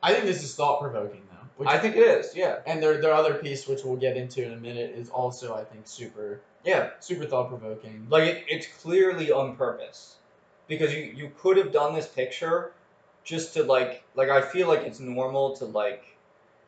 I 0.02 0.14
think 0.14 0.24
this 0.24 0.42
is 0.42 0.54
thought 0.54 0.80
provoking. 0.80 1.25
Which 1.56 1.68
I 1.68 1.78
think 1.78 1.96
it 1.96 2.02
is, 2.02 2.36
yeah. 2.36 2.58
and 2.66 2.82
their 2.82 3.00
their 3.00 3.14
other 3.14 3.34
piece, 3.34 3.66
which 3.66 3.82
we'll 3.82 3.96
get 3.96 4.16
into 4.16 4.44
in 4.44 4.52
a 4.52 4.56
minute, 4.56 4.90
is 4.94 5.08
also 5.08 5.54
I 5.54 5.64
think 5.64 5.86
super 5.86 6.40
Yeah. 6.64 6.90
super 7.00 7.24
thought 7.24 7.48
provoking. 7.48 8.06
Like 8.10 8.24
it, 8.24 8.44
it's 8.48 8.66
clearly 8.82 9.32
on 9.32 9.56
purpose. 9.56 10.16
Because 10.68 10.92
you, 10.92 11.02
you 11.02 11.30
could 11.38 11.56
have 11.56 11.72
done 11.72 11.94
this 11.94 12.08
picture 12.08 12.72
just 13.24 13.54
to 13.54 13.62
like 13.62 14.02
like 14.14 14.28
I 14.28 14.42
feel 14.42 14.68
like 14.68 14.80
it's 14.80 15.00
normal 15.00 15.56
to 15.56 15.64
like 15.64 16.16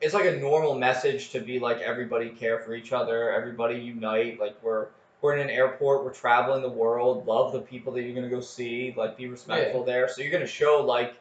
it's 0.00 0.14
like 0.14 0.26
a 0.26 0.36
normal 0.36 0.78
message 0.78 1.30
to 1.30 1.40
be 1.40 1.58
like 1.58 1.78
everybody 1.78 2.30
care 2.30 2.60
for 2.60 2.74
each 2.74 2.92
other, 2.92 3.32
everybody 3.32 3.74
unite, 3.78 4.40
like 4.40 4.56
we're 4.62 4.86
we're 5.20 5.34
in 5.34 5.40
an 5.40 5.50
airport, 5.50 6.04
we're 6.04 6.14
traveling 6.14 6.62
the 6.62 6.68
world, 6.68 7.26
love 7.26 7.52
the 7.52 7.60
people 7.60 7.92
that 7.92 8.02
you're 8.02 8.14
gonna 8.14 8.28
go 8.28 8.40
see, 8.40 8.94
like 8.96 9.16
be 9.16 9.26
respectful 9.26 9.84
there. 9.84 10.08
So 10.08 10.22
you're 10.22 10.30
gonna 10.30 10.46
show 10.46 10.80
like 10.80 11.14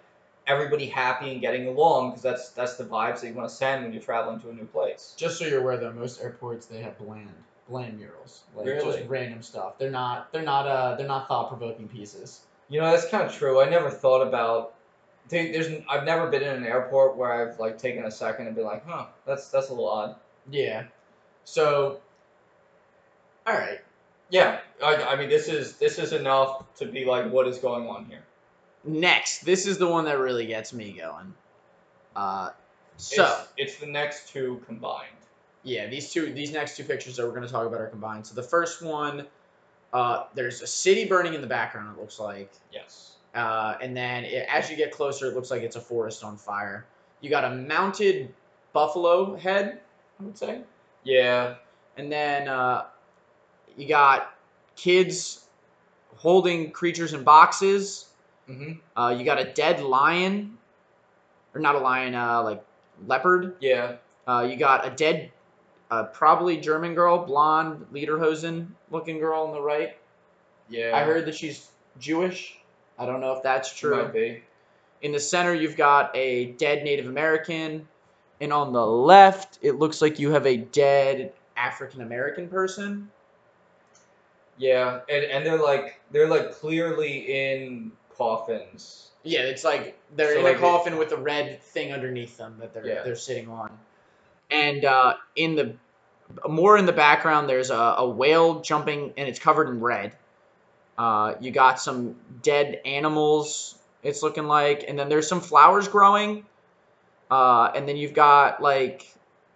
everybody 0.48 0.88
happy 0.88 1.32
and 1.32 1.42
getting 1.42 1.68
along 1.68 2.12
because 2.12 2.24
that's 2.24 2.50
that's 2.50 2.76
the 2.76 2.84
vibes 2.86 3.22
that 3.22 3.28
you 3.28 3.34
want 3.34 3.50
to 3.50 3.56
send 3.56 3.84
when 3.84 3.94
you're 3.94 4.02
traveling 4.02 4.40
to 4.42 4.50
a 4.50 4.54
new 4.54 4.66
place. 4.66 5.14
Just 5.18 5.38
so 5.38 5.46
you're 5.46 5.62
aware, 5.62 5.78
though, 5.78 5.92
most 5.92 6.22
airports 6.22 6.66
they 6.66 6.82
have 6.82 6.98
bland 6.98 7.30
bland 7.70 7.98
murals, 8.00 8.44
like 8.56 8.66
Really? 8.66 8.98
just 8.98 9.10
random 9.10 9.42
stuff. 9.42 9.78
They're 9.78 9.92
not 9.92 10.32
they're 10.32 10.42
not 10.44 10.68
uh 10.68 10.96
they're 10.96 11.08
not 11.08 11.28
thought 11.28 11.50
provoking 11.50 11.88
pieces. 11.88 12.42
You 12.70 12.82
know, 12.82 12.92
that's 12.92 13.08
kind 13.08 13.24
of 13.24 13.34
true. 13.34 13.62
I 13.62 13.70
never 13.70 13.90
thought 13.90 14.22
about. 14.22 14.74
There's, 15.30 15.68
I've 15.90 16.06
never 16.06 16.30
been 16.30 16.42
in 16.42 16.56
an 16.56 16.64
airport 16.64 17.18
where 17.18 17.32
I've 17.34 17.60
like 17.60 17.78
taken 17.78 18.06
a 18.06 18.12
second 18.12 18.48
and 18.48 18.56
been 18.56 18.66
like, 18.66 18.86
huh, 18.88 19.08
that's 19.26 19.50
that's 19.50 19.68
a 19.68 19.72
little 19.72 19.90
odd. 19.90 20.16
Yeah. 20.50 20.86
So. 21.44 22.00
All 23.46 23.54
right. 23.54 23.80
Yeah, 24.30 24.60
I, 24.84 24.96
I 24.96 25.16
mean, 25.16 25.30
this 25.30 25.48
is 25.48 25.78
this 25.78 26.00
is 26.00 26.12
enough 26.14 26.74
to 26.76 26.86
be 26.86 27.06
like, 27.06 27.32
what 27.32 27.48
is 27.48 27.58
going 27.60 27.88
on 27.88 28.06
here? 28.06 28.24
Next, 28.88 29.46
this 29.46 29.68
is 29.68 29.78
the 29.78 29.88
one 29.88 30.06
that 30.06 30.18
really 30.18 30.46
gets 30.48 30.74
me 30.74 30.92
going. 30.94 31.34
Uh, 32.16 32.52
so 32.96 33.24
it's, 33.58 33.74
it's 33.74 33.80
the 33.80 33.86
next 33.86 34.30
two 34.30 34.62
combined. 34.66 35.10
yeah, 35.64 35.88
these 35.88 36.12
two 36.12 36.34
these 36.34 36.52
next 36.52 36.78
two 36.78 36.84
pictures 36.84 37.18
that 37.18 37.26
we're 37.26 37.34
going 37.34 37.46
to 37.46 37.52
talk 37.52 37.68
about 37.68 37.82
are 37.82 37.88
combined. 37.88 38.26
So 38.26 38.34
the 38.34 38.44
first 38.44 38.82
one, 38.82 39.28
uh, 39.94 40.26
there's 40.34 40.62
a 40.62 40.68
city 40.68 41.06
burning 41.06 41.34
in 41.34 41.42
the 41.42 41.48
background. 41.48 41.98
It 41.98 42.00
looks 42.02 42.20
like. 42.20 42.52
Yes. 42.72 43.18
Uh, 43.36 43.76
and 43.82 43.96
then 43.96 44.24
it, 44.24 44.48
as 44.50 44.70
you 44.70 44.76
get 44.78 44.92
closer, 44.92 45.28
it 45.28 45.36
looks 45.36 45.52
like 45.52 45.62
it's 45.62 45.76
a 45.76 45.82
forest 45.82 46.24
on 46.24 46.38
fire. 46.38 46.86
You 47.22 47.30
got 47.30 47.44
a 47.44 47.56
mounted 47.56 48.34
buffalo 48.74 49.36
head, 49.36 49.80
I 50.20 50.24
would 50.24 50.38
say. 50.38 50.62
Yeah. 51.04 51.56
And 51.98 52.12
then 52.12 52.48
uh, 52.48 52.86
you 53.76 53.88
got 53.88 54.36
kids 54.76 55.46
holding 56.16 56.72
creatures 56.72 57.14
in 57.14 57.24
boxes. 57.24 58.06
Hmm 58.48 58.74
Uh, 58.96 59.16
you 59.18 59.26
got 59.26 59.40
a 59.40 59.52
dead 59.54 59.82
lion, 59.82 60.58
or 61.54 61.62
not 61.62 61.76
a 61.76 61.80
lion, 61.80 62.16
uh, 62.16 62.42
like 62.44 62.64
leopard. 63.06 63.56
Yeah. 63.60 63.98
Uh, 64.28 64.48
you 64.50 64.58
got 64.58 64.86
a 64.88 64.90
dead, 64.90 65.32
uh, 65.92 66.04
probably 66.06 66.58
German 66.58 66.96
girl, 66.96 67.26
blonde, 67.26 67.86
lederhosen 67.94 68.68
looking 68.92 69.20
girl 69.20 69.44
on 69.44 69.54
the 69.54 69.62
right. 69.62 69.98
Yeah. 70.70 70.92
I 70.96 71.04
heard 71.04 71.26
that 71.26 71.36
she's 71.36 71.70
Jewish. 72.00 72.60
I 72.98 73.06
don't 73.06 73.22
know 73.22 73.34
if 73.34 73.44
that's 73.44 73.74
true. 73.74 74.04
Might 74.04 74.14
be. 74.14 74.44
In 75.02 75.12
the 75.12 75.20
center, 75.20 75.54
you've 75.54 75.78
got 75.78 76.16
a 76.16 76.48
dead 76.54 76.84
Native 76.84 77.08
American, 77.08 77.88
and 78.42 78.52
on 78.52 78.74
the 78.74 78.86
left, 78.86 79.60
it 79.62 79.74
looks 79.74 80.02
like 80.02 80.20
you 80.20 80.32
have 80.32 80.46
a 80.48 80.58
dead 80.58 81.34
African 81.56 82.02
American 82.02 82.48
person. 82.48 83.10
Yeah, 84.58 85.02
and 85.08 85.24
and 85.26 85.46
they're 85.46 85.62
like 85.62 86.02
they're 86.12 86.28
like 86.28 86.52
clearly 86.52 87.18
in 87.20 87.92
coffins. 88.18 89.10
Yeah, 89.24 89.42
it's 89.42 89.64
like 89.64 89.98
they're 90.16 90.34
So, 90.34 90.40
in 90.40 90.44
like, 90.44 90.56
a 90.56 90.58
it- 90.58 90.62
coffin 90.62 90.98
with 90.98 91.12
a 91.12 91.18
red 91.18 91.62
thing 91.62 91.92
underneath 91.94 92.38
them 92.38 92.58
that 92.60 92.74
they're 92.74 92.86
Yeah. 92.88 93.04
they're 93.04 93.16
sitting 93.16 93.50
on. 93.50 93.78
And 94.50 94.86
uh, 94.86 95.16
in 95.36 95.56
the 95.56 95.76
more 96.48 96.78
in 96.78 96.86
the 96.86 96.94
background, 96.94 97.50
there's 97.50 97.70
a, 97.70 97.76
a 97.76 98.10
whale 98.10 98.62
jumping, 98.62 99.14
and 99.18 99.28
it's 99.30 99.40
covered 99.40 99.70
in 99.70 99.80
red. 99.82 100.14
Uh, 100.98 101.36
you 101.40 101.52
got 101.52 101.80
some 101.80 102.16
dead 102.42 102.82
animals. 102.86 103.76
It's 104.04 104.24
looking 104.24 104.46
like, 104.46 104.86
and 104.88 104.98
then 104.98 105.10
there's 105.10 105.28
some 105.28 105.42
flowers 105.42 105.88
growing. 105.88 106.46
Uh, 107.30 107.72
and 107.76 107.88
then 107.88 107.98
you've 107.98 108.14
got 108.14 108.62
like 108.62 109.06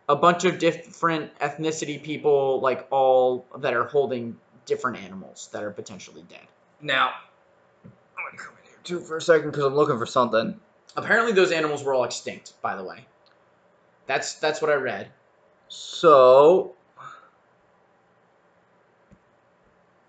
a 0.10 0.16
bunch 0.16 0.44
of 0.46 0.60
different 0.60 1.38
ethnicity 1.40 2.02
people, 2.02 2.60
like 2.60 2.86
all 2.92 3.46
that 3.60 3.74
are 3.74 3.86
holding 3.86 4.38
different 4.66 4.98
animals 5.04 5.50
that 5.54 5.64
are 5.64 5.72
potentially 5.72 6.24
dead. 6.30 6.46
Now, 6.82 7.08
I'm 7.08 7.14
gonna 8.84 9.00
come 9.00 9.00
in 9.00 9.00
here 9.00 9.00
too 9.00 9.00
for 9.00 9.18
a 9.18 9.22
second 9.22 9.52
because 9.52 9.66
I'm 9.66 9.76
looking 9.76 9.98
for 9.98 10.06
something. 10.06 10.60
Apparently, 10.96 11.32
those 11.32 11.52
animals 11.52 11.84
were 11.84 11.94
all 11.94 12.04
extinct. 12.04 12.54
By 12.62 12.76
the 12.76 12.84
way, 12.84 13.06
that's 14.08 14.36
that's 14.36 14.62
what 14.62 14.72
I 14.72 14.76
read. 14.76 15.08
So, 15.70 16.74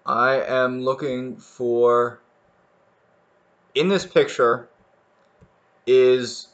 I 0.07 0.41
am 0.41 0.83
looking 0.83 1.37
for. 1.37 2.21
In 3.75 3.89
this 3.89 4.05
picture 4.05 4.69
is 5.87 6.49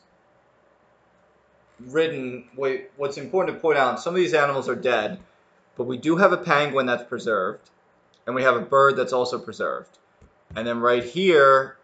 written. 1.80 2.44
Wait, 2.56 2.90
what's 2.96 3.16
important 3.16 3.56
to 3.56 3.60
point 3.60 3.78
out? 3.78 3.98
Some 4.00 4.14
of 4.14 4.18
these 4.18 4.34
animals 4.34 4.68
are 4.68 4.76
dead, 4.76 5.18
but 5.76 5.84
we 5.84 5.96
do 5.96 6.16
have 6.16 6.32
a 6.32 6.36
penguin 6.36 6.86
that's 6.86 7.02
preserved, 7.02 7.70
and 8.26 8.36
we 8.36 8.42
have 8.44 8.56
a 8.56 8.60
bird 8.60 8.96
that's 8.96 9.12
also 9.12 9.38
preserved. 9.38 9.98
And 10.54 10.66
then 10.66 10.78
right 10.78 11.02
here, 11.02 11.77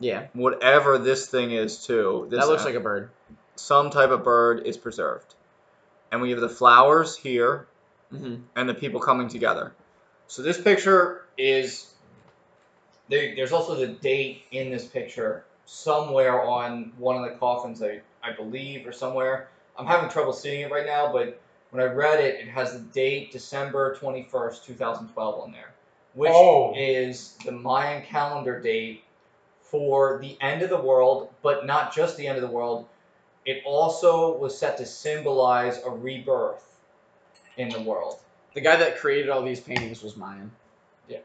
Yeah, 0.00 0.26
whatever 0.32 0.98
this 0.98 1.28
thing 1.28 1.52
is 1.52 1.86
too. 1.86 2.26
This 2.30 2.40
that 2.40 2.48
looks 2.48 2.64
like 2.64 2.74
a 2.74 2.80
bird. 2.80 3.10
some 3.56 3.90
type 3.90 4.10
of 4.10 4.24
bird 4.24 4.66
is 4.66 4.76
preserved. 4.76 5.34
And 6.12 6.20
we 6.22 6.30
have 6.30 6.40
the 6.40 6.48
flowers 6.48 7.16
here 7.16 7.66
hmm 8.10 8.36
and 8.54 8.68
the 8.68 8.74
people 8.74 9.00
coming 9.00 9.28
together. 9.28 9.72
So 10.28 10.42
this 10.42 10.60
picture 10.60 11.22
is 11.38 11.90
there, 13.08 13.34
there's 13.34 13.52
also 13.52 13.74
the 13.74 13.88
date 13.88 14.42
in 14.50 14.70
this 14.70 14.86
picture 14.86 15.44
somewhere 15.66 16.42
on 16.42 16.92
one 16.98 17.16
of 17.22 17.30
the 17.30 17.36
coffins 17.38 17.82
I, 17.82 18.00
I 18.22 18.32
believe 18.32 18.86
or 18.86 18.92
somewhere. 18.92 19.48
I'm 19.78 19.86
having 19.86 20.08
trouble 20.10 20.32
seeing 20.32 20.60
it 20.60 20.70
right 20.70 20.86
now, 20.86 21.12
but 21.12 21.40
when 21.70 21.82
I 21.82 21.86
read 21.92 22.20
it, 22.20 22.36
it 22.40 22.48
has 22.48 22.72
the 22.72 22.78
date 22.78 23.32
December 23.32 23.96
21st, 23.96 24.64
2012 24.64 25.40
on 25.42 25.52
there, 25.52 25.72
which 26.14 26.30
Oh. 26.32 26.72
is 26.76 27.36
the 27.44 27.52
Mayan 27.52 28.02
calendar 28.02 28.60
date 28.60 29.02
for 29.74 30.20
the 30.22 30.38
end 30.40 30.62
of 30.62 30.70
the 30.70 30.80
world, 30.80 31.30
but 31.42 31.66
not 31.66 31.92
just 31.92 32.16
the 32.16 32.28
end 32.28 32.36
of 32.36 32.42
the 32.42 32.54
world. 32.56 32.86
It 33.44 33.64
also 33.66 34.36
was 34.38 34.56
set 34.56 34.76
to 34.76 34.86
symbolize 34.86 35.82
a 35.84 35.90
rebirth 35.90 36.64
in 37.56 37.70
the 37.70 37.80
world. 37.80 38.20
The 38.54 38.60
guy 38.60 38.76
that 38.76 38.98
created 38.98 39.30
all 39.30 39.42
these 39.42 39.58
paintings 39.58 40.00
was 40.00 40.16
Mayan. 40.16 40.52
Yeah, 41.08 41.18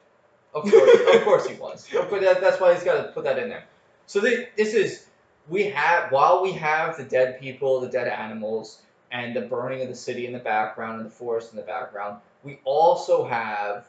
Of 0.55 0.63
course, 0.63 1.15
of 1.15 1.21
course 1.25 1.47
he 1.47 1.57
was. 1.57 1.87
But 1.93 2.21
that, 2.21 2.41
that's 2.41 2.59
why 2.59 2.73
he's 2.73 2.83
got 2.83 3.03
to 3.05 3.11
put 3.11 3.23
that 3.25 3.37
in 3.37 3.49
there. 3.49 3.65
So 4.07 4.19
thi- 4.19 4.47
this 4.57 4.73
is 4.73 5.05
we 5.47 5.65
have 5.65 6.11
while 6.11 6.41
we 6.41 6.53
have 6.53 6.97
the 6.97 7.03
dead 7.03 7.39
people, 7.39 7.81
the 7.81 7.87
dead 7.87 8.07
animals, 8.07 8.81
and 9.11 9.35
the 9.35 9.41
burning 9.41 9.83
of 9.83 9.89
the 9.89 9.95
city 9.95 10.25
in 10.25 10.33
the 10.33 10.39
background 10.39 11.01
and 11.01 11.05
the 11.05 11.13
forest 11.13 11.51
in 11.51 11.57
the 11.57 11.65
background. 11.65 12.17
We 12.43 12.57
also 12.63 13.25
have 13.27 13.85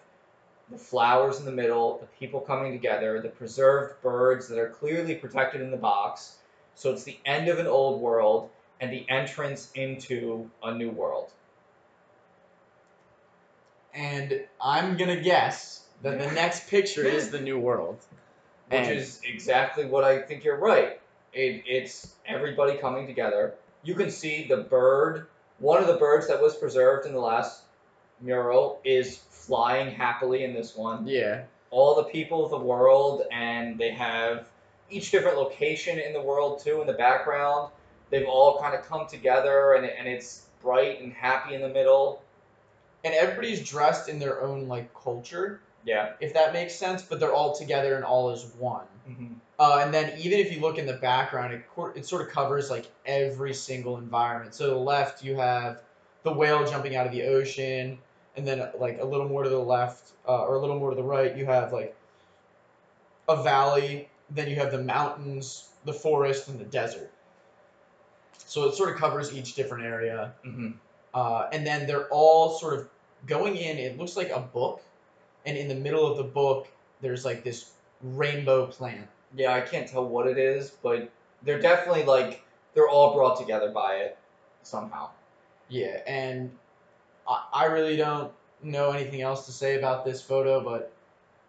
the 0.71 0.79
flowers 0.79 1.39
in 1.39 1.45
the 1.45 1.53
middle, 1.53 1.99
the 1.99 2.07
people 2.19 2.41
coming 2.41 2.73
together, 2.73 3.21
the 3.21 3.29
preserved 3.29 4.01
birds 4.03 4.49
that 4.49 4.59
are 4.59 4.69
clearly 4.69 5.15
protected 5.15 5.61
in 5.61 5.71
the 5.71 5.77
box. 5.77 6.37
So 6.75 6.93
it's 6.93 7.05
the 7.05 7.19
end 7.25 7.49
of 7.49 7.59
an 7.59 7.67
old 7.67 8.01
world 8.01 8.51
and 8.81 8.93
the 8.93 9.05
entrance 9.09 9.71
into 9.75 10.49
a 10.63 10.73
new 10.75 10.91
world. 10.91 11.31
and 13.93 14.45
I'm 14.63 14.97
gonna 14.97 15.21
guess 15.21 15.85
that 16.03 16.19
the 16.19 16.31
next 16.33 16.69
picture 16.69 17.05
is 17.05 17.31
the 17.31 17.41
New 17.41 17.59
World. 17.59 17.99
which 18.71 18.81
And- 18.81 18.99
is 18.99 19.21
exactly 19.25 19.85
what 19.85 20.05
I 20.05 20.23
think 20.23 20.45
you're 20.45 20.57
right. 20.59 21.01
It, 21.33 21.65
it's 21.67 22.15
everybody 22.27 22.79
coming 22.79 23.07
together. 23.07 23.55
You 23.83 23.95
can 23.95 24.11
see 24.11 24.47
the 24.49 24.59
bird. 24.59 25.27
One 25.59 25.81
of 25.81 25.89
the 25.89 25.97
birds 25.97 26.29
that 26.29 26.41
was 26.41 26.57
preserved 26.57 27.07
in 27.07 27.13
the 27.13 27.21
last 27.21 27.63
mural 28.21 28.81
is 28.85 29.17
flying 29.51 29.91
happily 29.91 30.45
in 30.45 30.55
this 30.55 30.77
one. 30.77 31.05
Yeah. 31.09 31.43
All 31.73 31.97
the 31.97 32.05
people 32.05 32.45
of 32.45 32.53
the 32.53 32.59
world, 32.59 33.25
and 33.33 33.77
they 33.77 33.91
have 33.91 34.47
each 34.89 35.11
different 35.11 35.37
location 35.37 35.99
in 35.99 36.13
the 36.13 36.21
world 36.21 36.63
too 36.63 36.81
in 36.81 36.87
the 36.87 36.93
background. 36.93 37.73
They've 38.11 38.29
all 38.29 38.61
kind 38.61 38.77
of 38.77 38.87
come 38.87 39.09
together, 39.09 39.75
and, 39.75 39.85
and 39.85 40.07
it's 40.07 40.47
bright 40.63 41.01
and 41.01 41.13
happy 41.13 41.57
in 41.57 41.63
the 41.63 41.69
middle. 41.69 42.23
And 43.03 43.13
everybody's 43.13 43.69
dressed 43.69 44.09
in 44.09 44.21
their 44.21 44.41
own 44.41 44.69
like 44.69 44.95
culture, 44.95 45.61
Yeah. 45.85 46.13
if 46.21 46.33
that 46.35 46.53
makes 46.53 46.75
sense, 46.77 47.03
but 47.03 47.19
they're 47.19 47.33
all 47.33 47.57
together 47.57 47.97
and 47.97 48.05
all 48.05 48.31
is 48.31 48.45
one. 48.57 48.87
Mm-hmm. 49.09 49.33
Uh, 49.59 49.81
and 49.83 49.93
then 49.93 50.17
even 50.19 50.39
if 50.39 50.53
you 50.53 50.61
look 50.61 50.79
in 50.79 50.87
the 50.87 50.95
background, 50.95 51.53
it, 51.55 51.69
cor- 51.75 51.93
it 51.97 52.07
sort 52.07 52.23
of 52.23 52.29
covers 52.29 52.71
like 52.71 52.87
every 53.05 53.55
single 53.55 53.97
environment. 53.99 54.55
So 54.55 54.67
to 54.67 54.71
the 54.71 54.79
left, 54.79 55.25
you 55.25 55.37
have 55.37 55.83
the 56.23 56.33
whale 56.33 56.65
jumping 56.67 56.95
out 56.95 57.07
of 57.07 57.13
the 57.13 57.25
ocean, 57.25 57.99
and 58.37 58.47
then 58.47 58.69
like 58.79 58.99
a 59.01 59.05
little 59.05 59.29
more 59.29 59.43
to 59.43 59.49
the 59.49 59.59
left, 59.59 60.13
uh, 60.27 60.45
or 60.45 60.57
a 60.57 60.61
little 60.61 60.79
more 60.79 60.91
to 60.91 60.97
the 60.97 61.03
right, 61.03 61.37
you 61.37 61.47
have 61.47 61.73
like 61.73 61.97
a 63.29 63.43
valley. 63.43 64.09
Then 64.31 64.49
you 64.49 64.57
have 64.57 64.71
the 64.71 64.83
mountains, 64.83 65.69
the 65.85 65.93
forest, 65.93 66.49
and 66.49 66.59
the 66.59 66.65
desert. 66.65 67.11
So 68.47 68.69
it 68.69 68.75
sort 68.75 68.91
of 68.91 68.97
covers 68.97 69.35
each 69.35 69.55
different 69.55 69.85
area. 69.85 70.33
Mm-hmm. 70.47 70.71
Uh, 71.13 71.49
and 71.53 71.67
then 71.67 71.87
they're 71.87 72.09
all 72.09 72.59
sort 72.59 72.79
of 72.79 72.89
going 73.27 73.57
in. 73.57 73.79
It 73.79 73.99
looks 73.99 74.17
like 74.17 74.31
a 74.31 74.41
book, 74.41 74.83
and 75.47 75.57
in 75.57 75.69
the 75.69 75.75
middle 75.75 76.07
of 76.07 76.17
the 76.17 76.25
book, 76.25 76.69
there's 77.01 77.25
like 77.25 77.43
this 77.43 77.73
rainbow 78.03 78.67
plant. 78.67 79.09
Yeah, 79.37 79.55
I 79.55 79.61
can't 79.61 79.89
tell 79.89 80.07
what 80.07 80.27
it 80.27 80.39
is, 80.39 80.71
but 80.71 81.11
they're 81.43 81.61
definitely 81.61 82.05
like 82.05 82.43
they're 82.75 82.89
all 82.89 83.15
brought 83.15 83.39
together 83.39 83.71
by 83.71 83.97
it 83.97 84.19
somehow. 84.63 85.11
Yeah, 85.69 86.01
and 86.07 86.51
I, 87.29 87.45
I 87.53 87.65
really 87.67 87.97
don't 87.97 88.33
know 88.63 88.91
anything 88.93 89.23
else 89.23 89.47
to 89.47 89.53
say 89.53 89.79
about 89.79 90.05
this 90.05 90.21
photo, 90.23 90.63
but 90.63 90.93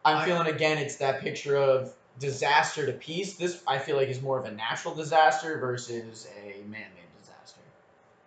I'm 0.05 0.17
I- 0.17 0.25
feeling 0.25 0.47
again 0.47 0.77
it's 0.77 0.97
that 0.97 1.21
picture 1.21 1.57
of 1.57 1.93
disaster 2.19 2.85
to 2.85 2.93
peace. 2.93 3.35
This 3.35 3.61
I 3.67 3.79
feel 3.79 3.95
like 3.95 4.09
is 4.09 4.21
more 4.21 4.39
of 4.39 4.45
a 4.45 4.51
natural 4.51 4.93
disaster 4.95 5.57
versus 5.59 6.27
a 6.43 6.59
man-made 6.69 7.19
disaster. 7.19 7.61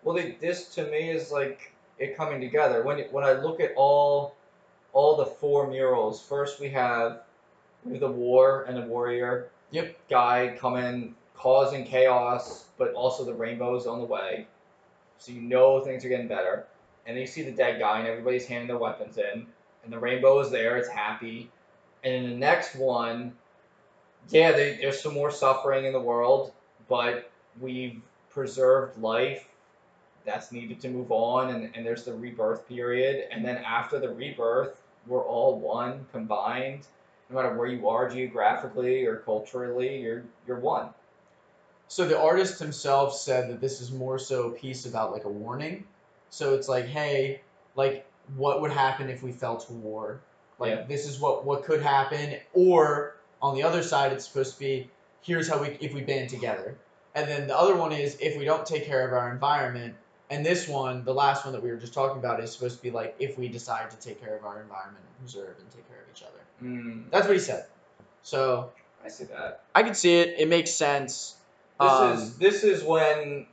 Well, 0.03 0.17
they, 0.17 0.33
this 0.41 0.69
to 0.75 0.85
me 0.87 1.11
is 1.11 1.31
like 1.31 1.73
it 1.99 2.17
coming 2.17 2.41
together. 2.41 2.83
When 2.83 2.99
when 3.11 3.25
I 3.25 3.33
look 3.33 3.61
at 3.61 3.73
all 3.77 4.35
all 4.93 5.17
the 5.17 5.27
four 5.27 5.69
murals, 5.69 6.23
first 6.23 6.61
we 6.61 6.69
have 6.71 7.23
we 7.85 7.93
have 7.93 8.01
the 8.01 8.11
war 8.11 8.65
and 8.69 8.77
the 8.77 8.83
warrior. 8.87 9.49
Yep. 9.71 9.97
Guy 10.09 10.57
coming 10.59 11.15
causing 11.37 11.85
chaos, 11.85 12.65
but 12.79 12.93
also 12.95 13.25
the 13.25 13.35
rainbows 13.35 13.87
on 13.87 13.99
the 13.99 14.05
way, 14.05 14.47
so 15.19 15.33
you 15.33 15.41
know 15.41 15.81
things 15.81 16.05
are 16.05 16.09
getting 16.09 16.29
better. 16.29 16.67
And 17.07 17.17
then 17.17 17.21
you 17.21 17.27
see 17.27 17.43
the 17.43 17.53
dead 17.53 17.79
guy, 17.79 17.99
and 17.99 18.09
everybody's 18.09 18.47
handing 18.47 18.69
their 18.69 18.79
weapons 18.79 19.19
in, 19.19 19.47
and 19.85 19.93
the 19.93 19.99
rainbow 19.99 20.41
is 20.41 20.51
there. 20.51 20.77
It's 20.77 20.89
happy. 20.89 21.51
And 22.03 22.15
in 22.15 22.31
the 22.31 22.37
next 22.37 22.77
one, 22.77 23.35
yeah, 24.31 24.53
they, 24.53 24.77
there's 24.77 25.03
some 25.03 25.15
more 25.15 25.31
suffering 25.31 25.85
in 25.85 25.93
the 25.93 26.01
world, 26.01 26.53
but 26.89 27.31
we've 27.61 28.01
preserved 28.31 28.99
life 28.99 29.49
that's 30.25 30.53
needed 30.53 30.81
to 30.81 30.89
move 30.89 31.13
on 31.13 31.51
and, 31.51 31.71
and 31.75 31.87
there's 31.87 32.05
the 32.05 32.13
rebirth 32.13 32.67
period 32.69 33.29
and 33.31 33.45
then 33.45 33.59
after 33.59 34.01
the 34.01 34.09
rebirth 34.09 34.75
we're 35.07 35.25
all 35.25 35.59
one 35.59 36.05
combined 36.13 36.87
no 37.31 37.37
matter 37.37 37.57
where 37.57 37.69
you 37.69 37.89
are 37.89 38.09
geographically 38.09 39.05
or 39.05 39.19
culturally 39.19 40.01
you're 40.01 40.25
you're 40.47 40.59
one 40.59 40.89
So 41.89 42.09
the 42.09 42.19
artist 42.19 42.59
himself 42.59 43.15
said 43.15 43.51
that 43.51 43.61
this 43.61 43.81
is 43.81 43.93
more 43.93 44.19
so 44.19 44.49
a 44.49 44.51
piece 44.51 44.87
about 44.87 45.13
like 45.13 45.25
a 45.25 45.29
warning. 45.29 45.85
So 46.35 46.55
it's 46.55 46.69
like, 46.69 46.87
hey, 46.87 47.41
like 47.77 48.05
what 48.37 48.61
would 48.61 48.73
happen 48.73 49.09
if 49.09 49.23
we 49.23 49.31
fell 49.31 49.57
to 49.57 49.73
war? 49.73 50.21
Like 50.59 50.71
Yeah. 50.71 50.83
this 50.83 51.09
is 51.09 51.21
what 51.21 51.45
what 51.45 51.63
could 51.65 51.81
happen. 51.81 52.37
Or 52.53 53.15
on 53.41 53.55
the 53.55 53.63
other 53.63 53.85
side, 53.85 54.13
it's 54.13 54.27
supposed 54.27 54.55
to 54.55 54.59
be 54.59 54.91
here's 55.23 55.49
how 55.49 55.59
we 55.63 55.69
if 55.81 55.95
we 55.95 56.01
band 56.01 56.31
together. 56.31 56.77
And 57.15 57.29
then 57.31 57.47
the 57.47 57.57
other 57.57 57.77
one 57.77 57.93
is 57.93 58.17
if 58.21 58.37
we 58.37 58.45
don't 58.45 58.67
take 58.67 58.85
care 58.85 59.07
of 59.07 59.13
our 59.13 59.31
environment. 59.31 59.95
And 60.29 60.45
this 60.45 60.67
one, 60.67 61.05
the 61.05 61.15
last 61.15 61.45
one 61.45 61.53
that 61.53 61.63
we 61.63 61.71
were 61.71 61.77
just 61.77 61.95
talking 61.95 62.19
about, 62.19 62.43
is 62.43 62.51
supposed 62.51 62.79
to 62.79 62.83
be 62.83 62.91
like 62.91 63.15
if 63.21 63.39
we 63.39 63.47
decide 63.47 63.91
to 63.91 63.97
take 63.99 64.21
care 64.21 64.35
of 64.37 64.45
our 64.45 64.61
environment 64.61 65.05
and 65.07 65.19
preserve 65.21 65.55
and 65.61 65.71
take 65.71 65.87
care 65.89 65.99
of 66.03 66.09
each 66.13 66.23
other. 66.25 66.41
mm, 66.65 67.05
That's 67.13 67.29
what 67.29 67.35
he 67.37 67.41
said. 67.41 67.67
So 68.25 68.73
i 69.05 69.09
see 69.09 69.25
that 69.25 69.63
I 69.73 69.85
can 69.85 69.95
see 69.95 70.15
it. 70.15 70.35
It 70.39 70.49
makes 70.49 70.73
sense. 70.73 71.37
this 71.81 71.93
Um, 71.93 72.13
is 72.15 72.37
this 72.39 72.65
is 72.65 72.83
when 72.83 73.47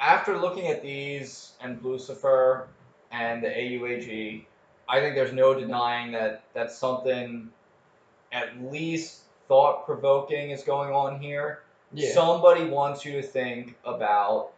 after 0.00 0.38
looking 0.38 0.68
at 0.68 0.82
these 0.82 1.52
and 1.60 1.80
Blucifer 1.82 2.66
and 3.10 3.42
the 3.42 3.48
auag 3.48 4.44
i 4.88 5.00
think 5.00 5.14
there's 5.14 5.32
no 5.32 5.54
denying 5.54 6.12
that 6.12 6.44
that's 6.54 6.76
something 6.76 7.48
at 8.32 8.60
least 8.62 9.22
thought 9.48 9.86
provoking 9.86 10.50
is 10.50 10.62
going 10.62 10.92
on 10.92 11.20
here 11.20 11.60
yeah. 11.92 12.12
Somebody 12.12 12.64
wants 12.64 13.04
you 13.04 13.12
to 13.12 13.22
think 13.22 13.76
about 13.84 14.50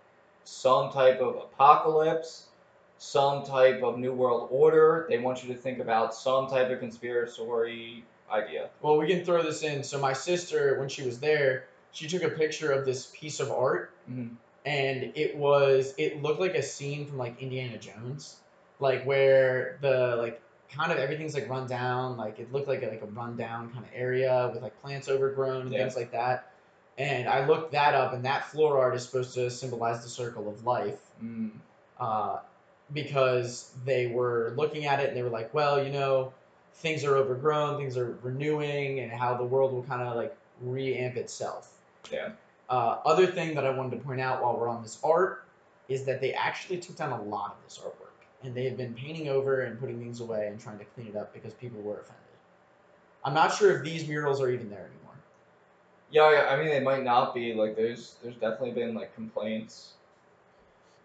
some 0.44 0.90
type 0.90 1.20
of 1.20 1.36
apocalypse, 1.36 2.46
some 2.98 3.44
type 3.44 3.82
of 3.82 3.98
new 3.98 4.12
world 4.12 4.48
order. 4.50 5.06
They 5.08 5.18
want 5.18 5.44
you 5.44 5.52
to 5.54 5.60
think 5.60 5.78
about 5.78 6.14
some 6.14 6.48
type 6.48 6.70
of 6.70 6.80
conspiracy 6.80 8.04
idea. 8.30 8.70
Well, 8.82 8.96
we 8.96 9.06
can 9.06 9.24
throw 9.24 9.42
this 9.42 9.62
in. 9.62 9.82
So 9.84 9.98
my 9.98 10.12
sister, 10.12 10.78
when 10.78 10.88
she 10.88 11.02
was 11.02 11.20
there, 11.20 11.66
she 11.92 12.08
took 12.08 12.22
a 12.22 12.30
picture 12.30 12.72
of 12.72 12.84
this 12.84 13.12
piece 13.14 13.40
of 13.40 13.50
art, 13.50 13.92
Mhm. 14.10 14.36
And 14.68 15.12
it 15.14 15.36
was 15.36 15.94
it 15.96 16.22
looked 16.22 16.40
like 16.40 16.54
a 16.54 16.62
scene 16.62 17.06
from 17.06 17.16
like 17.18 17.40
Indiana 17.40 17.78
Jones, 17.78 18.36
like 18.80 19.04
where 19.04 19.78
the 19.80 20.16
like 20.16 20.40
kind 20.70 20.92
of 20.92 20.98
everything's 20.98 21.34
like 21.34 21.48
run 21.48 21.66
down, 21.66 22.16
like 22.18 22.38
it 22.38 22.52
looked 22.52 22.68
like 22.68 22.82
a, 22.82 22.86
like 22.86 23.02
a 23.02 23.06
rundown 23.06 23.70
kind 23.72 23.84
of 23.84 23.90
area 23.94 24.50
with 24.52 24.62
like 24.62 24.80
plants 24.82 25.08
overgrown 25.08 25.62
and 25.62 25.72
Yeah. 25.72 25.84
things 25.84 25.96
like 25.96 26.12
that. 26.12 26.50
And 26.98 27.28
I 27.28 27.46
looked 27.46 27.72
that 27.72 27.94
up, 27.94 28.12
and 28.12 28.24
that 28.24 28.44
floor 28.50 28.78
art 28.78 28.94
is 28.96 29.04
supposed 29.04 29.32
to 29.34 29.50
symbolize 29.50 30.02
the 30.02 30.10
circle 30.10 30.48
of 30.48 30.64
life 30.66 30.98
Mm. 31.22 31.50
uh, 31.98 32.38
because 32.92 33.70
they 33.84 34.08
were 34.08 34.52
looking 34.56 34.86
at 34.86 35.00
it 35.00 35.08
and 35.08 35.16
they 35.16 35.22
were 35.22 35.30
like, 35.30 35.52
well, 35.54 35.82
you 35.82 35.90
know, 35.90 36.32
things 36.74 37.04
are 37.04 37.16
overgrown, 37.16 37.76
things 37.78 37.96
are 37.96 38.16
renewing, 38.22 39.00
and 39.00 39.10
how 39.12 39.34
the 39.36 39.44
world 39.44 39.72
will 39.72 39.82
kind 39.84 40.02
of 40.02 40.16
like 40.16 40.36
reamp 40.64 41.16
itself. 41.16 41.72
Yeah. 42.10 42.30
Uh, 42.68 42.98
other 43.04 43.26
thing 43.26 43.54
that 43.54 43.64
I 43.64 43.70
wanted 43.70 43.98
to 43.98 44.04
point 44.04 44.20
out 44.20 44.42
while 44.42 44.58
we're 44.58 44.68
on 44.68 44.82
this 44.82 44.98
art 45.02 45.44
is 45.88 46.04
that 46.04 46.20
they 46.20 46.34
actually 46.34 46.78
took 46.78 46.96
down 46.96 47.12
a 47.12 47.22
lot 47.22 47.56
of 47.56 47.64
this 47.64 47.78
artwork, 47.78 48.12
and 48.42 48.54
they 48.54 48.64
have 48.64 48.76
been 48.76 48.94
painting 48.94 49.28
over 49.28 49.62
and 49.62 49.80
putting 49.80 49.98
things 49.98 50.20
away 50.20 50.48
and 50.48 50.60
trying 50.60 50.78
to 50.78 50.84
clean 50.84 51.08
it 51.08 51.16
up 51.16 51.32
because 51.32 51.54
people 51.54 51.80
were 51.80 51.94
offended. 51.94 52.24
I'm 53.24 53.34
not 53.34 53.54
sure 53.54 53.76
if 53.76 53.84
these 53.84 54.06
murals 54.06 54.40
are 54.40 54.50
even 54.50 54.68
there 54.70 54.80
anymore. 54.80 55.14
Yeah, 56.10 56.32
yeah, 56.32 56.48
I 56.48 56.56
mean 56.56 56.68
they 56.68 56.80
might 56.80 57.04
not 57.04 57.34
be 57.34 57.54
like 57.54 57.76
there's 57.76 58.14
there's 58.22 58.36
definitely 58.36 58.72
been 58.72 58.94
like 58.94 59.14
complaints. 59.14 59.92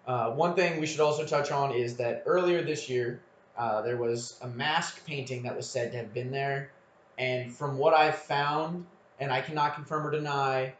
Uh, 0.06 0.32
one 0.32 0.54
thing 0.54 0.80
we 0.80 0.86
should 0.86 1.00
also 1.00 1.26
touch 1.26 1.52
on 1.52 1.74
is 1.74 1.96
that 1.98 2.24
earlier 2.26 2.62
this 2.62 2.90
year, 2.90 3.22
uh, 3.58 3.82
there 3.82 3.98
was 3.98 4.38
a 4.42 4.48
mask 4.48 5.06
painting 5.06 5.44
that 5.44 5.56
was 5.56 5.70
said 5.70 5.92
to 5.92 5.98
have 5.98 6.14
been 6.14 6.32
there, 6.32 6.72
and 7.18 7.54
from 7.54 7.78
what 7.78 7.94
I 7.94 8.12
found, 8.12 8.86
and 9.20 9.32
I 9.32 9.42
cannot 9.42 9.76
confirm 9.76 10.06
or 10.06 10.12
deny, 10.12 10.74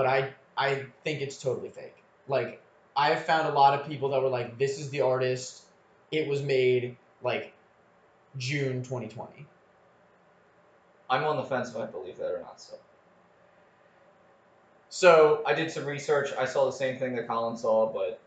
but 0.00 0.06
I 0.06 0.32
I 0.56 0.86
think 1.04 1.20
it's 1.20 1.36
totally 1.36 1.68
fake. 1.68 1.94
Like 2.26 2.62
I 2.96 3.10
have 3.10 3.26
found 3.26 3.48
a 3.48 3.52
lot 3.52 3.78
of 3.78 3.86
people 3.86 4.08
that 4.10 4.22
were 4.22 4.30
like, 4.30 4.56
"This 4.56 4.78
is 4.80 4.88
the 4.88 5.02
artist. 5.02 5.64
It 6.10 6.26
was 6.26 6.40
made 6.42 6.96
like 7.22 7.52
June 8.38 8.82
2020." 8.82 9.46
I'm 11.10 11.24
on 11.24 11.36
the 11.36 11.42
fence 11.42 11.68
if 11.68 11.76
I 11.76 11.84
believe 11.84 12.16
that 12.16 12.32
or 12.32 12.40
not. 12.40 12.62
So 12.62 12.76
So, 14.88 15.42
I 15.46 15.52
did 15.52 15.70
some 15.70 15.84
research. 15.84 16.30
I 16.38 16.46
saw 16.46 16.64
the 16.64 16.72
same 16.72 16.98
thing 16.98 17.14
that 17.16 17.28
Colin 17.28 17.58
saw, 17.58 17.92
but 17.92 18.20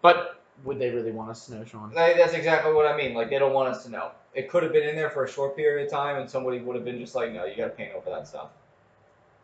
but 0.00 0.40
would 0.62 0.78
they 0.78 0.90
really 0.90 1.10
want 1.10 1.28
us 1.30 1.46
to 1.46 1.56
know, 1.56 1.64
Sean? 1.64 1.92
That's 1.92 2.34
exactly 2.34 2.72
what 2.72 2.86
I 2.86 2.96
mean. 2.96 3.14
Like 3.14 3.30
they 3.30 3.40
don't 3.40 3.52
want 3.52 3.68
us 3.68 3.82
to 3.84 3.90
know. 3.90 4.12
It 4.32 4.48
could 4.48 4.62
have 4.62 4.72
been 4.72 4.88
in 4.88 4.94
there 4.94 5.10
for 5.10 5.24
a 5.24 5.28
short 5.28 5.56
period 5.56 5.86
of 5.86 5.90
time, 5.90 6.20
and 6.20 6.30
somebody 6.30 6.60
would 6.60 6.76
have 6.76 6.84
been 6.84 7.00
just 7.00 7.16
like, 7.16 7.32
"No, 7.32 7.46
you 7.46 7.56
got 7.56 7.64
to 7.64 7.70
paint 7.70 7.94
over 7.96 8.10
that 8.10 8.28
stuff." 8.28 8.50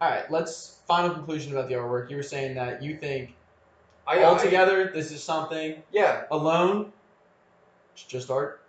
All 0.01 0.11
right, 0.11 0.31
let's 0.31 0.81
final 0.87 1.11
conclusion 1.11 1.53
about 1.53 1.69
the 1.69 1.75
artwork. 1.75 2.11
You 2.11 2.17
were 2.17 2.23
saying 2.23 2.55
that 2.55 2.83
you 2.83 2.97
think 2.97 3.35
I, 4.07 4.25
altogether 4.25 4.91
this 4.93 5.13
is 5.13 5.23
something 5.23 5.83
yeah. 5.93 6.25
alone 6.31 6.93
it's 7.95 8.05
just 8.05 8.31
art 8.31 8.63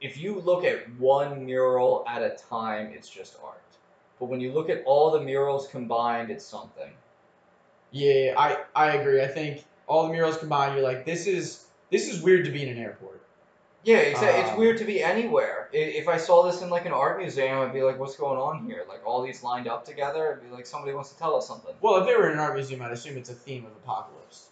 If 0.00 0.18
you 0.18 0.40
look 0.40 0.64
at 0.64 0.88
one 0.98 1.44
mural 1.46 2.04
at 2.08 2.22
a 2.22 2.36
time, 2.50 2.92
it's 2.94 3.08
just 3.08 3.36
art. 3.42 3.62
But 4.20 4.26
when 4.26 4.40
you 4.40 4.52
look 4.52 4.68
at 4.70 4.82
all 4.84 5.10
the 5.10 5.20
murals 5.20 5.68
combined, 5.68 6.30
it's 6.30 6.44
something. 6.44 6.92
yeah 7.90 8.34
i 8.36 8.58
i 8.74 8.92
agree 8.96 9.22
i 9.22 9.26
think 9.28 9.64
all 9.86 10.06
the 10.06 10.12
murals 10.12 10.36
combined 10.38 10.74
you're 10.74 10.84
like 10.84 11.04
this 11.04 11.26
is 11.26 11.66
this 11.90 12.08
is 12.12 12.22
weird 12.22 12.44
to 12.44 12.50
be 12.50 12.62
in 12.62 12.68
an 12.68 12.78
airport 12.78 13.21
Yeah, 13.84 13.96
exactly. 13.98 14.40
it's 14.42 14.50
Um, 14.50 14.58
weird 14.58 14.78
to 14.78 14.84
be 14.84 15.02
anywhere. 15.02 15.68
If 15.72 16.06
I 16.08 16.16
saw 16.16 16.42
this 16.44 16.62
in 16.62 16.70
like 16.70 16.86
an 16.86 16.92
art 16.92 17.18
museum, 17.18 17.58
I'd 17.58 17.72
be 17.72 17.82
like, 17.82 17.98
"What's 17.98 18.16
going 18.16 18.38
on 18.38 18.64
here?" 18.66 18.84
Like 18.88 19.04
all 19.06 19.22
these 19.22 19.42
lined 19.42 19.66
up 19.66 19.84
together. 19.84 20.32
I'd 20.40 20.48
be 20.48 20.54
like, 20.54 20.66
"Somebody 20.66 20.92
wants 20.94 21.10
to 21.10 21.18
tell 21.18 21.34
us 21.34 21.46
something." 21.48 21.74
Well, 21.80 21.96
if 21.96 22.06
they 22.06 22.14
were 22.14 22.26
in 22.28 22.34
an 22.34 22.38
art 22.38 22.54
museum, 22.54 22.82
I'd 22.82 22.92
assume 22.92 23.16
it's 23.16 23.30
a 23.30 23.34
theme 23.34 23.64
of 23.66 23.72
apocalypse, 23.72 24.48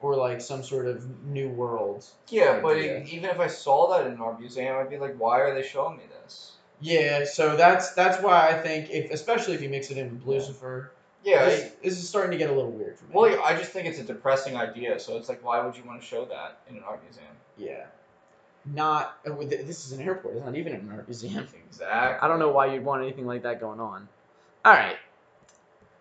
or 0.00 0.14
like 0.14 0.40
some 0.40 0.62
sort 0.62 0.86
of 0.86 1.24
new 1.24 1.48
world. 1.48 2.04
Yeah, 2.28 2.60
but 2.60 2.76
idea. 2.76 2.98
e- 3.04 3.10
even 3.16 3.30
if 3.30 3.40
I 3.40 3.48
saw 3.48 3.88
that 3.96 4.06
in 4.06 4.12
an 4.12 4.20
art 4.20 4.38
museum, 4.38 4.76
I'd 4.76 4.90
be 4.90 4.98
like, 4.98 5.16
"Why 5.18 5.40
are 5.40 5.52
they 5.54 5.62
showing 5.66 5.96
me 5.96 6.04
this?" 6.22 6.52
Yeah, 6.80 7.24
so 7.24 7.56
that's 7.56 7.92
that's 7.94 8.22
why 8.22 8.48
I 8.50 8.54
think 8.54 8.90
if 8.90 9.10
especially 9.10 9.54
if 9.54 9.62
you 9.62 9.68
mix 9.68 9.90
it 9.90 9.96
in 9.98 10.10
with 10.10 10.24
Blucifer, 10.24 10.90
Yeah. 11.24 11.46
this, 11.46 11.72
this 11.82 11.98
is 11.98 12.08
starting 12.08 12.30
to 12.32 12.36
get 12.36 12.50
a 12.50 12.52
little 12.52 12.70
weird 12.70 12.96
for 12.98 13.04
me. 13.06 13.10
well, 13.14 13.42
I 13.42 13.54
just 13.56 13.72
think 13.72 13.86
it's 13.88 13.98
a 13.98 14.04
depressing 14.04 14.56
idea. 14.56 15.00
So 15.00 15.16
it's 15.16 15.28
like, 15.28 15.42
why 15.42 15.64
would 15.64 15.76
you 15.76 15.82
want 15.84 16.00
to 16.02 16.06
show 16.06 16.24
that 16.26 16.58
in 16.68 16.76
an 16.76 16.82
art 16.86 17.02
museum? 17.02 17.26
yeah, 17.56 17.86
not 18.66 19.18
uh, 19.26 19.34
this 19.40 19.86
is 19.86 19.92
an 19.92 20.00
airport. 20.00 20.36
It's 20.36 20.44
not 20.44 20.56
even 20.56 20.72
an 20.72 20.90
art 20.92 21.06
museum. 21.06 21.46
Exactly. 21.66 22.18
I 22.20 22.28
don't 22.28 22.38
know 22.38 22.50
why 22.50 22.72
you'd 22.72 22.84
want 22.84 23.02
anything 23.02 23.26
like 23.26 23.42
that 23.42 23.60
going 23.60 23.80
on. 23.80 24.08
All 24.64 24.72
right. 24.72 24.96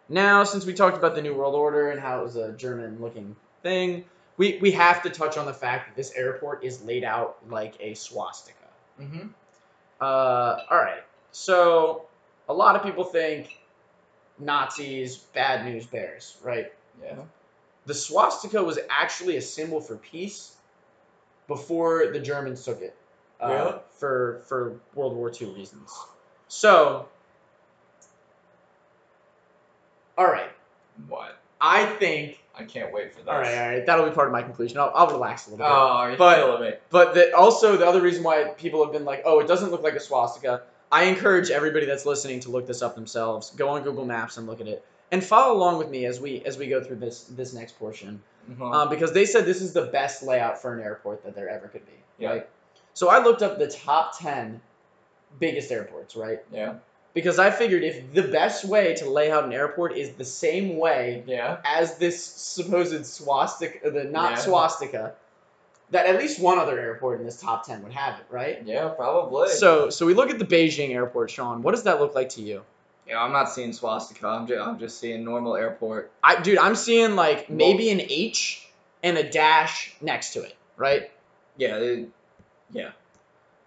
Now, 0.10 0.44
since 0.44 0.66
we 0.66 0.74
talked 0.74 0.98
about 0.98 1.16
the 1.16 1.22
New 1.22 1.34
World 1.34 1.56
Order 1.56 1.92
and 1.92 2.00
how 2.00 2.20
it 2.20 2.24
was 2.24 2.36
a 2.36 2.52
German-looking 2.52 3.36
thing, 3.64 4.06
we, 4.38 4.58
we 4.62 4.72
have 4.72 5.02
to 5.04 5.10
touch 5.10 5.38
on 5.38 5.46
the 5.46 5.54
fact 5.54 5.88
that 5.88 5.96
this 5.96 6.14
airport 6.14 6.64
is 6.64 6.84
laid 6.84 7.04
out 7.04 7.38
like 7.50 7.76
a 7.80 7.94
swastika. 7.94 8.58
Mm-hmm. 9.00 9.28
Uh, 10.02 10.60
all 10.70 10.78
right. 10.78 11.04
So, 11.32 12.06
a 12.50 12.54
lot 12.54 12.76
of 12.76 12.84
people 12.84 13.06
think 13.06 13.60
Nazis, 14.40 15.18
bad 15.18 15.66
news 15.66 15.86
bears, 15.86 16.38
right? 16.44 16.72
Yeah. 17.02 17.16
The 17.86 17.94
swastika 17.94 18.64
was 18.64 18.80
actually 18.90 19.38
a 19.38 19.42
symbol 19.42 19.82
for 19.82 19.96
peace 19.96 20.56
before 21.48 22.08
the 22.12 22.20
Germans 22.20 22.64
took 22.64 22.82
it. 22.82 22.96
Uh, 23.42 23.48
Really? 23.48 23.74
For 24.00 24.42
for 24.48 24.80
World 24.96 25.16
War 25.16 25.32
II 25.32 25.54
reasons. 25.54 25.92
So, 26.48 27.08
all 30.18 30.26
right. 30.26 30.50
What? 31.08 31.38
I 31.60 31.86
think. 31.86 32.40
I 32.56 32.66
can't 32.66 32.94
wait 32.94 33.12
for 33.14 33.20
this. 33.20 33.28
All 33.28 33.40
right, 33.40 33.58
all 33.58 33.70
right. 33.72 33.86
That'll 33.86 34.06
be 34.08 34.12
part 34.14 34.28
of 34.28 34.32
my 34.32 34.44
conclusion. 34.44 34.78
I'll, 34.78 34.92
I'll 34.94 35.08
relax 35.08 35.48
a 35.48 35.52
little 35.52 35.66
bit. 35.66 35.72
Oh, 35.72 36.08
you're 36.08 36.18
But- 36.18 36.36
killing 36.36 36.62
me. 36.62 36.78
But 36.92 37.14
the, 37.16 37.36
also, 37.36 37.78
the 37.78 37.88
other 37.88 38.00
reason 38.02 38.22
why 38.24 38.44
people 38.58 38.84
have 38.84 38.94
been 38.94 39.06
like, 39.06 39.24
oh, 39.26 39.40
it 39.40 39.48
doesn't 39.48 39.72
look 39.72 39.82
like 39.82 39.96
a 39.96 40.00
swastika. 40.00 40.62
I 40.92 41.06
encourage 41.06 41.50
everybody 41.50 41.88
that's 41.88 42.06
listening 42.06 42.42
to 42.42 42.52
look 42.52 42.68
this 42.68 42.84
up 42.84 42.94
themselves. 42.94 43.50
Go 43.56 43.70
on 43.70 43.82
Google 43.82 44.06
Maps 44.06 44.38
and 44.38 44.46
look 44.46 44.62
at 44.62 44.68
it, 44.68 44.86
and 45.14 45.24
follow 45.24 45.56
along 45.56 45.78
with 45.78 45.90
me 45.90 46.06
as 46.06 46.20
we 46.20 46.42
as 46.44 46.58
we 46.58 46.68
go 46.68 46.84
through 46.84 46.98
this 46.98 47.24
this 47.26 47.54
next 47.54 47.78
portion. 47.80 48.22
Mhm. 48.52 48.74
Um, 48.76 48.90
because 48.90 49.14
they 49.14 49.26
said 49.26 49.46
this 49.46 49.62
is 49.62 49.72
the 49.72 49.84
best 49.86 50.24
layout 50.24 50.62
for 50.62 50.74
an 50.74 50.82
airport 50.82 51.24
that 51.24 51.36
there 51.36 51.48
ever 51.48 51.68
could 51.70 51.86
be. 51.86 51.94
Yeah. 52.18 52.30
Right. 52.30 52.50
So 52.94 53.08
I 53.10 53.24
looked 53.24 53.42
up 53.42 53.58
the 53.60 53.68
top 53.70 54.18
ten 54.20 54.60
biggest 55.40 55.72
airports. 55.72 56.16
Right. 56.16 56.44
yeah. 56.52 56.74
Because 57.14 57.38
I 57.38 57.52
figured 57.52 57.84
if 57.84 58.12
the 58.14 58.24
best 58.24 58.66
way 58.66 58.96
to 58.96 59.08
lay 59.08 59.30
out 59.32 59.44
an 59.44 59.54
airport 59.54 59.96
is 59.96 60.10
the 60.14 60.26
same 60.26 60.78
way 60.78 61.24
Yeah. 61.28 61.58
as 61.64 61.98
this 62.00 62.24
supposed 62.24 63.06
swastika, 63.06 63.92
the 63.92 64.04
not 64.06 64.32
Yeah. 64.32 64.38
swastika, 64.40 65.14
that 65.92 66.08
at 66.08 66.18
least 66.18 66.40
one 66.40 66.58
other 66.58 66.80
airport 66.80 67.20
in 67.20 67.26
this 67.26 67.40
top 67.40 67.68
ten 67.68 67.84
would 67.84 67.94
have 67.94 68.20
it, 68.20 68.26
right? 68.32 68.64
Yeah. 68.66 68.88
Probably. 68.90 69.50
So, 69.50 69.92
so 69.92 70.08
we 70.08 70.16
look 70.16 70.32
at 70.32 70.40
the 70.40 70.46
Beijing 70.46 70.90
airport, 70.96 71.30
Sean. 71.30 71.62
What 71.62 71.72
does 71.76 71.84
that 71.84 72.00
look 72.02 72.16
like 72.16 72.30
to 72.30 72.42
you? 72.42 72.64
Yeah, 73.08 73.22
I'm 73.22 73.34
not 73.34 73.50
seeing 73.50 73.74
swastika. 73.74 74.28
I'm 74.28 74.48
just, 74.48 74.62
I'm 74.66 74.80
just 74.80 75.00
seeing 75.00 75.24
normal 75.26 75.56
airport. 75.56 76.12
I, 76.24 76.42
dude, 76.42 76.58
I'm 76.58 76.76
seeing 76.76 77.16
like 77.16 77.50
maybe 77.50 77.90
an 77.90 78.02
H 78.02 78.68
and 79.02 79.18
a 79.18 79.30
dash 79.30 79.94
next 80.02 80.34
to 80.34 80.44
it, 80.44 80.56
right? 80.78 81.12
Yeah. 81.58 81.76
It, 81.78 82.10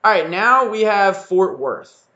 All 0.02 0.10
right, 0.10 0.28
now 0.30 0.68
we 0.68 0.82
have 0.82 1.26
Fort 1.26 1.58
Worth. 1.58 2.06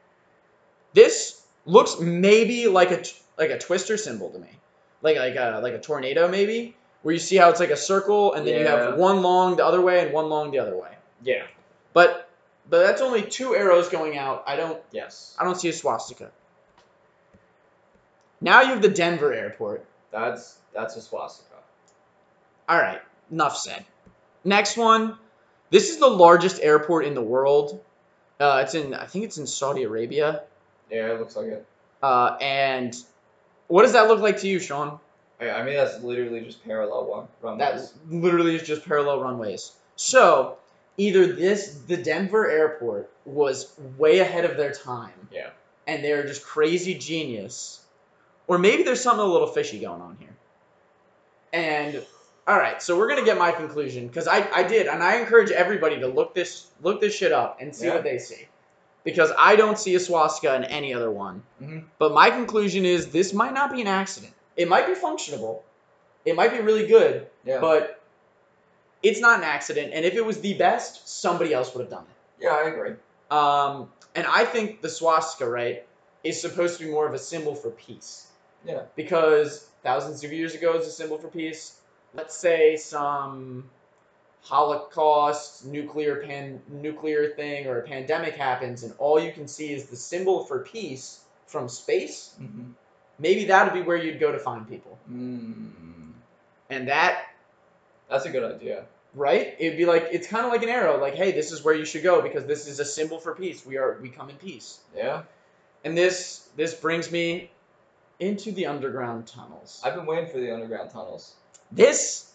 This 0.93 1.43
looks 1.67 2.01
maybe 2.01 2.69
like 2.69 2.91
a 2.91 3.03
like 3.39 3.51
a 3.51 3.59
twister 3.59 3.97
symbol 3.97 4.31
to 4.31 4.39
me, 4.39 4.49
like 5.03 5.17
like 5.17 5.37
a 5.37 5.61
like 5.63 5.75
a 5.75 5.81
tornado 5.81 6.29
maybe, 6.29 6.75
where 7.03 7.13
you 7.13 7.19
see 7.21 7.37
how 7.37 7.51
it's 7.51 7.61
like 7.61 7.71
a 7.71 7.77
circle 7.77 8.33
and 8.35 8.47
then 8.47 8.61
you 8.61 8.67
have 8.67 8.97
one 8.97 9.23
long 9.23 9.57
the 9.57 9.65
other 9.65 9.81
way 9.81 10.05
and 10.05 10.13
one 10.13 10.29
long 10.29 10.51
the 10.51 10.59
other 10.59 10.77
way. 10.77 10.91
yeah. 11.23 11.45
But 11.93 12.29
but 12.69 12.81
that's 12.87 13.03
only 13.03 13.23
two 13.23 13.55
arrows 13.55 13.89
going 13.89 14.17
out. 14.17 14.45
I 14.47 14.57
don't 14.57 14.81
Yes. 14.93 15.37
I 15.39 15.45
don't 15.45 15.61
see 15.61 15.69
a 15.69 15.73
swastika. 15.73 16.31
Now 18.41 18.63
you 18.63 18.69
have 18.69 18.83
the 18.83 18.89
Denver 18.89 19.33
airport. 19.33 19.85
That's 20.11 20.59
that's 20.75 20.97
a 20.97 21.01
swastika. 21.01 21.57
All 22.69 22.79
right, 22.79 23.01
enough 23.31 23.57
said. 23.57 23.85
Next 24.45 24.77
one. 24.77 25.17
This 25.71 25.91
is 25.91 25.99
the 25.99 26.09
largest 26.09 26.61
airport 26.61 27.05
in 27.05 27.15
the 27.15 27.23
world. 27.23 27.81
Uh, 28.41 28.63
it's 28.65 28.75
in 28.75 28.95
I 28.95 29.07
think 29.07 29.25
it's 29.25 29.39
in 29.39 29.47
Saudi 29.47 29.85
Arabia. 29.85 30.43
Yeah, 30.91 31.13
it 31.13 31.21
looks 31.21 31.37
like 31.37 31.47
it. 31.47 31.67
Uh, 32.03 32.37
and 32.41 32.97
what 33.69 33.83
does 33.83 33.93
that 33.93 34.09
look 34.09 34.21
like 34.21 34.41
to 34.41 34.49
you, 34.49 34.59
Sean? 34.59 34.99
I, 35.41 35.51
I 35.51 35.63
mean, 35.63 35.75
that's 35.75 36.03
literally 36.03 36.41
just 36.41 36.65
parallel 36.65 37.07
one 37.07 37.29
runways. 37.41 37.93
That 37.93 38.15
literally 38.15 38.57
is 38.57 38.63
just 38.63 38.85
parallel 38.85 39.21
runways. 39.21 39.73
So 39.97 40.59
either 40.97 41.33
this, 41.33 41.75
the 41.87 41.97
Denver 41.97 42.51
airport, 42.51 43.11
was 43.25 43.73
way 43.97 44.19
ahead 44.19 44.45
of 44.45 44.57
their 44.57 44.73
time. 44.73 45.29
Yeah. 45.33 45.51
And 45.87 46.05
they're 46.05 46.27
just 46.27 46.45
crazy 46.45 46.95
genius, 46.95 47.80
or 48.51 48.59
maybe 48.59 48.83
there's 48.83 49.01
something 49.01 49.25
a 49.25 49.29
little 49.29 49.47
fishy 49.47 49.79
going 49.79 50.03
on 50.03 50.17
here. 50.19 50.35
And 51.53 52.05
all 52.49 52.59
right, 52.59 52.83
so 52.83 52.99
we're 52.99 53.09
gonna 53.09 53.25
get 53.25 53.39
my 53.39 53.53
conclusion 53.53 54.09
because 54.09 54.27
I, 54.27 54.49
I 54.53 54.65
did, 54.65 54.89
and 54.89 55.05
I 55.05 55.21
encourage 55.21 55.53
everybody 55.53 56.01
to 56.01 56.09
look 56.09 56.35
this 56.35 56.67
look 56.83 57.01
this 57.01 57.15
shit 57.15 57.31
up 57.31 57.59
and 57.61 57.75
see 57.75 57.87
Yeah. 57.87 57.95
what 57.95 58.03
they 58.03 58.19
see, 58.19 58.49
because 59.05 59.31
I 59.39 59.55
don't 59.55 59.79
see 59.79 59.95
a 59.95 60.01
swastika 60.01 60.57
in 60.57 60.65
any 60.65 60.93
other 60.93 61.13
one. 61.13 61.45
Mhm. 61.63 61.85
But 62.01 62.13
my 62.13 62.29
conclusion 62.31 62.85
is 62.85 63.13
this 63.13 63.33
might 63.33 63.55
not 63.55 63.71
be 63.73 63.81
an 63.83 63.87
accident. 63.87 64.33
It 64.57 64.69
might 64.69 64.87
be 64.89 64.95
functionable. 64.95 65.61
It 66.25 66.35
might 66.35 66.51
be 66.51 66.59
really 66.59 66.89
good, 66.89 67.29
Yeah. 67.45 67.61
but 67.61 68.01
it's 69.05 69.21
not 69.21 69.39
an 69.39 69.45
accident. 69.45 69.93
And 69.95 70.05
if 70.05 70.15
it 70.15 70.27
was 70.27 70.41
the 70.41 70.55
best, 70.55 71.09
somebody 71.09 71.55
else 71.55 71.73
would 71.75 71.83
have 71.83 71.91
done 71.91 72.05
it. 72.11 72.45
yeah, 72.47 72.51
I 72.57 72.63
agree. 72.69 72.95
Um, 73.31 73.93
and 74.17 74.27
I 74.27 74.45
think 74.45 74.83
the 74.83 74.89
swastika, 74.89 75.49
right, 75.49 75.87
is 76.25 76.41
supposed 76.41 76.79
to 76.79 76.85
be 76.85 76.91
more 76.91 77.07
of 77.07 77.15
a 77.15 77.19
symbol 77.19 77.55
for 77.55 77.71
peace. 77.71 78.27
Yeah. 78.65 78.83
Because 78.97 79.69
thousands 79.83 80.23
of 80.25 80.33
years 80.33 80.55
ago, 80.55 80.75
it's 80.75 80.87
a 80.87 80.91
symbol 80.91 81.19
for 81.19 81.29
peace. 81.29 81.79
Let's 82.15 82.37
say 82.37 82.77
some 82.77 83.71
Holocaust, 84.43 85.67
nuclear 85.67 86.17
pan, 86.17 86.61
nuclear 86.69 87.29
thing, 87.31 87.67
or 87.67 87.79
a 87.79 87.83
pandemic 87.83 88.35
happens, 88.37 88.83
and 88.83 88.93
all 88.99 89.21
you 89.21 89.33
can 89.33 89.47
see 89.47 89.73
is 89.73 89.87
the 89.87 89.97
symbol 89.97 90.45
for 90.45 90.61
peace 90.61 91.21
from 91.47 91.69
space. 91.69 92.35
Mm-hmm. 92.41 92.71
Maybe 93.19 93.45
that 93.47 93.65
would 93.65 93.79
be 93.79 93.87
where 93.87 93.97
you'd 93.97 94.19
go 94.19 94.33
to 94.33 94.39
find 94.39 94.69
people. 94.69 94.99
Mm, 95.11 96.13
And 96.71 96.89
that 96.89 97.23
that's 98.09 98.25
a 98.25 98.31
good 98.31 98.45
idea. 98.57 98.85
right? 99.15 99.55
It'd 99.59 99.77
be 99.79 99.85
like 99.87 100.09
it's 100.11 100.27
kind 100.27 100.45
of 100.47 100.51
like 100.53 100.63
an 100.63 100.69
arrow, 100.69 101.01
like, 101.01 101.15
hey, 101.15 101.33
this 101.33 101.53
is 101.53 101.63
where 101.63 101.75
you 101.75 101.85
should 101.85 102.03
go 102.03 102.23
because 102.23 102.47
this 102.47 102.67
is 102.67 102.81
a 102.81 102.85
symbol 102.85 103.19
for 103.19 103.35
peace. 103.35 103.65
We 103.67 103.77
are 103.77 103.99
we 104.01 104.09
come 104.09 104.31
in 104.31 104.37
peace. 104.37 104.81
Yeah. 104.97 105.23
And 105.85 105.97
this 105.97 106.49
this 106.57 106.75
brings 106.75 107.11
me 107.11 107.51
into 108.21 108.53
the 108.53 108.67
underground 108.67 109.27
tunnels. 109.27 109.81
I've 109.85 109.95
been 109.95 110.07
waiting 110.07 110.31
for 110.31 110.39
the 110.39 110.53
underground 110.53 110.91
tunnels. 110.91 111.35
This 111.73 112.33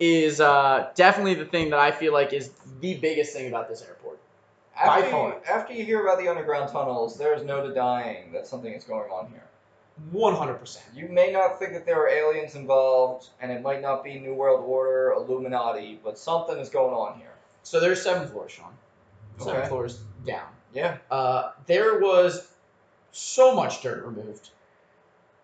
is 0.00 0.40
uh, 0.40 0.90
definitely 0.94 1.34
the 1.34 1.44
thing 1.44 1.70
that 1.70 1.78
I 1.78 1.90
feel 1.90 2.12
like 2.12 2.32
is 2.32 2.50
the 2.80 2.94
biggest 2.94 3.32
thing 3.32 3.48
about 3.48 3.68
this 3.68 3.82
airport. 3.82 4.18
After, 4.76 5.08
you, 5.10 5.34
after 5.50 5.72
you 5.72 5.84
hear 5.84 6.02
about 6.06 6.18
the 6.18 6.28
underground 6.28 6.70
tunnels, 6.70 7.18
there 7.18 7.34
is 7.34 7.42
no 7.42 7.66
denying 7.66 8.30
that 8.32 8.46
something 8.46 8.72
is 8.72 8.84
going 8.84 9.10
on 9.10 9.28
here. 9.30 9.42
One 10.12 10.36
hundred 10.36 10.54
percent. 10.54 10.86
You 10.94 11.08
may 11.08 11.32
not 11.32 11.58
think 11.58 11.72
that 11.72 11.84
there 11.84 12.00
are 12.00 12.08
aliens 12.08 12.54
involved, 12.54 13.30
and 13.40 13.50
it 13.50 13.60
might 13.60 13.82
not 13.82 14.04
be 14.04 14.20
New 14.20 14.34
World 14.34 14.64
Order, 14.64 15.14
Illuminati, 15.16 15.98
but 16.04 16.16
something 16.16 16.56
is 16.58 16.68
going 16.68 16.94
on 16.94 17.18
here. 17.18 17.32
So 17.64 17.80
there's 17.80 18.00
seven 18.00 18.28
floors, 18.28 18.52
Sean. 18.52 18.72
Seven 19.38 19.56
Okay. 19.56 19.68
floors 19.68 19.98
down. 20.24 20.46
Yeah. 20.72 20.98
Uh, 21.10 21.50
there 21.66 21.98
was 21.98 22.48
so 23.10 23.56
much 23.56 23.82
dirt 23.82 24.04
removed 24.04 24.50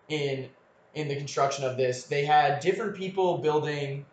in 0.09 0.49
in 0.93 1.07
the 1.07 1.15
construction 1.15 1.65
of 1.65 1.77
this. 1.77 2.03
They 2.03 2.25
had 2.25 2.59
different 2.59 2.95
people 2.95 3.37
building 3.37 4.05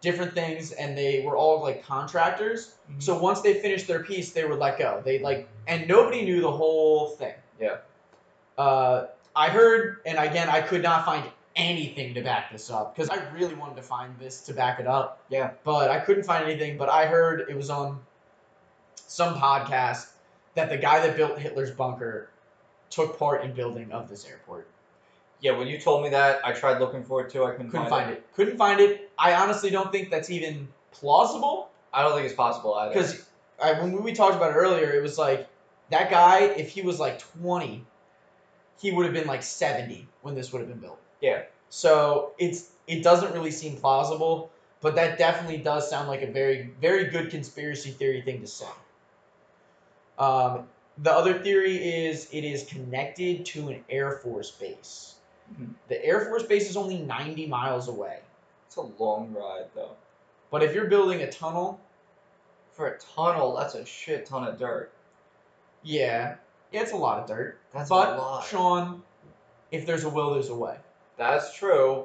different 0.00 0.32
things, 0.32 0.72
and 0.72 0.96
they 0.96 1.22
were 1.24 1.36
all 1.36 1.60
like 1.60 1.84
contractors. 1.84 2.74
So 2.98 3.18
once 3.18 3.40
they 3.40 3.54
finished 3.54 3.86
their 3.86 4.02
piece, 4.04 4.32
they 4.32 4.44
would 4.44 4.58
let 4.58 4.78
go. 4.78 5.02
They 5.04 5.18
like, 5.18 5.48
and 5.66 5.86
nobody 5.88 6.22
knew 6.22 6.40
the 6.40 6.52
whole 6.52 7.08
thing. 7.08 7.34
Yeah. 7.60 7.78
Uh, 8.56 9.06
I 9.34 9.48
heard, 9.48 9.98
and 10.06 10.18
again, 10.18 10.48
I 10.48 10.60
could 10.60 10.82
not 10.82 11.04
find 11.04 11.24
anything 11.56 12.14
to 12.14 12.22
back 12.22 12.52
this 12.52 12.70
up 12.70 12.94
because 12.94 13.10
I 13.10 13.16
really 13.30 13.54
wanted 13.54 13.76
to 13.76 13.82
find 13.82 14.16
this 14.18 14.40
to 14.42 14.54
back 14.54 14.78
it 14.78 14.86
up. 14.86 15.24
Yeah. 15.28 15.50
But 15.64 15.90
I 15.90 15.98
couldn't 15.98 16.24
find 16.24 16.44
anything. 16.44 16.78
But 16.78 16.88
I 16.88 17.06
heard 17.06 17.46
it 17.48 17.56
was 17.56 17.68
on 17.68 18.00
some 18.94 19.34
podcast 19.34 20.08
that 20.54 20.68
the 20.68 20.76
guy 20.76 21.04
that 21.04 21.16
built 21.16 21.38
Hitler's 21.38 21.70
bunker 21.70 22.30
took 22.90 23.18
part 23.18 23.44
in 23.44 23.52
building 23.52 23.90
of 23.92 24.08
this 24.08 24.24
airport. 24.24 24.68
Yeah, 25.40 25.56
when 25.56 25.68
you 25.68 25.78
told 25.78 26.02
me 26.02 26.10
that, 26.10 26.40
I 26.44 26.52
tried 26.52 26.80
looking 26.80 27.04
for 27.04 27.24
it 27.24 27.30
too. 27.30 27.44
I 27.44 27.52
couldn't, 27.52 27.70
Couldn't 27.70 27.88
find 27.88 28.10
it. 28.10 28.26
Couldn't 28.34 28.56
find 28.56 28.80
it. 28.80 29.10
I 29.18 29.34
honestly 29.34 29.70
don't 29.70 29.92
think 29.92 30.10
that's 30.10 30.30
even 30.30 30.68
plausible 30.90 31.68
I 31.92 32.02
don't 32.02 32.12
think 32.12 32.26
it's 32.26 32.34
possible 32.34 32.74
either. 32.74 32.92
because 32.92 33.24
when 33.58 34.02
we 34.02 34.12
talked 34.12 34.36
about 34.36 34.50
it 34.52 34.54
earlier, 34.54 34.92
it 34.92 35.02
was 35.02 35.18
like 35.18 35.48
that 35.90 36.10
guy. 36.10 36.44
If 36.44 36.70
he 36.70 36.82
was 36.82 37.00
like 37.00 37.18
twenty, 37.18 37.84
he 38.80 38.92
would 38.92 39.04
have 39.04 39.14
been 39.14 39.26
like 39.26 39.42
seventy 39.42 40.08
when 40.22 40.34
this 40.34 40.52
would 40.52 40.60
have 40.60 40.68
been 40.68 40.78
built. 40.78 41.00
Yeah. 41.20 41.42
So 41.70 42.32
it's 42.38 42.70
it 42.86 43.02
doesn't 43.02 43.32
really 43.32 43.50
seem 43.50 43.76
plausible, 43.76 44.50
but 44.80 44.94
that 44.96 45.18
definitely 45.18 45.58
does 45.58 45.88
sound 45.88 46.08
like 46.08 46.22
a 46.22 46.30
very 46.30 46.70
very 46.80 47.04
good 47.06 47.30
conspiracy 47.30 47.90
theory 47.90 48.22
thing 48.22 48.40
to 48.40 48.46
say. 48.46 48.66
Um, 50.18 50.68
the 50.98 51.12
other 51.12 51.38
theory 51.38 51.76
is 51.76 52.28
it 52.32 52.44
is 52.44 52.64
connected 52.64 53.46
to 53.46 53.68
an 53.68 53.84
Air 53.88 54.12
Force 54.22 54.50
base. 54.50 55.14
The 55.88 56.04
Air 56.04 56.26
Force 56.26 56.42
base 56.44 56.68
is 56.70 56.76
only 56.76 56.98
90 56.98 57.46
miles 57.46 57.88
away. 57.88 58.18
It's 58.66 58.76
a 58.76 58.82
long 58.82 59.32
ride 59.32 59.66
though. 59.74 59.96
But 60.50 60.62
if 60.62 60.74
you're 60.74 60.86
building 60.86 61.22
a 61.22 61.30
tunnel, 61.30 61.80
For 62.72 62.86
a 62.88 62.98
tunnel, 62.98 63.56
that's 63.56 63.74
a 63.74 63.84
shit 63.84 64.26
ton 64.26 64.44
of 64.46 64.58
dirt. 64.58 64.92
yeah, 65.82 66.36
yeah, 66.72 66.82
it's 66.82 66.92
a 66.92 66.96
lot 66.96 67.18
of 67.18 67.26
dirt. 67.26 67.58
That's 67.72 67.88
but 67.88 68.14
a 68.14 68.18
lot. 68.18 68.44
Sean, 68.44 69.02
if 69.72 69.86
there's 69.86 70.04
a 70.04 70.08
will, 70.08 70.34
there's 70.34 70.50
a 70.50 70.54
way. 70.54 70.76
That's 71.16 71.54
true. 71.56 72.04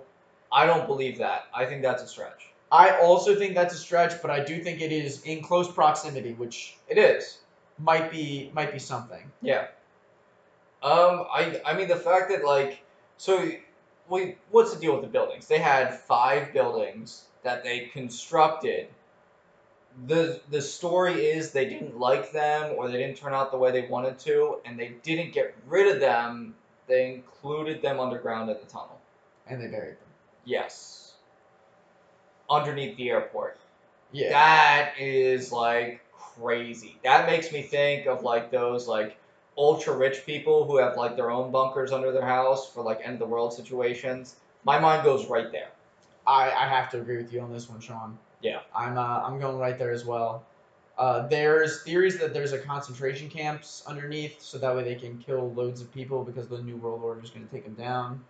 I 0.52 0.66
don't 0.66 0.88
believe 0.88 1.18
that. 1.20 1.48
I 1.54 1.66
think 1.66 1.82
that's 1.82 2.02
a 2.04 2.08
stretch. 2.08 2.48
I 2.72 3.00
also 3.02 3.36
think 3.36 3.54
that's 3.56 3.74
a 3.74 3.78
stretch, 3.78 4.22
but 4.22 4.32
I 4.32 4.44
do 4.44 4.64
think 4.64 4.82
it 4.82 4.92
is 4.92 5.22
in 5.24 5.44
close 5.44 5.72
proximity, 5.72 6.34
which 6.34 6.78
It 6.88 6.98
is. 6.98 7.40
might 7.78 8.10
be 8.12 8.52
might 8.54 8.72
be 8.72 8.80
something. 8.80 9.32
Yeah. 9.42 9.68
Um, 10.82 11.26
I 11.32 11.62
I 11.66 11.74
mean 11.76 11.88
the 11.88 11.96
fact 11.96 12.30
that 12.30 12.44
like 12.44 12.83
so 13.18 13.52
wait, 14.10 14.38
what's 14.52 14.74
the 14.74 14.80
deal 14.80 14.94
with 14.94 15.02
the 15.02 15.08
buildings? 15.08 15.48
They 15.48 15.60
had 15.60 16.00
five 16.00 16.54
buildings 16.54 17.26
that 17.44 17.64
they 17.64 17.88
constructed. 17.88 18.88
The 20.08 20.42
the 20.50 20.62
story 20.62 21.26
is 21.26 21.52
they 21.52 21.66
didn't 21.66 22.00
like 22.00 22.32
them 22.32 22.74
or 22.78 22.90
they 22.90 22.98
didn't 22.98 23.18
turn 23.18 23.34
out 23.34 23.52
the 23.52 23.58
way 23.58 23.72
they 23.72 23.88
wanted 23.88 24.18
to, 24.20 24.58
and 24.66 24.80
they 24.80 24.96
didn't 25.04 25.34
get 25.34 25.56
rid 25.68 25.94
of 25.94 26.00
them. 26.00 26.56
They 26.88 27.14
included 27.14 27.82
them 27.82 28.00
underground 28.00 28.50
in 28.50 28.58
the 28.58 28.66
tunnel. 28.66 29.00
And 29.48 29.62
they 29.62 29.68
buried 29.68 29.94
them. 29.94 30.08
Yes. 30.46 31.14
Underneath 32.50 32.98
the 32.98 33.10
airport. 33.10 33.58
Yeah. 34.12 34.30
That 34.30 34.94
is 35.00 35.52
like 35.52 36.02
crazy. 36.14 36.98
That 37.04 37.28
makes 37.28 37.52
me 37.52 37.62
think 37.62 38.08
of 38.08 38.24
like 38.24 38.52
those 38.52 38.88
like 38.88 39.18
ultra 39.58 39.96
rich 39.96 40.26
people 40.26 40.66
who 40.66 40.78
have 40.78 40.98
like 40.98 41.16
their 41.16 41.32
own 41.32 41.52
bunkers 41.52 41.92
under 41.92 42.12
their 42.12 42.26
house 42.26 42.70
for 42.70 42.84
like 42.84 43.00
end 43.04 43.14
of 43.14 43.20
the 43.20 43.26
world 43.26 43.54
situations. 43.54 44.36
My 44.64 44.80
mind 44.80 45.04
goes 45.04 45.28
right 45.28 45.52
there. 45.52 45.70
I, 46.26 46.52
I 46.52 46.68
have 46.68 46.90
to 46.92 47.02
agree 47.02 47.18
with 47.18 47.34
you 47.34 47.42
on 47.42 47.52
this 47.52 47.70
one, 47.70 47.80
Sean. 47.80 48.18
Yeah. 48.42 48.60
I'm 48.76 48.98
uh, 48.98 49.22
I'm 49.24 49.40
going 49.40 49.58
right 49.58 49.78
there 49.78 49.92
as 49.92 50.06
well. 50.06 50.44
Uh, 50.98 51.28
there's 51.28 51.82
theories 51.84 52.20
that 52.20 52.34
there's 52.34 52.52
a 52.54 52.60
concentration 52.60 53.28
camps 53.30 53.84
underneath, 53.88 54.42
so 54.42 54.60
that 54.60 54.76
way 54.76 54.84
they 54.84 54.96
can 54.96 55.18
kill 55.18 55.52
loads 55.54 55.82
of 55.82 55.92
people 55.92 56.24
because 56.24 56.48
the 56.48 56.62
New 56.62 56.78
World 56.78 57.02
Order 57.04 57.22
is 57.24 57.32
going 57.32 57.46
to 57.46 57.52
take 57.52 57.64
them 57.64 57.74
down. 57.74 58.24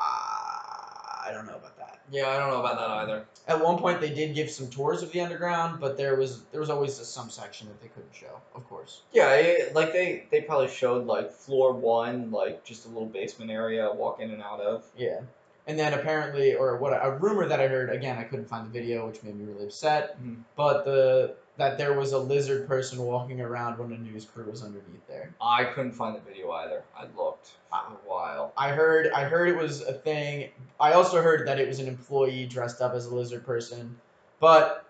Uh, 0.00 0.04
I 0.04 1.30
don't 1.32 1.46
know 1.46 1.56
about 1.56 1.76
that. 1.76 1.93
Yeah, 2.10 2.28
I 2.28 2.38
don't 2.38 2.50
know 2.50 2.60
about 2.60 2.78
that 2.78 2.90
either. 2.90 3.24
At 3.46 3.62
one 3.62 3.78
point, 3.78 4.00
they 4.00 4.10
did 4.10 4.34
give 4.34 4.50
some 4.50 4.68
tours 4.68 5.02
of 5.02 5.12
the 5.12 5.20
underground, 5.20 5.80
but 5.80 5.96
there 5.96 6.16
was 6.16 6.42
there 6.52 6.60
was 6.60 6.70
always 6.70 6.94
some 6.94 7.30
section 7.30 7.68
that 7.68 7.80
they 7.80 7.88
couldn't 7.88 8.14
show, 8.14 8.40
of 8.54 8.68
course. 8.68 9.02
Yeah, 9.12 9.34
it, 9.34 9.74
like 9.74 9.92
they 9.92 10.26
they 10.30 10.42
probably 10.42 10.68
showed 10.68 11.06
like 11.06 11.30
floor 11.32 11.72
one, 11.72 12.30
like 12.30 12.64
just 12.64 12.86
a 12.86 12.88
little 12.88 13.06
basement 13.06 13.50
area 13.50 13.90
walk 13.92 14.20
in 14.20 14.30
and 14.30 14.42
out 14.42 14.60
of. 14.60 14.84
Yeah. 14.96 15.20
And 15.66 15.78
then 15.78 15.94
apparently, 15.94 16.54
or 16.54 16.76
what 16.76 16.92
a 16.92 17.12
rumor 17.12 17.46
that 17.48 17.58
I 17.60 17.68
heard 17.68 17.88
again, 17.90 18.18
I 18.18 18.24
couldn't 18.24 18.48
find 18.48 18.66
the 18.66 18.70
video, 18.70 19.06
which 19.06 19.22
made 19.22 19.36
me 19.36 19.44
really 19.50 19.64
upset. 19.64 20.22
Mhm. 20.22 20.42
But 20.56 20.84
the 20.84 21.36
that 21.56 21.78
there 21.78 21.92
was 21.92 22.12
a 22.12 22.18
lizard 22.18 22.66
person 22.66 23.00
walking 23.00 23.40
around 23.40 23.78
when 23.78 23.92
a 23.92 23.98
news 23.98 24.24
crew 24.24 24.44
was 24.50 24.62
underneath 24.62 25.06
there. 25.06 25.32
I 25.40 25.64
couldn't 25.64 25.92
find 25.92 26.16
the 26.16 26.20
video 26.20 26.50
either. 26.50 26.82
I 26.96 27.02
looked 27.16 27.52
for 27.70 27.76
a 27.76 28.08
while. 28.08 28.52
I 28.56 28.70
heard 28.70 29.12
I 29.12 29.24
heard 29.24 29.48
it 29.48 29.56
was 29.56 29.82
a 29.82 29.92
thing. 29.92 30.50
I 30.80 30.92
also 30.92 31.22
heard 31.22 31.46
that 31.46 31.60
it 31.60 31.68
was 31.68 31.78
an 31.78 31.86
employee 31.88 32.46
dressed 32.46 32.80
up 32.80 32.94
as 32.94 33.06
a 33.06 33.14
lizard 33.14 33.46
person, 33.46 33.96
but 34.40 34.84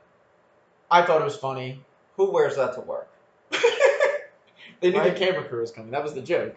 I 0.90 1.02
thought 1.02 1.20
it 1.20 1.24
was 1.24 1.36
funny. 1.36 1.80
Who 2.16 2.30
wears 2.30 2.56
that 2.56 2.74
to 2.74 2.80
work? 2.80 3.08
they 4.80 4.90
knew 4.90 4.98
Right. 4.98 5.12
the 5.12 5.18
camera 5.18 5.44
crew 5.44 5.60
was 5.60 5.70
coming. 5.70 5.90
That 5.90 6.02
was 6.02 6.14
the 6.14 6.22
joke. 6.22 6.56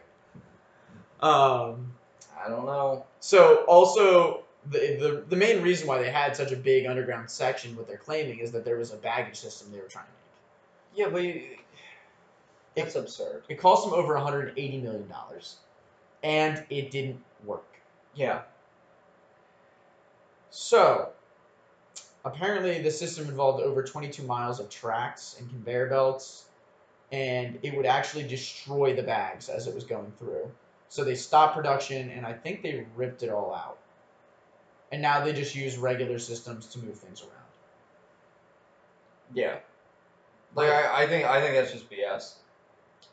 Um. 1.22 1.94
I 2.40 2.50
don't 2.50 2.66
know. 2.68 3.06
So 3.20 3.66
also 3.68 4.44
the, 4.70 4.80
the 4.80 5.24
the 5.30 5.36
main 5.36 5.62
reason 5.62 5.88
why 5.88 6.02
they 6.02 6.10
had 6.10 6.36
such 6.36 6.52
a 6.52 6.56
big 6.56 6.86
underground 6.86 7.30
section, 7.30 7.76
what 7.76 7.88
they're 7.88 7.98
claiming, 7.98 8.40
is 8.40 8.52
that 8.52 8.66
there 8.66 8.78
was 8.78 8.94
a 8.94 8.98
baggage 8.98 9.38
system 9.38 9.72
they 9.72 9.80
were 9.80 9.86
trying 9.86 10.06
to 10.06 10.12
make. 10.12 11.06
Yeah, 11.06 11.12
but 11.12 11.24
you, 11.24 11.58
it's 12.76 12.96
absurd. 12.96 13.44
It 13.50 13.60
cost 13.60 13.86
them 13.86 13.94
over 13.94 14.14
180 14.14 14.78
million 14.82 15.08
dollars, 15.08 15.58
and 16.24 16.64
it 16.70 16.92
didn't 16.92 17.22
work. 17.46 17.66
Yeah. 18.16 18.42
So, 20.50 21.10
apparently, 22.26 22.82
the 22.82 22.92
system 22.92 23.28
involved 23.28 23.62
over 23.62 23.84
22 23.84 24.24
miles 24.24 24.60
of 24.60 24.70
tracks 24.70 25.36
and 25.40 25.50
conveyor 25.50 25.88
belts, 25.88 26.46
and 27.12 27.60
it 27.64 27.76
would 27.76 27.86
actually 27.86 28.24
destroy 28.24 28.96
the 28.96 29.04
bags 29.04 29.50
as 29.50 29.68
it 29.68 29.76
was 29.76 29.84
going 29.84 30.12
through. 30.20 30.52
So 30.90 31.04
they 31.04 31.16
stopped 31.16 31.56
production, 31.56 32.10
and 32.10 32.26
I 32.26 32.34
think 32.34 32.62
they 32.62 32.86
ripped 32.96 33.24
it 33.24 33.30
all 33.30 33.54
out. 33.54 33.78
And 34.92 35.02
now 35.02 35.24
they 35.24 35.34
just 35.34 35.56
use 35.56 35.78
regular 35.78 36.18
systems 36.20 36.68
to 36.68 36.80
move 36.80 36.98
things 36.98 37.22
around. 37.22 37.32
Yeah. 39.34 39.58
Like 40.56 40.70
I, 40.70 41.04
I 41.04 41.08
think 41.08 41.26
I 41.26 41.42
think 41.42 41.56
that's 41.56 41.72
just 41.72 41.90
BS. 41.90 42.34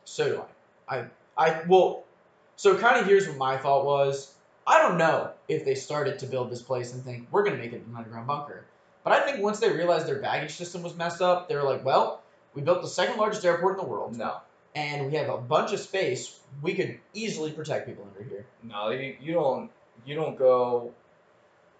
So 0.05 0.29
do 0.29 0.41
I. 0.87 0.97
I, 0.97 1.05
I 1.37 1.61
well, 1.67 2.03
so 2.55 2.77
kind 2.77 2.99
of 2.99 3.05
here's 3.05 3.27
what 3.27 3.37
my 3.37 3.57
thought 3.57 3.85
was. 3.85 4.33
I 4.67 4.81
don't 4.81 4.97
know 4.97 5.31
if 5.47 5.65
they 5.65 5.75
started 5.75 6.17
to 6.19 6.25
build 6.25 6.49
this 6.49 6.61
place 6.61 6.93
and 6.93 7.03
think 7.03 7.27
we're 7.31 7.43
gonna 7.43 7.57
make 7.57 7.73
it 7.73 7.85
an 7.85 7.93
underground 7.95 8.27
bunker, 8.27 8.65
but 9.03 9.13
I 9.13 9.19
think 9.21 9.43
once 9.43 9.59
they 9.59 9.71
realized 9.71 10.07
their 10.07 10.19
baggage 10.19 10.53
system 10.53 10.81
was 10.81 10.95
messed 10.95 11.21
up, 11.21 11.49
they 11.49 11.55
were 11.55 11.63
like, 11.63 11.83
well, 11.85 12.23
we 12.55 12.61
built 12.61 12.81
the 12.81 12.87
second 12.87 13.17
largest 13.17 13.45
airport 13.45 13.77
in 13.77 13.85
the 13.85 13.91
world, 13.91 14.17
No. 14.17 14.37
and 14.73 15.05
we 15.05 15.13
have 15.17 15.29
a 15.29 15.37
bunch 15.37 15.71
of 15.73 15.79
space. 15.79 16.39
We 16.61 16.73
could 16.73 16.97
easily 17.13 17.51
protect 17.51 17.85
people 17.85 18.07
under 18.09 18.27
here. 18.27 18.45
No, 18.63 18.89
you, 18.89 19.15
you 19.21 19.33
don't 19.33 19.69
you 20.05 20.15
don't 20.15 20.37
go 20.37 20.93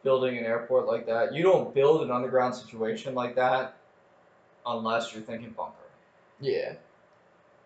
building 0.06 0.38
an 0.38 0.45
airport 0.45 0.86
like 0.88 1.08
that. 1.08 1.34
You 1.34 1.43
don't 1.43 1.74
build 1.74 2.03
an 2.03 2.12
underground 2.12 2.56
situation 2.56 3.14
like 3.16 3.36
that 3.36 3.76
unless 4.66 5.12
you're 5.14 5.24
thinking 5.24 5.49
bunker. 5.49 5.74
Yeah. 6.39 6.76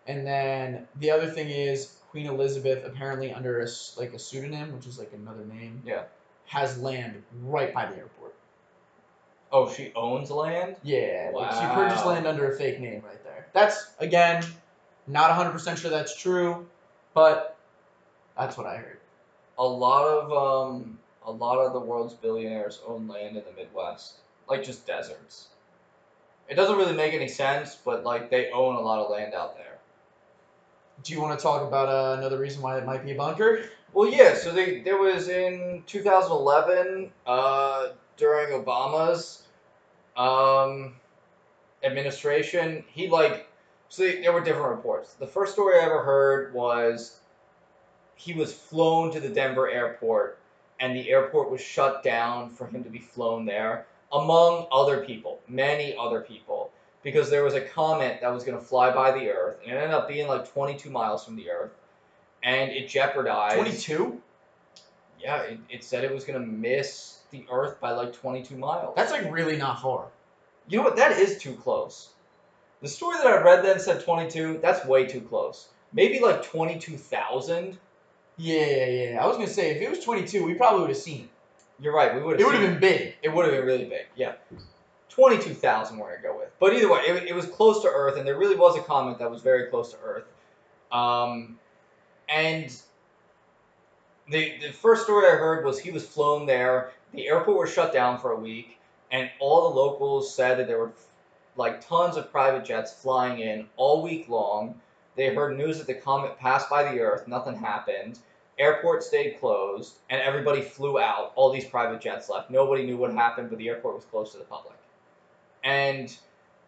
And 0.08 0.26
then 0.26 0.88
the 0.96 1.10
other 1.12 1.30
thing 1.30 1.50
is 1.50 1.94
Queen 2.10 2.26
Elizabeth, 2.26 2.84
apparently 2.84 3.32
under 3.32 3.60
a 3.60 3.68
like 3.96 4.14
a 4.14 4.18
pseudonym, 4.18 4.74
which 4.74 4.86
is 4.86 4.98
like 4.98 5.12
another 5.12 5.44
name, 5.44 5.82
Yeah. 5.84 6.04
has 6.46 6.78
land 6.80 7.22
right 7.44 7.72
by 7.72 7.86
the 7.86 7.96
airport. 7.98 8.34
Oh, 9.52 9.70
she 9.70 9.92
owns 9.94 10.30
land? 10.30 10.76
Yeah, 10.82 11.32
like 11.34 11.52
she 11.52 11.66
purchased 11.74 12.06
land 12.06 12.26
under 12.26 12.50
a 12.52 12.56
fake 12.56 12.80
name 12.80 13.02
right 13.04 13.22
there. 13.22 13.46
That's 13.52 13.92
again 13.98 14.44
not 15.06 15.30
100% 15.30 15.76
sure 15.76 15.90
that's 15.90 16.16
true, 16.16 16.66
but 17.14 17.56
that's 18.38 18.56
what 18.56 18.66
I 18.66 18.76
heard. 18.76 19.00
A 19.58 19.66
lot 19.66 20.06
of 20.06 20.32
um 20.32 20.98
a 21.26 21.30
lot 21.30 21.58
of 21.58 21.72
the 21.72 21.80
world's 21.80 22.14
billionaires 22.14 22.80
own 22.86 23.06
land 23.06 23.36
in 23.36 23.44
the 23.44 23.52
Midwest. 23.52 24.14
Like 24.48 24.64
just 24.64 24.86
deserts. 24.86 25.48
It 26.48 26.56
doesn't 26.56 26.76
really 26.76 26.94
make 26.94 27.14
any 27.14 27.28
sense, 27.28 27.76
but 27.76 28.04
like 28.04 28.30
they 28.30 28.50
own 28.50 28.74
a 28.74 28.80
lot 28.80 28.98
of 28.98 29.10
land 29.10 29.34
out 29.34 29.56
there. 29.56 29.78
Do 31.04 31.12
you 31.12 31.20
want 31.20 31.38
to 31.38 31.42
talk 31.42 31.66
about 31.66 31.88
uh, 31.88 32.18
another 32.18 32.38
reason 32.38 32.60
why 32.60 32.76
it 32.76 32.84
might 32.84 33.04
be 33.04 33.12
a 33.12 33.14
bunker? 33.14 33.70
Well, 33.92 34.10
yeah. 34.10 34.34
So 34.34 34.52
they, 34.52 34.80
there 34.80 34.98
was 34.98 35.28
in 35.28 35.84
2011 35.86 37.10
uh, 37.26 37.88
during 38.16 38.52
Obama's 38.60 39.44
um, 40.16 40.96
administration. 41.82 42.84
He 42.92 43.08
like 43.08 43.48
so 43.88 44.02
they, 44.02 44.20
there 44.20 44.32
were 44.32 44.42
different 44.42 44.70
reports. 44.70 45.14
The 45.14 45.26
first 45.26 45.52
story 45.52 45.78
I 45.78 45.84
ever 45.84 46.02
heard 46.02 46.52
was 46.52 47.20
he 48.16 48.34
was 48.34 48.52
flown 48.52 49.12
to 49.12 49.20
the 49.20 49.28
Denver 49.28 49.70
airport, 49.70 50.39
and 50.80 50.96
the 50.96 51.10
airport 51.10 51.50
was 51.50 51.60
shut 51.60 52.02
down 52.02 52.50
for 52.50 52.66
him 52.66 52.82
to 52.82 52.90
be 52.90 52.98
flown 52.98 53.44
there, 53.44 53.86
among 54.12 54.66
other 54.72 55.04
people, 55.04 55.40
many 55.46 55.94
other 55.96 56.20
people, 56.20 56.72
because 57.02 57.30
there 57.30 57.44
was 57.44 57.54
a 57.54 57.60
comet 57.60 58.20
that 58.20 58.32
was 58.32 58.42
going 58.42 58.58
to 58.58 58.64
fly 58.64 58.90
by 58.90 59.12
the 59.12 59.30
Earth, 59.30 59.58
and 59.62 59.72
it 59.72 59.76
ended 59.76 59.92
up 59.92 60.08
being 60.08 60.26
like 60.26 60.50
22 60.52 60.90
miles 60.90 61.24
from 61.24 61.36
the 61.36 61.50
Earth, 61.50 61.72
and 62.42 62.70
it 62.70 62.88
jeopardized. 62.88 63.56
22? 63.56 64.20
Yeah, 65.20 65.42
it, 65.42 65.58
it 65.68 65.84
said 65.84 66.02
it 66.02 66.12
was 66.12 66.24
going 66.24 66.40
to 66.40 66.46
miss 66.46 67.18
the 67.30 67.44
Earth 67.52 67.78
by 67.78 67.92
like 67.92 68.12
22 68.14 68.56
miles. 68.56 68.94
That's 68.96 69.12
like 69.12 69.30
really 69.30 69.56
not 69.56 69.82
far. 69.82 70.06
You 70.68 70.78
know 70.78 70.84
what? 70.84 70.96
That 70.96 71.12
is 71.12 71.38
too 71.38 71.54
close. 71.54 72.10
The 72.80 72.88
story 72.88 73.18
that 73.18 73.26
I 73.26 73.42
read 73.42 73.64
then 73.64 73.78
said 73.78 74.02
22. 74.02 74.60
That's 74.62 74.86
way 74.86 75.06
too 75.06 75.20
close. 75.20 75.68
Maybe 75.92 76.20
like 76.20 76.42
22,000. 76.42 77.78
Yeah, 78.40 78.64
yeah, 78.66 78.86
yeah. 78.86 79.22
I 79.22 79.26
was 79.26 79.36
gonna 79.36 79.48
say 79.48 79.72
if 79.72 79.82
it 79.82 79.90
was 79.90 80.02
22, 80.02 80.44
we 80.44 80.54
probably 80.54 80.80
would 80.80 80.90
have 80.90 80.98
seen 80.98 81.24
it. 81.24 81.30
You're 81.78 81.94
right. 81.94 82.14
We 82.14 82.22
would 82.22 82.38
have 82.38 82.40
It 82.40 82.44
would 82.44 82.54
have 82.54 82.70
been 82.70 82.80
big. 82.80 83.14
It 83.22 83.28
would 83.28 83.44
have 83.44 83.54
been 83.54 83.66
really 83.66 83.84
big. 83.84 84.06
Yeah. 84.16 84.32
twenty-two 85.10 85.54
thousand. 85.54 85.98
We're 85.98 86.10
gonna 86.16 86.22
go 86.22 86.38
with, 86.38 86.50
but 86.58 86.72
either 86.74 86.90
way, 86.90 87.00
it, 87.00 87.28
it 87.28 87.34
was 87.34 87.46
close 87.46 87.82
to 87.82 87.88
Earth, 87.88 88.16
and 88.16 88.26
there 88.26 88.38
really 88.38 88.56
was 88.56 88.76
a 88.76 88.82
comet 88.82 89.18
that 89.18 89.30
was 89.30 89.42
very 89.42 89.66
close 89.66 89.92
to 89.92 89.98
Earth. 90.02 90.24
Um, 90.92 91.58
and 92.28 92.74
the 94.30 94.58
the 94.60 94.72
first 94.72 95.04
story 95.04 95.26
I 95.26 95.36
heard 95.36 95.64
was 95.64 95.78
he 95.78 95.90
was 95.90 96.06
flown 96.06 96.46
there. 96.46 96.92
The 97.12 97.26
airport 97.28 97.58
was 97.58 97.72
shut 97.72 97.92
down 97.92 98.18
for 98.18 98.32
a 98.32 98.36
week, 98.38 98.78
and 99.10 99.30
all 99.38 99.68
the 99.68 99.76
locals 99.76 100.34
said 100.34 100.58
that 100.58 100.66
there 100.66 100.78
were 100.78 100.92
like 101.56 101.86
tons 101.86 102.16
of 102.16 102.30
private 102.30 102.64
jets 102.64 102.92
flying 102.92 103.40
in 103.40 103.66
all 103.76 104.02
week 104.02 104.28
long. 104.28 104.80
They 105.16 105.34
heard 105.34 105.58
news 105.58 105.78
that 105.78 105.86
the 105.86 105.94
comet 105.94 106.38
passed 106.38 106.70
by 106.70 106.84
the 106.84 107.00
Earth, 107.00 107.26
nothing 107.26 107.56
happened. 107.56 108.18
Airport 108.60 109.02
stayed 109.02 109.40
closed, 109.40 109.94
and 110.10 110.20
everybody 110.20 110.60
flew 110.60 110.98
out. 111.00 111.32
All 111.34 111.50
these 111.50 111.64
private 111.64 112.00
jets 112.00 112.28
left. 112.28 112.50
Nobody 112.50 112.84
knew 112.84 112.96
what 112.98 113.12
happened, 113.14 113.48
but 113.48 113.58
the 113.58 113.68
airport 113.68 113.94
was 113.96 114.04
closed 114.04 114.32
to 114.32 114.38
the 114.38 114.44
public. 114.44 114.76
And 115.64 116.14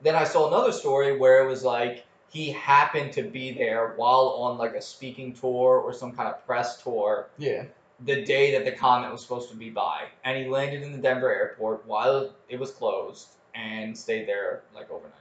then 0.00 0.14
I 0.14 0.24
saw 0.24 0.48
another 0.48 0.72
story 0.72 1.16
where 1.16 1.44
it 1.44 1.46
was 1.48 1.62
like 1.62 2.04
he 2.30 2.50
happened 2.50 3.12
to 3.12 3.22
be 3.22 3.52
there 3.52 3.92
while 3.96 4.36
on 4.40 4.58
like 4.58 4.74
a 4.74 4.82
speaking 4.82 5.32
tour 5.34 5.78
or 5.80 5.92
some 5.92 6.12
kind 6.12 6.28
of 6.28 6.44
press 6.46 6.82
tour 6.82 7.28
Yeah. 7.38 7.64
the 8.04 8.24
day 8.24 8.52
that 8.52 8.64
the 8.64 8.72
comet 8.72 9.12
was 9.12 9.20
supposed 9.22 9.50
to 9.50 9.56
be 9.56 9.70
by, 9.70 10.04
and 10.24 10.36
he 10.42 10.48
landed 10.50 10.82
in 10.82 10.92
the 10.92 10.98
Denver 10.98 11.30
airport 11.30 11.86
while 11.86 12.30
it 12.48 12.58
was 12.58 12.70
closed 12.70 13.28
and 13.54 13.96
stayed 13.96 14.26
there 14.26 14.62
like 14.74 14.90
overnight. 14.90 15.12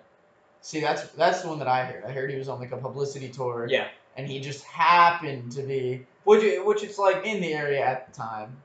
See, 0.62 0.80
that's 0.80 1.04
that's 1.10 1.42
the 1.42 1.50
one 1.50 1.60
that 1.60 1.68
I 1.68 1.84
heard. 1.86 2.04
I 2.06 2.12
heard 2.12 2.30
he 2.32 2.38
was 2.38 2.48
on 2.48 2.60
like 2.60 2.72
a 2.72 2.78
publicity 2.78 3.30
tour. 3.30 3.68
Yeah, 3.70 3.88
And 4.16 4.28
he 4.28 4.40
just 4.40 4.64
happened 4.64 5.52
to 5.54 5.64
be 5.64 6.06
which 6.24 6.44
which 6.64 6.84
it's 6.84 6.98
like 6.98 7.26
in 7.26 7.42
the 7.42 7.54
area 7.54 7.82
at 7.86 8.08
the 8.08 8.14
time. 8.18 8.58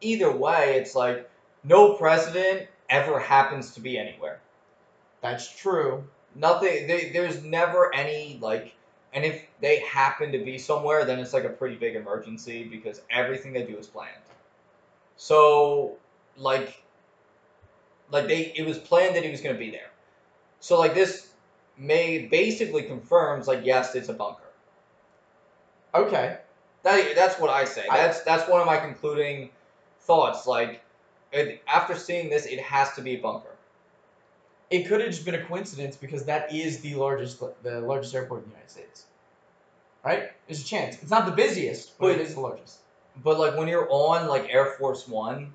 either 0.00 0.30
way, 0.30 0.76
it's 0.78 0.94
like 0.94 1.28
no 1.64 1.94
president 1.94 2.68
ever 2.88 3.18
happens 3.18 3.72
to 3.74 3.80
be 3.80 3.98
anywhere. 3.98 4.40
That's 5.22 5.48
true. 5.54 6.04
Nothing. 6.34 6.86
They, 6.86 7.10
there's 7.10 7.42
never 7.42 7.94
any 7.94 8.38
like, 8.40 8.74
and 9.12 9.24
if 9.24 9.42
they 9.60 9.80
happen 9.80 10.32
to 10.32 10.38
be 10.44 10.58
somewhere, 10.58 11.04
then 11.04 11.18
it's 11.18 11.32
like 11.32 11.44
a 11.44 11.48
pretty 11.50 11.76
big 11.76 11.96
emergency 11.96 12.64
because 12.64 13.00
everything 13.10 13.52
they 13.52 13.64
do 13.64 13.76
is 13.78 13.86
planned. 13.86 14.12
So 15.16 15.96
like, 16.36 16.82
like 18.12 18.28
they 18.28 18.52
it 18.56 18.66
was 18.66 18.78
planned 18.78 19.16
that 19.16 19.24
he 19.24 19.30
was 19.30 19.40
going 19.40 19.54
to 19.54 19.58
be 19.58 19.70
there. 19.70 19.90
So 20.60 20.78
like 20.78 20.94
this 20.94 21.28
may 21.78 22.26
basically 22.26 22.82
confirms 22.82 23.48
like 23.48 23.64
yes, 23.64 23.94
it's 23.94 24.08
a 24.08 24.14
bunker. 24.14 24.42
Okay. 25.94 26.38
That 26.86 27.16
that's 27.16 27.38
what 27.40 27.50
I 27.50 27.64
say. 27.64 27.84
That's 27.90 28.22
that's 28.22 28.48
one 28.48 28.60
of 28.60 28.66
my 28.66 28.76
concluding 28.78 29.50
thoughts. 30.00 30.46
Like, 30.46 30.82
it, 31.32 31.60
after 31.66 31.96
seeing 31.96 32.30
this, 32.30 32.46
it 32.46 32.60
has 32.60 32.92
to 32.94 33.02
be 33.02 33.16
bunker. 33.16 33.50
It 34.70 34.84
could 34.86 35.00
have 35.00 35.10
just 35.10 35.24
been 35.24 35.34
a 35.34 35.44
coincidence 35.44 35.96
because 35.96 36.24
that 36.26 36.52
is 36.54 36.80
the 36.80 36.94
largest 36.94 37.42
the 37.64 37.80
largest 37.80 38.14
airport 38.14 38.44
in 38.44 38.50
the 38.50 38.54
United 38.54 38.70
States. 38.70 39.04
Right? 40.04 40.30
There's 40.46 40.62
a 40.62 40.64
chance. 40.64 40.94
It's 41.02 41.10
not 41.10 41.26
the 41.26 41.32
busiest, 41.32 41.98
but 41.98 42.12
it 42.12 42.18
But- 42.18 42.26
is 42.26 42.34
the 42.34 42.40
largest. 42.40 42.78
But 43.24 43.38
like 43.40 43.56
when 43.56 43.66
you're 43.66 43.88
on 43.90 44.28
like 44.28 44.46
Air 44.48 44.66
Force 44.78 45.08
One, 45.08 45.54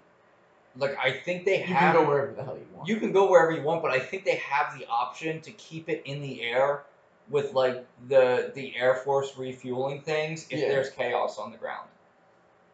like 0.76 0.98
I 1.02 1.12
think 1.12 1.46
they 1.46 1.60
You 1.60 1.64
have 1.74 1.94
can 1.96 2.04
go 2.04 2.10
wherever 2.10 2.34
the 2.34 2.44
hell 2.44 2.58
you 2.58 2.68
want. 2.76 2.90
you 2.90 2.98
can 2.98 3.14
go 3.14 3.30
wherever 3.30 3.52
you 3.54 3.62
want, 3.62 3.82
but 3.82 3.92
I 3.92 4.00
think 4.00 4.26
they 4.26 4.36
have 4.36 4.78
the 4.78 4.86
option 4.88 5.40
to 5.42 5.52
keep 5.52 5.88
it 5.88 6.02
in 6.06 6.22
the 6.22 6.42
air 6.42 6.84
with 7.30 7.54
like 7.54 7.86
the 8.08 8.52
the 8.56 8.76
Air 8.76 8.96
Force 8.96 9.38
refueling 9.38 10.02
things 10.02 10.48
if 10.50 10.60
Yeah. 10.60 10.68
there's 10.70 10.90
chaos 10.90 11.38
on 11.38 11.52
the 11.52 11.58
ground. 11.58 11.88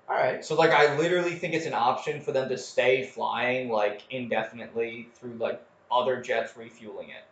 All 0.10 0.16
right. 0.16 0.44
So 0.44 0.56
like 0.56 0.72
I 0.72 0.98
literally 0.98 1.36
think 1.36 1.54
it's 1.54 1.66
an 1.66 1.74
option 1.74 2.22
for 2.22 2.32
them 2.32 2.50
to 2.50 2.58
stay 2.58 3.04
flying 3.04 3.70
like 3.70 4.04
indefinitely 4.10 5.10
through 5.16 5.34
like 5.34 5.62
other 5.92 6.22
jets 6.22 6.56
refueling 6.56 7.10
it. 7.10 7.24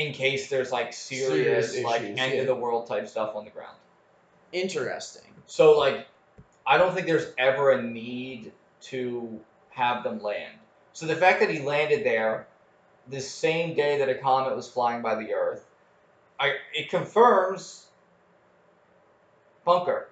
In 0.00 0.12
case 0.12 0.48
there's 0.50 0.72
like 0.72 0.92
serious, 0.92 1.70
Serious 1.72 1.84
like 1.84 2.02
issues, 2.02 2.18
end 2.18 2.34
yeah. 2.34 2.40
of 2.40 2.46
the 2.46 2.54
world 2.54 2.86
type 2.86 3.08
stuff 3.08 3.34
on 3.34 3.44
the 3.44 3.50
ground. 3.50 3.76
Interesting. 4.52 5.22
So 5.46 5.78
like 5.78 6.06
I 6.66 6.78
don't 6.78 6.94
think 6.94 7.06
there's 7.06 7.32
ever 7.38 7.72
a 7.72 7.82
need 7.82 8.52
to 8.82 9.40
have 9.70 10.02
them 10.02 10.22
land. 10.22 10.54
So 10.92 11.06
the 11.06 11.16
fact 11.16 11.40
that 11.40 11.50
he 11.50 11.60
landed 11.60 12.04
there 12.04 12.46
the 13.08 13.20
same 13.20 13.74
day 13.74 13.98
that 13.98 14.08
a 14.08 14.14
comet 14.14 14.56
was 14.56 14.68
flying 14.68 15.02
by 15.02 15.14
the 15.14 15.34
earth, 15.34 15.64
I 16.38 16.54
it 16.74 16.90
confirms 16.90 17.86
bunker. 19.64 20.08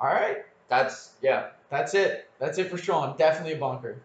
All 0.00 0.08
right. 0.08 0.44
That's 0.68 1.10
yeah. 1.22 1.48
That's 1.70 1.94
it. 1.94 2.28
That's 2.38 2.58
it 2.58 2.70
for 2.70 2.78
Sean. 2.78 3.16
Definitely 3.16 3.54
a 3.54 3.58
bunker. 3.58 4.00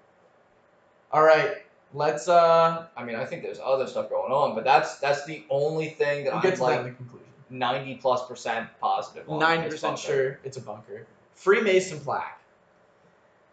All 1.12 1.24
right. 1.24 1.58
Let's 1.94 2.28
uh 2.28 2.88
I 2.98 3.04
mean, 3.04 3.16
I 3.16 3.26
think 3.26 3.44
there's 3.44 3.60
other 3.64 3.88
stuff 3.88 4.10
going 4.10 4.32
on, 4.32 4.56
but 4.56 4.64
that's 4.64 4.98
that's 4.98 5.26
the 5.26 5.44
only 5.50 5.90
thing 5.90 6.26
that 6.26 6.34
we'll 6.34 6.38
I'm 6.38 6.42
get 6.44 6.56
to 6.56 6.60
that 6.60 6.64
like 6.64 6.84
the 6.84 6.92
conclusion. 6.92 7.28
ninety 7.50 7.96
plus 7.96 8.28
percent 8.28 8.68
positive 8.82 9.30
on. 9.30 9.40
Ninety 9.40 9.68
It's 9.68 9.76
percent 9.76 10.00
sure 10.00 10.40
it's 10.44 10.58
a 10.58 10.62
bunker. 10.62 11.06
Freemason 11.36 12.00
plaque. 12.00 12.42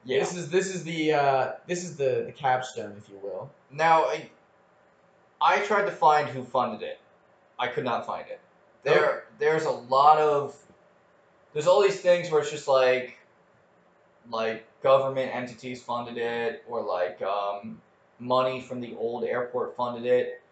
Yeah. 0.05 0.19
This 0.19 0.35
is 0.35 0.51
this 0.51 0.75
is 0.75 0.83
the 0.83 1.13
uh 1.13 1.53
this 1.67 1.85
is 1.85 1.97
the 1.97 2.25
the 2.27 2.33
capstone, 2.33 2.95
if 2.97 3.09
you 3.09 3.19
will. 3.23 3.51
Now, 3.71 4.05
I, 4.05 4.29
I 5.41 5.61
tried 5.61 5.85
to 5.85 5.93
find 5.93 6.29
who 6.29 6.43
funded 6.43 6.83
it. 6.83 6.99
I 7.63 7.69
could 7.69 7.85
not 7.85 8.05
find 8.05 8.27
it. 8.29 8.41
There, 8.83 9.25
there's 9.39 9.67
a 9.67 9.71
lot 9.71 10.19
of, 10.19 10.57
there's 11.53 11.69
all 11.69 11.81
these 11.81 12.01
things 12.01 12.29
where 12.29 12.41
it's 12.41 12.51
just 12.51 12.67
like, 12.67 13.17
like 14.29 14.67
government 14.83 15.33
entities 15.33 15.81
funded 15.81 16.19
it, 16.19 16.65
or 16.69 16.83
like 16.83 17.23
um, 17.23 17.81
money 18.19 18.61
from 18.61 18.81
the 18.81 18.97
old 18.97 19.23
airport 19.23 19.77
funded 19.77 20.05
it. 20.05 20.43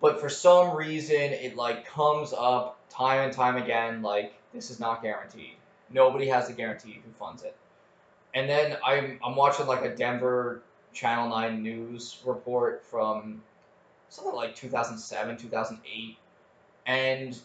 But 0.00 0.20
for 0.20 0.30
some 0.30 0.74
reason, 0.74 1.16
it 1.16 1.54
like 1.54 1.86
comes 1.86 2.32
up 2.32 2.78
time 2.88 3.20
and 3.20 3.32
time 3.32 3.56
again. 3.56 4.00
Like 4.00 4.32
this 4.54 4.70
is 4.70 4.80
not 4.80 5.02
guaranteed. 5.02 5.56
Nobody 5.90 6.28
has 6.28 6.48
a 6.48 6.54
guarantee 6.54 7.00
who 7.04 7.12
funds 7.18 7.42
it. 7.42 7.54
And 8.32 8.48
then 8.48 8.78
I'm 8.84 9.18
I'm 9.22 9.36
watching 9.36 9.66
like 9.66 9.84
a 9.84 9.94
Denver 9.94 10.62
Channel 10.94 11.28
9 11.28 11.62
news 11.62 12.22
report 12.24 12.84
from 12.84 13.42
something 14.08 14.34
like 14.34 14.56
2007, 14.56 15.36
2008. 15.36 16.16
And 16.86 17.36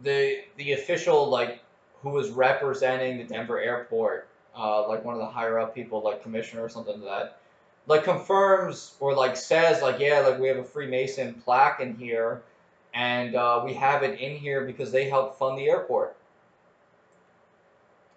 the 0.00 0.38
the 0.56 0.72
official 0.72 1.28
like 1.28 1.60
who 2.02 2.10
was 2.10 2.30
representing 2.30 3.18
the 3.18 3.24
Denver 3.24 3.60
airport, 3.60 4.28
uh, 4.56 4.88
like 4.88 5.04
one 5.04 5.14
of 5.14 5.20
the 5.20 5.26
higher 5.26 5.58
up 5.58 5.74
people, 5.74 6.02
like 6.02 6.22
commissioner 6.22 6.62
or 6.62 6.68
something 6.68 7.00
like 7.00 7.10
that, 7.10 7.40
like 7.86 8.04
confirms 8.04 8.94
or 9.00 9.14
like 9.14 9.36
says 9.36 9.82
like 9.82 9.98
yeah, 9.98 10.20
like 10.20 10.38
we 10.38 10.48
have 10.48 10.58
a 10.58 10.64
Freemason 10.64 11.34
plaque 11.34 11.80
in 11.80 11.96
here, 11.96 12.42
and 12.94 13.34
uh, 13.34 13.62
we 13.64 13.74
have 13.74 14.02
it 14.02 14.18
in 14.20 14.36
here 14.36 14.64
because 14.64 14.92
they 14.92 15.08
helped 15.08 15.38
fund 15.38 15.58
the 15.58 15.68
airport. 15.68 16.16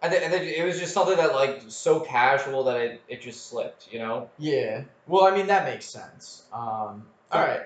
And 0.03 0.11
then, 0.11 0.23
and 0.23 0.33
then 0.33 0.41
it 0.43 0.65
was 0.65 0.79
just 0.79 0.95
something 0.95 1.15
that 1.17 1.33
like 1.33 1.61
so 1.67 1.99
casual 1.99 2.63
that 2.63 2.77
it, 2.77 3.01
it 3.07 3.21
just 3.21 3.47
slipped, 3.49 3.87
you 3.91 3.99
know. 3.99 4.29
Yeah. 4.39 4.83
Well, 5.07 5.25
I 5.25 5.35
mean 5.35 5.47
that 5.47 5.65
makes 5.65 5.85
sense. 5.85 6.43
Um. 6.51 7.05
All 7.31 7.41
right. 7.41 7.61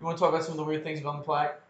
You 0.00 0.06
want 0.06 0.18
to 0.18 0.20
talk 0.20 0.30
about 0.30 0.42
some 0.42 0.52
of 0.52 0.58
the 0.58 0.64
weird 0.64 0.82
things 0.82 1.00
about 1.00 1.18
the 1.18 1.22
plaque? 1.22 1.61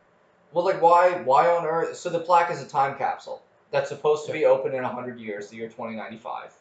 Well, 0.53 0.65
like 0.65 0.83
why 0.83 1.23
why 1.23 1.49
on 1.49 1.65
earth? 1.65 1.97
So 1.97 2.11
the 2.11 2.21
plaque 2.21 2.51
is 2.51 2.63
a 2.63 2.67
time 2.67 2.97
capsule 2.97 3.43
that's 3.71 3.89
supposed 3.89 4.27
to 4.27 4.33
be 4.33 4.45
open 4.45 4.75
in 4.75 4.85
hundred 4.85 5.19
years, 5.19 5.49
the 5.49 5.57
year 5.57 5.69
twenty 5.69 5.97
ninety 5.97 6.19
five. 6.19 6.53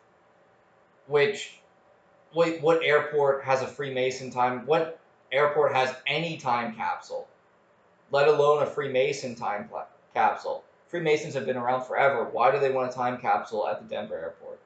Which, 1.08 1.60
wait, 2.34 2.62
what 2.62 2.84
airport 2.84 3.44
has 3.44 3.62
a 3.62 3.68
Freemason 3.68 4.32
time? 4.32 4.66
What 4.66 5.00
airport 5.32 5.74
has 5.74 5.94
any 6.08 6.38
time 6.38 6.76
capsule? 6.76 7.28
Let 8.12 8.28
alone 8.28 8.64
a 8.64 8.66
Freemason 8.66 9.36
time 9.36 9.68
pla- 9.68 9.88
capsule. 10.14 10.64
Freemasons 10.88 11.34
have 11.36 11.46
been 11.46 11.58
around 11.58 11.86
forever. 11.86 12.26
Why 12.26 12.52
do 12.52 12.60
they 12.60 12.72
want 12.72 12.92
a 12.92 12.94
time 12.94 13.18
capsule 13.18 13.68
at 13.68 13.82
the 13.82 13.88
Denver 13.88 14.18
airport? 14.18 14.60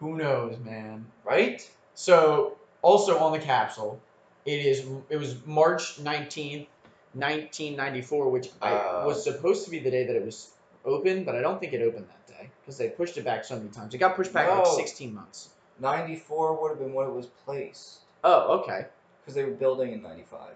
Who 0.00 0.16
knows, 0.16 0.58
man? 0.58 1.06
Right? 1.24 1.68
So, 1.94 2.56
also 2.82 3.18
on 3.18 3.32
the 3.32 3.38
capsule, 3.38 4.00
it 4.44 4.64
is 4.64 4.86
it 5.08 5.16
was 5.16 5.36
March 5.46 5.98
nineteenth, 6.00 6.68
nineteen 7.14 7.76
ninety 7.76 8.02
four, 8.02 8.28
which 8.30 8.48
I, 8.62 8.72
Uh. 8.72 9.02
was 9.06 9.22
supposed 9.24 9.64
to 9.64 9.70
be 9.70 9.78
the 9.78 9.90
day 9.90 10.04
that 10.06 10.14
it 10.16 10.24
was 10.24 10.50
open, 10.84 11.24
but 11.24 11.34
I 11.34 11.40
don't 11.40 11.58
think 11.60 11.72
it 11.72 11.82
opened 11.82 12.06
that 12.08 12.26
day 12.26 12.50
because 12.62 12.76
they 12.78 12.88
pushed 12.88 13.16
it 13.18 13.24
back 13.24 13.44
so 13.44 13.56
many 13.56 13.68
times. 13.70 13.94
It 13.94 13.98
got 13.98 14.16
pushed 14.16 14.32
back 14.32 14.48
like 14.48 14.66
sixteen 14.66 15.14
months. 15.14 15.50
Ninety 15.80 16.16
four 16.16 16.60
would 16.60 16.70
have 16.70 16.78
been 16.78 16.92
when 16.92 17.06
it 17.06 17.12
was 17.12 17.26
placed 17.44 17.98
Oh, 18.24 18.60
okay. 18.60 18.86
because 19.20 19.34
they 19.34 19.44
were 19.44 19.52
building 19.52 19.92
in 19.92 20.02
ninety 20.02 20.24
five. 20.24 20.54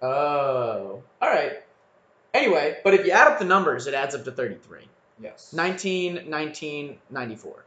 Oh, 0.00 1.02
all 1.20 1.28
right. 1.28 1.62
Anyway, 2.34 2.78
but 2.84 2.94
if 2.94 3.04
you 3.04 3.10
add 3.12 3.26
up 3.26 3.38
the 3.38 3.44
numbers, 3.44 3.86
it 3.86 3.94
adds 3.94 4.14
up 4.14 4.24
to 4.24 4.30
thirty 4.32 4.54
three. 4.56 4.86
Yes. 5.20 5.52
19, 5.52 6.30
19, 6.30 6.96
94. 7.10 7.64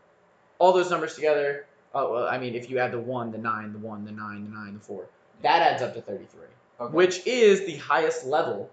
All 0.60 0.72
those 0.72 0.90
numbers 0.90 1.16
together, 1.16 1.66
oh, 1.94 2.14
well, 2.14 2.28
I 2.30 2.38
mean, 2.38 2.56
if 2.56 2.70
you 2.70 2.78
add 2.80 2.94
the 2.94 3.00
1, 3.00 3.34
the 3.34 3.38
9, 3.38 3.74
the 3.74 3.80
1, 3.80 4.06
the 4.06 4.12
9, 4.14 4.46
the 4.46 4.50
9, 4.56 4.74
the 4.76 4.80
4, 4.80 5.06
that 5.42 5.62
adds 5.62 5.82
up 5.82 5.94
to 5.96 6.02
33, 6.02 6.46
Okay. 6.82 6.94
which 6.94 7.28
is 7.28 7.66
the 7.66 7.76
highest 7.78 8.26
level 8.26 8.70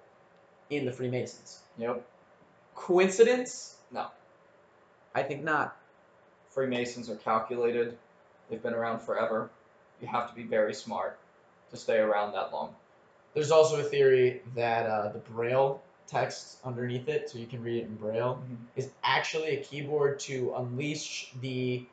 in 0.71 0.87
the 0.87 0.93
Freemasons. 0.93 1.61
Yep. 1.77 2.05
Coincidence? 2.75 3.77
No. 3.93 4.07
I 5.15 5.23
think 5.23 5.45
not. 5.45 5.77
Freemasons 6.51 7.11
are 7.11 7.17
calculated. 7.17 7.99
They've 8.49 8.63
been 8.63 8.75
around 8.75 9.01
forever. 9.01 9.51
you 10.01 10.09
have 10.09 10.29
to 10.31 10.35
be 10.35 10.43
very 10.45 10.73
smart 10.75 11.19
to 11.71 11.77
stay 11.77 11.99
around 11.99 12.33
that 12.33 12.53
long. 12.53 12.75
There's 13.35 13.51
also 13.51 13.81
a 13.81 13.83
theory 13.83 14.41
that 14.55 14.87
uh, 14.87 15.09
the 15.13 15.19
Braille 15.19 15.83
text 16.07 16.57
underneath 16.65 17.09
it, 17.09 17.29
so 17.29 17.39
you 17.39 17.47
can 17.47 17.63
read 17.63 17.83
it 17.83 17.87
in 17.87 17.97
Braille, 17.97 18.43
is 18.75 18.89
actually 19.05 19.59
a 19.59 19.63
keyboard 19.63 20.19
to 20.21 20.55
unleash 20.57 21.31
the 21.43 21.85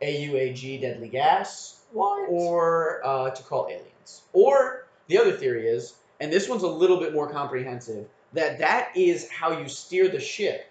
AUAG 0.00 0.80
deadly 0.80 1.08
gas 1.08 1.80
What? 1.92 2.28
or 2.28 3.00
uh, 3.04 3.30
to 3.30 3.42
call 3.42 3.66
aliens. 3.68 4.22
Or 4.32 4.83
the 5.08 5.18
other 5.18 5.32
theory 5.32 5.66
is, 5.66 5.94
and 6.20 6.32
this 6.32 6.48
one's 6.48 6.62
a 6.62 6.68
little 6.68 6.98
bit 6.98 7.12
more 7.12 7.28
comprehensive, 7.30 8.06
that 8.32 8.58
that 8.58 8.96
is 8.96 9.28
how 9.30 9.58
you 9.58 9.68
steer 9.68 10.08
the 10.08 10.20
ship. 10.20 10.70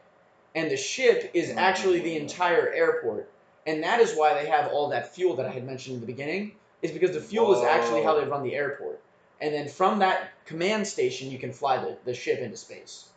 And 0.55 0.69
the 0.69 0.77
ship 0.77 1.31
is 1.33 1.49
mm-hmm. 1.49 1.59
actually 1.59 1.99
the 2.01 2.15
entire 2.15 2.71
airport. 2.73 3.29
And 3.65 3.83
that 3.83 3.99
is 3.99 4.13
why 4.13 4.33
they 4.33 4.49
have 4.49 4.71
all 4.71 4.89
that 4.89 5.15
fuel 5.15 5.35
that 5.37 5.45
I 5.45 5.49
had 5.49 5.65
mentioned 5.65 5.95
in 5.95 6.01
the 6.01 6.07
beginning, 6.07 6.53
is 6.81 6.91
because 6.91 7.11
the 7.11 7.21
fuel 7.21 7.55
is 7.55 7.63
actually 7.63 8.03
how 8.03 8.19
they 8.19 8.25
run 8.27 8.43
the 8.43 8.55
airport. 8.55 8.99
And 9.41 9.53
then 9.53 9.67
from 9.67 9.99
that 9.99 10.31
command 10.45 10.85
station, 10.87 11.31
you 11.31 11.39
can 11.39 11.51
fly 11.51 11.77
the, 11.77 11.97
the 12.05 12.13
ship 12.13 12.39
into 12.39 12.57
space. 12.57 13.09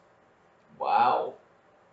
wow. 0.79 1.35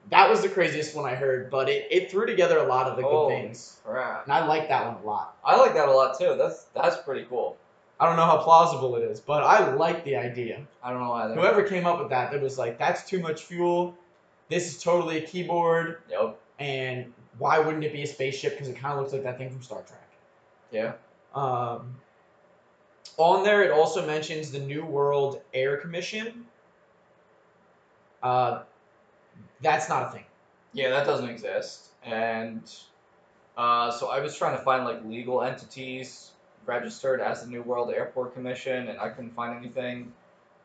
That 0.09 0.29
was 0.29 0.41
the 0.41 0.49
craziest 0.49 0.95
one 0.95 1.05
I 1.05 1.15
heard, 1.15 1.49
but 1.49 1.69
it, 1.69 1.87
it 1.89 2.11
threw 2.11 2.25
together 2.25 2.57
a 2.57 2.67
lot 2.67 2.87
of 2.87 2.97
the 2.97 3.03
good 3.03 3.27
things. 3.29 3.79
crap. 3.85 4.25
And 4.25 4.33
I 4.33 4.45
like 4.45 4.67
that 4.67 4.85
one 4.85 5.01
a 5.01 5.05
lot. 5.05 5.37
I 5.45 5.55
like 5.55 5.73
that 5.75 5.87
a 5.87 5.93
lot 5.93 6.19
too. 6.19 6.35
That's 6.37 6.63
that's 6.75 6.97
pretty 6.97 7.25
cool. 7.29 7.55
I 8.03 8.07
don't 8.07 8.17
know 8.17 8.25
how 8.25 8.35
plausible 8.39 8.97
it 8.97 9.03
is, 9.03 9.21
but 9.21 9.43
I 9.43 9.73
like 9.75 10.03
the 10.03 10.17
idea. 10.17 10.59
I 10.83 10.91
don't 10.91 10.99
know 10.99 11.13
either. 11.13 11.35
Whoever 11.35 11.63
came 11.63 11.85
up 11.85 11.99
with 11.99 12.09
that, 12.09 12.31
that 12.33 12.41
was 12.41 12.57
like, 12.57 12.77
that's 12.77 13.07
too 13.07 13.19
much 13.21 13.43
fuel. 13.43 13.95
This 14.49 14.67
is 14.75 14.83
totally 14.83 15.23
a 15.23 15.25
keyboard, 15.25 15.99
Yep. 16.09 16.37
and 16.59 17.13
why 17.37 17.59
wouldn't 17.59 17.81
it 17.85 17.93
be 17.93 18.01
a 18.03 18.05
spaceship? 18.05 18.51
Because 18.53 18.67
it 18.67 18.75
kind 18.75 18.93
of 18.93 18.99
looks 18.99 19.13
like 19.13 19.23
that 19.23 19.37
thing 19.37 19.49
from 19.49 19.61
Star 19.61 19.83
Trek. 19.87 20.09
Yeah. 20.69 20.93
Um, 21.33 21.95
on 23.15 23.45
there, 23.45 23.63
it 23.63 23.71
also 23.71 24.05
mentions 24.05 24.51
the 24.51 24.59
New 24.59 24.83
World 24.85 25.41
Air 25.53 25.77
Commission. 25.77 26.43
Uh, 28.21 28.63
that's 29.61 29.87
not 29.87 30.09
a 30.09 30.11
thing. 30.11 30.25
Yeah, 30.73 30.89
that 30.89 31.05
doesn't 31.05 31.29
exist. 31.29 31.87
And 32.03 32.69
uh, 33.55 33.91
so 33.91 34.09
I 34.09 34.19
was 34.19 34.37
trying 34.37 34.57
to 34.57 34.63
find 34.65 34.83
like 34.83 35.05
legal 35.05 35.41
entities 35.41 36.31
registered 36.65 37.21
as 37.21 37.43
the 37.43 37.49
New 37.49 37.61
World 37.61 37.91
Airport 37.91 38.33
Commission, 38.33 38.87
and 38.89 38.99
I 38.99 39.09
couldn't 39.09 39.33
find 39.33 39.57
anything. 39.57 40.11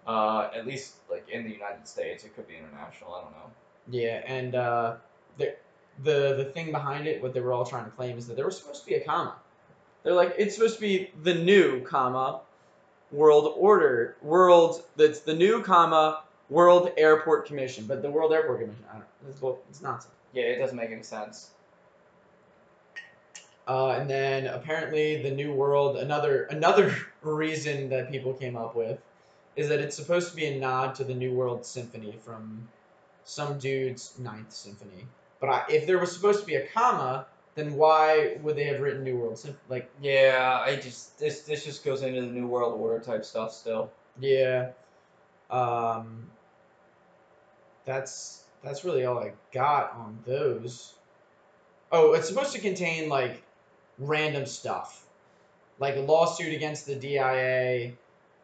Uh, 0.06 0.48
at 0.54 0.66
least 0.66 0.94
like 1.10 1.28
in 1.28 1.44
the 1.44 1.50
United 1.50 1.86
States, 1.86 2.24
it 2.24 2.34
could 2.34 2.48
be 2.48 2.56
international. 2.56 3.14
I 3.14 3.22
don't 3.22 3.32
know. 3.32 3.50
Yeah, 3.90 4.22
and 4.26 4.54
uh, 4.54 4.96
the 5.36 5.54
the 6.02 6.34
the 6.36 6.44
thing 6.54 6.72
behind 6.72 7.06
it, 7.06 7.22
what 7.22 7.34
they 7.34 7.40
were 7.40 7.52
all 7.52 7.66
trying 7.66 7.84
to 7.84 7.90
claim 7.90 8.16
is 8.16 8.26
that 8.28 8.36
there 8.36 8.46
was 8.46 8.58
supposed 8.58 8.84
to 8.84 8.88
be 8.88 8.94
a 8.94 9.04
comma. 9.04 9.36
They're 10.02 10.14
like, 10.14 10.34
it's 10.38 10.54
supposed 10.54 10.76
to 10.76 10.80
be 10.80 11.10
the 11.22 11.34
new 11.34 11.82
comma, 11.82 12.40
world 13.10 13.52
order, 13.56 14.16
world. 14.22 14.82
That's 14.96 15.20
the 15.20 15.34
new 15.34 15.62
comma, 15.62 16.22
World 16.48 16.92
Airport 16.96 17.46
Commission. 17.46 17.86
But 17.86 18.00
the 18.00 18.10
World 18.10 18.32
Airport 18.32 18.60
Commission, 18.60 18.84
I 18.90 18.94
don't. 18.94 19.04
It's, 19.28 19.42
it's 19.68 19.82
nonsense. 19.82 20.14
Yeah, 20.32 20.44
it 20.44 20.58
doesn't 20.58 20.76
make 20.76 20.90
any 20.90 21.02
sense. 21.02 21.50
Uh, 23.68 23.90
and 23.90 24.08
then 24.08 24.46
apparently 24.46 25.22
the 25.22 25.30
New 25.30 25.52
World, 25.52 25.98
another 25.98 26.44
another 26.44 26.96
reason 27.22 27.90
that 27.90 28.10
people 28.10 28.32
came 28.32 28.56
up 28.56 28.74
with, 28.74 28.98
is 29.56 29.68
that 29.68 29.78
it's 29.80 29.94
supposed 29.94 30.30
to 30.30 30.36
be 30.36 30.46
a 30.46 30.58
nod 30.58 30.94
to 30.94 31.04
the 31.04 31.14
New 31.14 31.34
World 31.34 31.66
Symphony 31.66 32.16
from 32.24 32.66
some 33.24 33.58
dude's 33.58 34.18
Ninth 34.18 34.52
Symphony. 34.52 35.06
But 35.38 35.50
I, 35.50 35.64
if 35.68 35.86
there 35.86 35.98
was 35.98 36.10
supposed 36.10 36.40
to 36.40 36.46
be 36.46 36.54
a 36.54 36.66
comma, 36.68 37.26
then 37.56 37.74
why 37.74 38.38
would 38.42 38.56
they 38.56 38.64
have 38.64 38.80
written 38.80 39.04
New 39.04 39.18
World 39.18 39.38
Symphony? 39.38 39.60
Like, 39.68 39.90
Yeah, 40.00 40.62
I 40.64 40.76
just 40.76 41.18
this 41.18 41.42
this 41.42 41.64
just 41.64 41.84
goes 41.84 42.00
into 42.02 42.22
the 42.22 42.26
New 42.28 42.46
World 42.46 42.80
Order 42.80 43.04
type 43.04 43.22
stuff 43.24 43.52
still. 43.52 43.90
yeah, 44.18 44.70
um, 45.50 46.30
that's 47.84 48.44
that's 48.64 48.82
really 48.84 49.04
all 49.04 49.18
I 49.18 49.32
got 49.52 49.92
on 49.92 50.18
those. 50.26 50.94
Oh, 51.92 52.14
it's 52.14 52.28
supposed 52.28 52.52
to 52.52 52.60
contain 52.60 53.08
like 53.10 53.42
random 53.98 54.46
stuff, 54.46 55.04
like 55.78 55.96
a 55.96 56.00
lawsuit 56.00 56.54
against 56.54 56.86
the 56.86 56.94
DIA, 56.94 57.92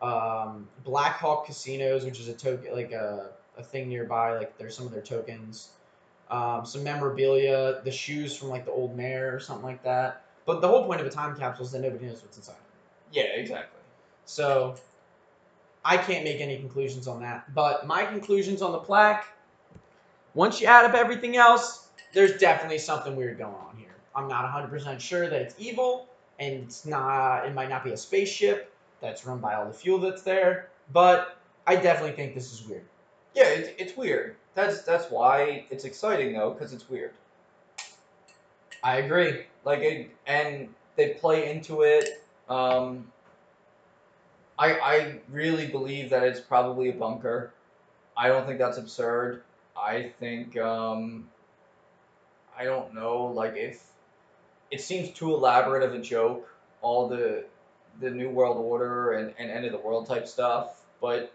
um, 0.03 0.69
Black 0.85 1.17
Hawk 1.17 1.47
Casinos, 1.47 2.05
which 2.05 2.21
is 2.21 2.29
a 2.29 2.35
token, 2.35 2.73
like 2.75 2.93
a, 2.93 3.31
a 3.57 3.63
thing 3.63 3.89
nearby. 3.89 4.37
Like 4.37 4.59
there's 4.59 4.77
some 4.77 4.87
of 4.87 4.93
their 4.93 5.03
tokens, 5.03 5.71
um, 6.31 6.67
some 6.67 6.83
memorabilia, 6.83 7.81
the 7.85 7.91
shoes 7.91 8.37
from 8.37 8.49
like 8.49 8.65
the 8.65 8.73
old 8.73 8.97
mayor 8.97 9.35
or 9.35 9.41
something 9.41 9.65
like 9.65 9.83
that. 9.85 10.25
But 10.47 10.61
the 10.61 10.69
whole 10.69 10.85
point 10.85 11.01
of 11.01 11.07
a 11.07 11.11
time 11.11 11.37
capsule 11.37 11.65
is 11.65 11.73
that 11.73 11.81
nobody 11.81 12.07
knows 12.07 12.23
what's 12.23 12.37
inside. 12.37 12.57
Yeah, 13.13 13.23
exactly. 13.23 13.81
So 14.27 14.77
I 15.85 15.97
can't 15.97 16.25
make 16.25 16.41
any 16.41 16.59
conclusions 16.59 17.07
on 17.07 17.21
that. 17.23 17.55
But 17.55 17.87
my 17.87 18.05
conclusions 18.05 18.63
on 18.63 18.73
the 18.73 18.79
plaque, 18.79 19.27
once 20.35 20.61
you 20.61 20.67
add 20.67 20.85
up 20.85 20.95
everything 20.95 21.37
else, 21.37 21.89
there's 22.13 22.39
definitely 22.39 22.79
something 22.79 23.17
weird 23.17 23.39
going 23.39 23.55
on. 23.55 23.74
I'm 24.17 24.29
not 24.29 24.45
100% 24.45 25.01
sure 25.01 25.29
that 25.29 25.41
it's 25.41 25.55
evil, 25.59 26.09
and 26.39 26.55
it's 26.55 26.87
not. 26.87 27.47
It 27.47 27.55
might 27.55 27.69
not 27.69 27.85
be 27.85 27.91
a 27.91 27.97
spaceship 27.97 28.73
that's 29.01 29.27
run 29.27 29.39
by 29.39 29.55
all 29.55 29.67
the 29.67 29.73
fuel 29.73 29.99
that's 29.99 30.23
there, 30.23 30.71
but 30.93 31.37
I 31.67 31.77
definitely 31.77 32.17
think 32.17 32.35
this 32.35 32.53
is 32.53 32.67
weird. 32.67 32.85
Yeah, 33.35 33.49
it, 33.49 33.75
it's 33.79 33.97
weird. 33.97 34.37
That's 34.55 34.83
that's 34.83 35.11
why 35.11 35.67
it's 35.71 35.85
exciting 35.85 36.33
though, 36.33 36.51
because 36.51 36.73
it's 36.73 36.89
weird. 36.89 37.13
I 38.83 38.99
agree. 38.99 39.47
Like 39.65 39.81
it, 39.81 40.11
and 40.27 40.69
they 40.97 41.11
play 41.15 41.51
into 41.51 41.83
it. 41.83 42.23
Um, 42.49 43.11
I 44.59 44.75
I 44.75 45.21
really 45.31 45.67
believe 45.67 46.11
that 46.11 46.23
it's 46.23 46.41
probably 46.41 46.91
a 46.91 46.93
bunker. 46.93 47.53
I 48.17 48.29
don't 48.29 48.47
think 48.47 48.59
that's 48.59 48.79
absurd. 48.79 49.43
I 49.77 50.13
think 50.21 50.57
um, 50.57 51.29
I 52.57 52.65
don't 52.65 52.95
know. 52.95 53.25
Like 53.25 53.57
if 53.57 53.83
it 54.71 54.81
seems 54.81 55.11
too 55.11 55.33
elaborate 55.35 55.83
of 55.83 55.95
a 55.95 55.99
joke, 56.01 56.49
all 56.83 57.09
the 57.09 57.45
the 58.01 58.11
New 58.11 58.29
World 58.29 58.57
Order 58.57 59.13
and, 59.13 59.33
and 59.39 59.51
end 59.51 59.65
of 59.65 59.73
the 59.73 59.79
world 59.79 60.07
type 60.07 60.27
stuff. 60.27 60.81
But 61.01 61.33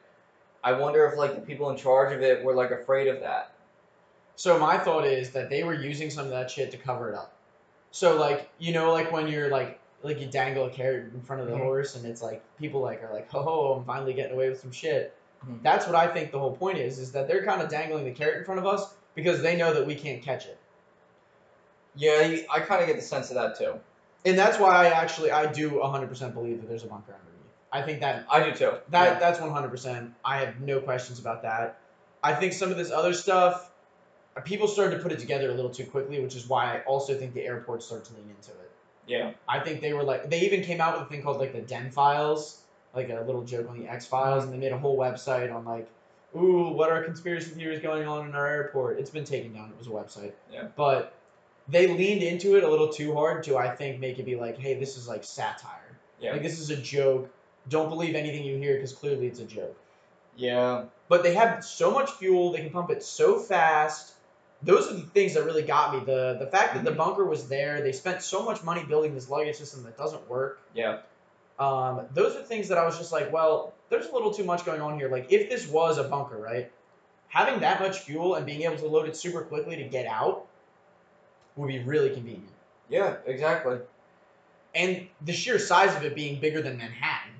I 0.64 0.74
wonder 0.74 1.06
if 1.06 1.18
like 1.18 1.36
the 1.36 1.42
people 1.42 1.70
in 1.70 1.78
charge 1.78 2.14
of 2.14 2.22
it 2.22 2.44
were 2.44 2.54
like 2.54 2.72
afraid 2.72 3.08
of 3.08 3.22
that. 3.22 3.54
So 4.36 4.60
my 4.60 4.78
thought 4.78 5.06
is 5.06 5.32
that 5.32 5.50
they 5.50 5.64
were 5.64 5.74
using 5.74 6.10
some 6.10 6.26
of 6.26 6.32
that 6.32 6.52
shit 6.52 6.72
to 6.72 6.78
cover 6.78 7.10
it 7.12 7.16
up. 7.16 7.34
So 7.92 8.18
like 8.18 8.50
you 8.60 8.74
know 8.74 8.92
like 8.92 9.12
when 9.12 9.28
you're 9.28 9.50
like 9.50 9.80
like 10.04 10.20
you 10.20 10.28
dangle 10.28 10.66
a 10.66 10.70
carrot 10.70 11.14
in 11.14 11.22
front 11.22 11.42
of 11.42 11.48
the 11.48 11.56
Mhm. 11.56 11.64
horse 11.64 11.96
and 11.96 12.06
it's 12.06 12.22
like 12.22 12.42
people 12.58 12.82
like 12.82 13.04
are 13.04 13.14
like 13.14 13.28
oh 13.34 13.74
I'm 13.76 13.86
finally 13.86 14.14
getting 14.14 14.34
away 14.34 14.50
with 14.50 14.60
some 14.60 14.72
shit. 14.72 15.16
Mhm. 15.48 15.64
That's 15.64 15.86
what 15.88 15.96
I 15.96 16.08
think 16.14 16.32
the 16.32 16.40
whole 16.40 16.56
point 16.56 16.78
is 16.78 17.00
is 17.00 17.14
that 17.14 17.28
they're 17.28 17.44
kind 17.46 17.62
of 17.62 17.70
dangling 17.70 18.04
the 18.06 18.12
carrot 18.12 18.38
in 18.40 18.44
front 18.46 18.60
of 18.60 18.68
us 18.68 18.94
because 19.16 19.42
they 19.42 19.56
know 19.56 19.74
that 19.74 19.86
we 19.88 19.96
can't 19.96 20.22
catch 20.22 20.46
it. 20.46 20.59
Yeah, 22.00 22.38
I 22.50 22.60
kind 22.62 22.82
of 22.82 22.88
get 22.88 22.96
the 22.96 23.02
sense 23.02 23.30
of 23.30 23.36
that 23.36 23.58
too. 23.58 23.74
And 24.26 24.38
that's 24.38 24.58
why 24.58 24.86
I 24.86 24.88
actually 24.90 25.32
I 25.32 25.52
do 25.52 25.72
100% 25.72 26.34
believe 26.34 26.62
that 26.62 26.68
there's 26.70 26.84
a 26.84 26.88
bunker 26.88 27.14
underneath. 27.14 27.54
I 27.72 27.82
think 27.82 28.00
that 28.00 28.26
I 28.30 28.44
do 28.44 28.52
too. 28.56 28.72
That 28.90 29.14
Yeah. 29.14 29.20
that's 29.20 29.40
one 29.40 29.52
hundred 29.52 29.70
percent. 29.70 30.14
I 30.26 30.38
have 30.40 30.60
no 30.62 30.80
questions 30.80 31.20
about 31.20 31.42
that. 31.44 31.78
I 32.24 32.34
think 32.34 32.54
some 32.54 32.72
of 32.72 32.78
this 32.78 32.90
other 32.92 33.14
stuff, 33.14 33.70
people 34.46 34.68
started 34.68 34.98
to 34.98 35.04
put 35.04 35.12
it 35.12 35.20
together 35.20 35.50
a 35.52 35.54
little 35.54 35.72
too 35.72 35.86
quickly, 35.86 36.20
which 36.22 36.36
is 36.36 36.48
why 36.48 36.76
I 36.78 36.80
also 36.82 37.18
think 37.18 37.34
the 37.34 37.46
airport 37.46 37.84
started 37.84 38.06
to 38.06 38.14
lean 38.16 38.30
into 38.30 38.52
it. 38.52 38.72
yeah. 39.08 39.32
I 39.48 39.60
think 39.60 39.82
they 39.82 39.94
were 39.94 40.04
like 40.04 40.30
they 40.30 40.42
even 40.42 40.64
came 40.64 40.80
out 40.82 40.98
with 40.98 41.08
a 41.08 41.10
thing 41.12 41.22
called 41.22 41.40
like 41.40 41.54
the 41.54 41.62
Den 41.62 41.92
Files, 41.92 42.62
like 42.94 43.10
a 43.10 43.22
little 43.26 43.44
joke 43.44 43.70
on 43.70 43.80
the 43.80 43.88
X 43.88 44.06
Files, 44.06 44.44
and 44.46 44.54
they 44.54 44.58
made 44.58 44.72
a 44.72 44.78
whole 44.78 44.98
website 44.98 45.54
on 45.54 45.64
like, 45.66 45.88
ooh, 46.36 46.70
what 46.70 46.90
are 46.92 47.04
conspiracy 47.04 47.52
theories 47.52 47.80
going 47.82 48.08
on 48.08 48.28
in 48.28 48.36
our 48.36 48.48
airport? 48.48 49.00
It's 49.00 49.10
been 49.12 49.26
taken 49.26 49.54
down. 49.54 49.70
It 49.72 49.78
was 49.78 49.88
a 49.88 49.92
website. 49.92 50.34
Yeah. 50.52 50.68
But 50.76 51.14
they 51.70 51.88
leaned 51.88 52.24
into 52.24 52.56
it 52.58 52.64
a 52.64 52.70
little 52.70 52.90
too 52.90 53.14
hard 53.14 53.44
to 53.44 53.58
I 53.58 53.76
think 53.76 54.00
make 54.00 54.20
it 54.20 54.26
be 54.26 54.36
like, 54.36 54.58
hey, 54.58 54.80
this 54.80 54.98
is 54.98 55.08
like 55.08 55.24
satire. 55.24 55.98
Yeah. 56.20 56.34
Like 56.34 56.44
this 56.44 56.60
is 56.60 56.70
a 56.70 56.76
joke. 56.76 57.30
Don't 57.68 57.90
believe 57.90 58.16
anything 58.16 58.44
you 58.44 58.58
hear 58.58 58.76
because 58.76 58.94
clearly 58.94 59.28
it's 59.28 59.40
a 59.40 59.46
joke. 59.46 59.78
Yeah. 60.36 60.86
But 61.08 61.24
they 61.24 61.34
have 61.36 61.64
so 61.64 61.92
much 61.92 62.12
fuel, 62.12 62.52
they 62.52 62.60
can 62.60 62.70
pump 62.72 62.90
it 62.90 63.04
so 63.04 63.40
fast. 63.40 64.14
Those 64.62 64.90
are 64.90 64.94
the 64.96 65.02
things 65.04 65.36
that 65.36 65.44
really 65.46 65.62
got 65.64 65.94
me. 65.94 66.00
The 66.06 66.36
the 66.40 66.48
fact 66.48 66.74
that 66.76 66.84
the 66.84 66.92
Mhm. 66.92 66.98
bunker 66.98 67.26
was 67.26 67.48
there, 67.48 67.82
they 67.82 67.92
spent 67.94 68.22
so 68.22 68.44
much 68.44 68.64
money 68.64 68.84
building 68.84 69.14
this 69.16 69.30
luggage 69.30 69.56
system 69.56 69.84
that 69.84 69.98
doesn't 69.98 70.28
work. 70.30 70.60
Yeah. 70.74 71.00
Um, 71.58 72.08
those 72.14 72.36
are 72.36 72.42
things 72.42 72.70
that 72.70 72.78
I 72.78 72.86
was 72.86 72.98
just 72.98 73.12
like, 73.12 73.32
well, 73.34 73.74
there's 73.90 74.08
a 74.08 74.14
little 74.14 74.34
too 74.34 74.44
much 74.46 74.66
going 74.66 74.82
on 74.82 74.98
here. 74.98 75.10
Like 75.10 75.32
if 75.32 75.50
this 75.50 75.68
was 75.68 75.98
a 75.98 76.04
bunker, 76.04 76.38
right? 76.38 76.72
Having 77.28 77.60
that 77.62 77.80
much 77.80 78.00
fuel 78.00 78.36
and 78.36 78.46
being 78.46 78.64
able 78.64 78.78
to 78.78 78.88
load 78.88 79.08
it 79.08 79.16
super 79.16 79.42
quickly 79.42 79.76
to 79.78 79.84
get 79.84 80.08
out 80.08 80.48
would 81.60 81.68
be 81.68 81.80
really 81.80 82.10
convenient. 82.10 82.50
Yeah. 82.90 83.18
Exactly. 83.26 83.80
And 84.74 85.08
the 85.22 85.34
sheer 85.34 85.60
size 85.60 85.96
of 85.96 86.04
it 86.04 86.16
being 86.16 86.40
bigger 86.40 86.62
than 86.62 86.78
Manhattan, 86.78 87.34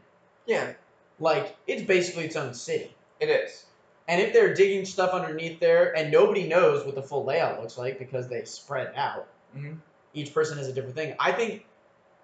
Yeah. 0.46 0.74
like 1.20 1.56
it's 1.68 1.84
basically 1.84 2.26
its 2.26 2.36
own 2.36 2.54
city. 2.54 2.96
It 3.20 3.30
is. 3.30 3.66
And 4.08 4.20
if 4.22 4.34
they're 4.34 4.54
digging 4.54 4.86
stuff 4.86 5.12
underneath 5.12 5.60
there 5.60 5.96
and 5.96 6.12
nobody 6.12 6.48
knows 6.48 6.86
what 6.86 6.96
the 6.96 7.02
full 7.04 7.24
layout 7.24 7.62
looks 7.62 7.78
like 7.78 8.00
because 8.00 8.28
they 8.28 8.44
spread 8.44 8.92
out, 8.96 9.28
Mhm. 9.56 9.78
each 10.14 10.34
person 10.34 10.58
has 10.58 10.68
a 10.68 10.74
different 10.74 10.96
thing. 10.96 11.16
I 11.20 11.32
think 11.32 11.66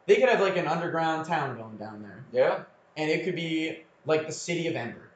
They 0.08 0.18
could 0.18 0.30
have 0.30 0.40
like 0.40 0.56
an 0.56 0.68
underground 0.68 1.26
town 1.26 1.58
going 1.58 1.78
down 1.78 2.04
there, 2.04 2.24
Yeah. 2.32 2.64
and 2.96 3.10
it 3.10 3.24
could 3.26 3.36
be 3.36 3.84
like 4.06 4.28
the 4.28 4.32
city 4.34 4.68
of 4.68 4.76
Ember. 4.76 5.10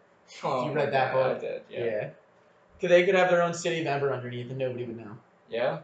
Oh 0.44 0.66
you 0.66 0.72
read 0.72 0.92
that 0.94 1.14
God, 1.14 1.36
book? 1.36 1.38
I 1.38 1.40
did. 1.40 1.62
Yeah. 1.70 2.10
Could 2.82 2.90
they 2.90 3.06
could 3.06 3.14
have 3.14 3.30
their 3.30 3.44
own 3.44 3.54
city 3.54 3.82
of 3.82 3.86
Ember 3.86 4.12
underneath, 4.12 4.50
and 4.50 4.58
nobody 4.58 4.86
would 4.86 4.98
know. 4.98 5.16
Yeah. 5.48 5.82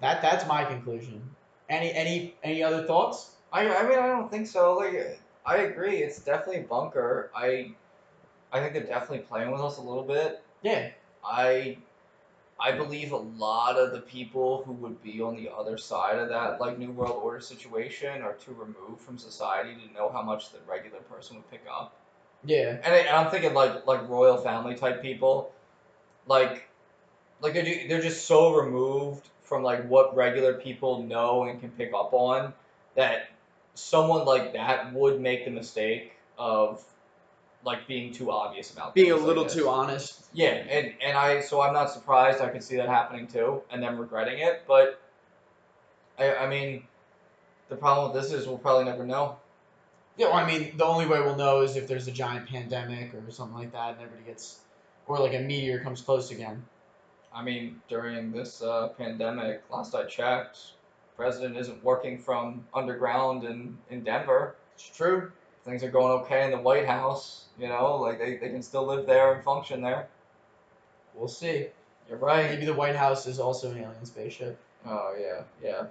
That 0.00 0.22
that's 0.22 0.46
my 0.46 0.64
conclusion. 0.64 1.22
Any 1.68 1.92
any 1.92 2.34
any 2.42 2.62
other 2.62 2.84
thoughts? 2.84 3.32
I, 3.52 3.68
I 3.68 3.88
mean 3.88 3.98
I 3.98 4.06
don't 4.06 4.30
think 4.30 4.46
so. 4.46 4.74
Like 4.74 5.20
I 5.44 5.58
agree, 5.58 5.98
it's 5.98 6.20
definitely 6.20 6.62
bunker. 6.62 7.30
I 7.34 7.72
I 8.52 8.60
think 8.60 8.72
they're 8.72 8.82
definitely 8.82 9.20
playing 9.20 9.50
with 9.50 9.60
us 9.60 9.78
a 9.78 9.82
little 9.82 10.02
bit. 10.02 10.42
Yeah. 10.62 10.90
I 11.24 11.78
I 12.58 12.72
believe 12.72 13.12
a 13.12 13.16
lot 13.16 13.76
of 13.76 13.92
the 13.92 14.00
people 14.00 14.62
who 14.64 14.72
would 14.72 15.02
be 15.02 15.20
on 15.22 15.36
the 15.36 15.50
other 15.50 15.78
side 15.78 16.18
of 16.18 16.28
that 16.28 16.60
like 16.60 16.78
New 16.78 16.90
World 16.90 17.20
Order 17.22 17.40
situation 17.40 18.22
are 18.22 18.34
too 18.34 18.52
removed 18.52 19.00
from 19.00 19.18
society 19.18 19.74
to 19.74 19.94
know 19.94 20.10
how 20.10 20.22
much 20.22 20.50
the 20.52 20.58
regular 20.68 21.00
person 21.00 21.36
would 21.36 21.50
pick 21.50 21.64
up. 21.70 21.96
Yeah. 22.44 22.78
And, 22.82 22.94
I, 22.94 22.98
and 22.98 23.16
I'm 23.16 23.30
thinking 23.30 23.54
like 23.54 23.86
like 23.86 24.08
royal 24.08 24.38
family 24.38 24.74
type 24.74 25.02
people, 25.02 25.52
like 26.26 26.68
like 27.40 27.54
they're 27.54 27.88
they're 27.88 28.02
just 28.02 28.26
so 28.26 28.54
removed 28.54 29.28
from 29.50 29.64
like 29.64 29.84
what 29.88 30.14
regular 30.14 30.54
people 30.54 31.02
know 31.02 31.42
and 31.42 31.60
can 31.60 31.70
pick 31.70 31.92
up 31.92 32.12
on 32.12 32.54
that 32.94 33.30
someone 33.74 34.24
like 34.24 34.52
that 34.52 34.92
would 34.94 35.20
make 35.20 35.44
the 35.44 35.50
mistake 35.50 36.12
of 36.38 36.84
like 37.64 37.86
being 37.88 38.12
too 38.12 38.30
obvious 38.30 38.70
about 38.70 38.94
Being 38.94 39.10
a 39.10 39.14
things 39.14 39.26
like 39.26 39.36
little 39.36 39.44
too 39.44 39.68
honest. 39.68 40.26
Yeah, 40.32 40.50
and 40.50 40.94
and 41.04 41.18
I 41.18 41.40
so 41.40 41.60
I'm 41.60 41.74
not 41.74 41.90
surprised. 41.90 42.40
I 42.40 42.48
could 42.48 42.62
see 42.62 42.76
that 42.76 42.88
happening 42.88 43.26
too, 43.26 43.60
and 43.72 43.82
then 43.82 43.98
regretting 43.98 44.38
it. 44.38 44.62
But 44.68 45.02
I 46.16 46.36
I 46.36 46.48
mean, 46.48 46.84
the 47.68 47.76
problem 47.76 48.12
with 48.12 48.22
this 48.22 48.32
is 48.32 48.46
we'll 48.46 48.56
probably 48.56 48.84
never 48.84 49.04
know. 49.04 49.36
Yeah, 50.16 50.26
well, 50.26 50.36
I 50.36 50.46
mean, 50.46 50.76
the 50.76 50.84
only 50.84 51.06
way 51.06 51.20
we'll 51.20 51.36
know 51.36 51.62
is 51.62 51.74
if 51.76 51.88
there's 51.88 52.06
a 52.06 52.12
giant 52.12 52.48
pandemic 52.48 53.14
or 53.14 53.30
something 53.32 53.58
like 53.58 53.72
that, 53.72 53.94
and 53.94 54.00
everybody 54.00 54.26
gets, 54.26 54.60
or 55.08 55.18
like 55.18 55.34
a 55.34 55.40
meteor 55.40 55.80
comes 55.80 56.02
close 56.02 56.30
again. 56.30 56.62
I 57.32 57.42
mean, 57.42 57.80
during 57.88 58.32
this 58.32 58.62
uh, 58.62 58.88
pandemic, 58.98 59.62
last 59.70 59.94
I 59.94 60.04
checked, 60.04 60.58
president 61.16 61.56
isn't 61.56 61.82
working 61.84 62.18
from 62.18 62.64
underground 62.74 63.44
in 63.44 63.78
in 63.90 64.02
Denver. 64.02 64.56
It's 64.74 64.88
true. 64.88 65.30
Things 65.64 65.84
are 65.84 65.90
going 65.90 66.12
okay 66.22 66.44
in 66.44 66.50
the 66.50 66.58
White 66.58 66.86
House. 66.86 67.44
You 67.58 67.68
know, 67.68 67.96
like 67.96 68.18
they, 68.18 68.36
they 68.36 68.48
can 68.48 68.62
still 68.62 68.86
live 68.86 69.06
there 69.06 69.34
and 69.34 69.44
function 69.44 69.82
there. 69.82 70.08
We'll 71.14 71.28
see. 71.28 71.66
You're 72.08 72.18
right. 72.18 72.50
Maybe 72.50 72.64
the 72.64 72.74
White 72.74 72.96
House 72.96 73.26
is 73.26 73.38
also 73.38 73.70
an 73.70 73.78
alien 73.78 74.04
spaceship. 74.04 74.58
Oh 74.86 75.14
yeah, 75.20 75.42
yeah. 75.62 75.86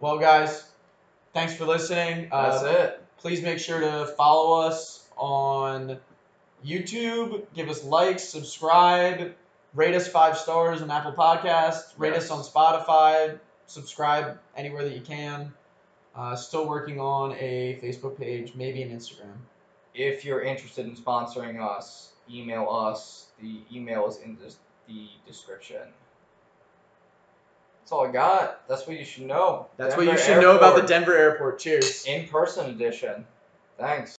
Well, 0.00 0.18
guys, 0.18 0.64
thanks 1.32 1.54
for 1.54 1.64
listening. 1.64 2.28
That's 2.30 2.62
uh, 2.62 2.66
it. 2.66 3.04
Please 3.18 3.40
make 3.40 3.58
sure 3.58 3.80
to 3.80 4.06
follow 4.18 4.60
us 4.60 5.08
on 5.16 5.98
YouTube. 6.66 7.44
Give 7.54 7.70
us 7.70 7.84
likes, 7.84 8.24
subscribe, 8.24 9.34
rate 9.74 9.94
us 9.94 10.08
five 10.08 10.38
stars 10.38 10.82
on 10.82 10.90
Apple 10.90 11.12
Podcasts, 11.12 11.92
rate 11.98 12.14
us 12.14 12.30
on 12.30 12.42
Spotify, 12.42 13.38
subscribe 13.66 14.38
anywhere 14.56 14.84
that 14.84 14.94
you 14.94 15.02
can. 15.02 15.52
Uh, 16.16 16.36
still 16.36 16.68
working 16.68 17.00
on 17.00 17.32
a 17.32 17.78
Facebook 17.82 18.16
page, 18.16 18.52
maybe 18.54 18.82
an 18.82 18.90
Instagram. 18.90 19.36
If 19.94 20.24
you're 20.24 20.42
interested 20.42 20.86
in 20.86 20.94
sponsoring 20.94 21.60
us, 21.60 22.10
email 22.30 22.68
us. 22.70 23.26
The 23.40 23.60
email 23.72 24.06
is 24.06 24.18
in 24.18 24.36
the, 24.36 24.54
the 24.86 25.08
description. 25.26 25.82
That's 27.80 27.92
all 27.92 28.06
I 28.06 28.12
got. 28.12 28.66
That's 28.68 28.86
what 28.86 28.98
you 28.98 29.04
should 29.04 29.26
know. 29.26 29.66
That's 29.76 29.94
Denver 29.94 30.10
what 30.10 30.18
you 30.18 30.24
should 30.24 30.40
know 30.40 30.56
about 30.56 30.80
the 30.80 30.86
Denver 30.86 31.14
airport. 31.16 31.58
Cheers. 31.58 32.06
in-person 32.06 32.70
edition. 32.70 33.26
Thanks. 33.78 34.12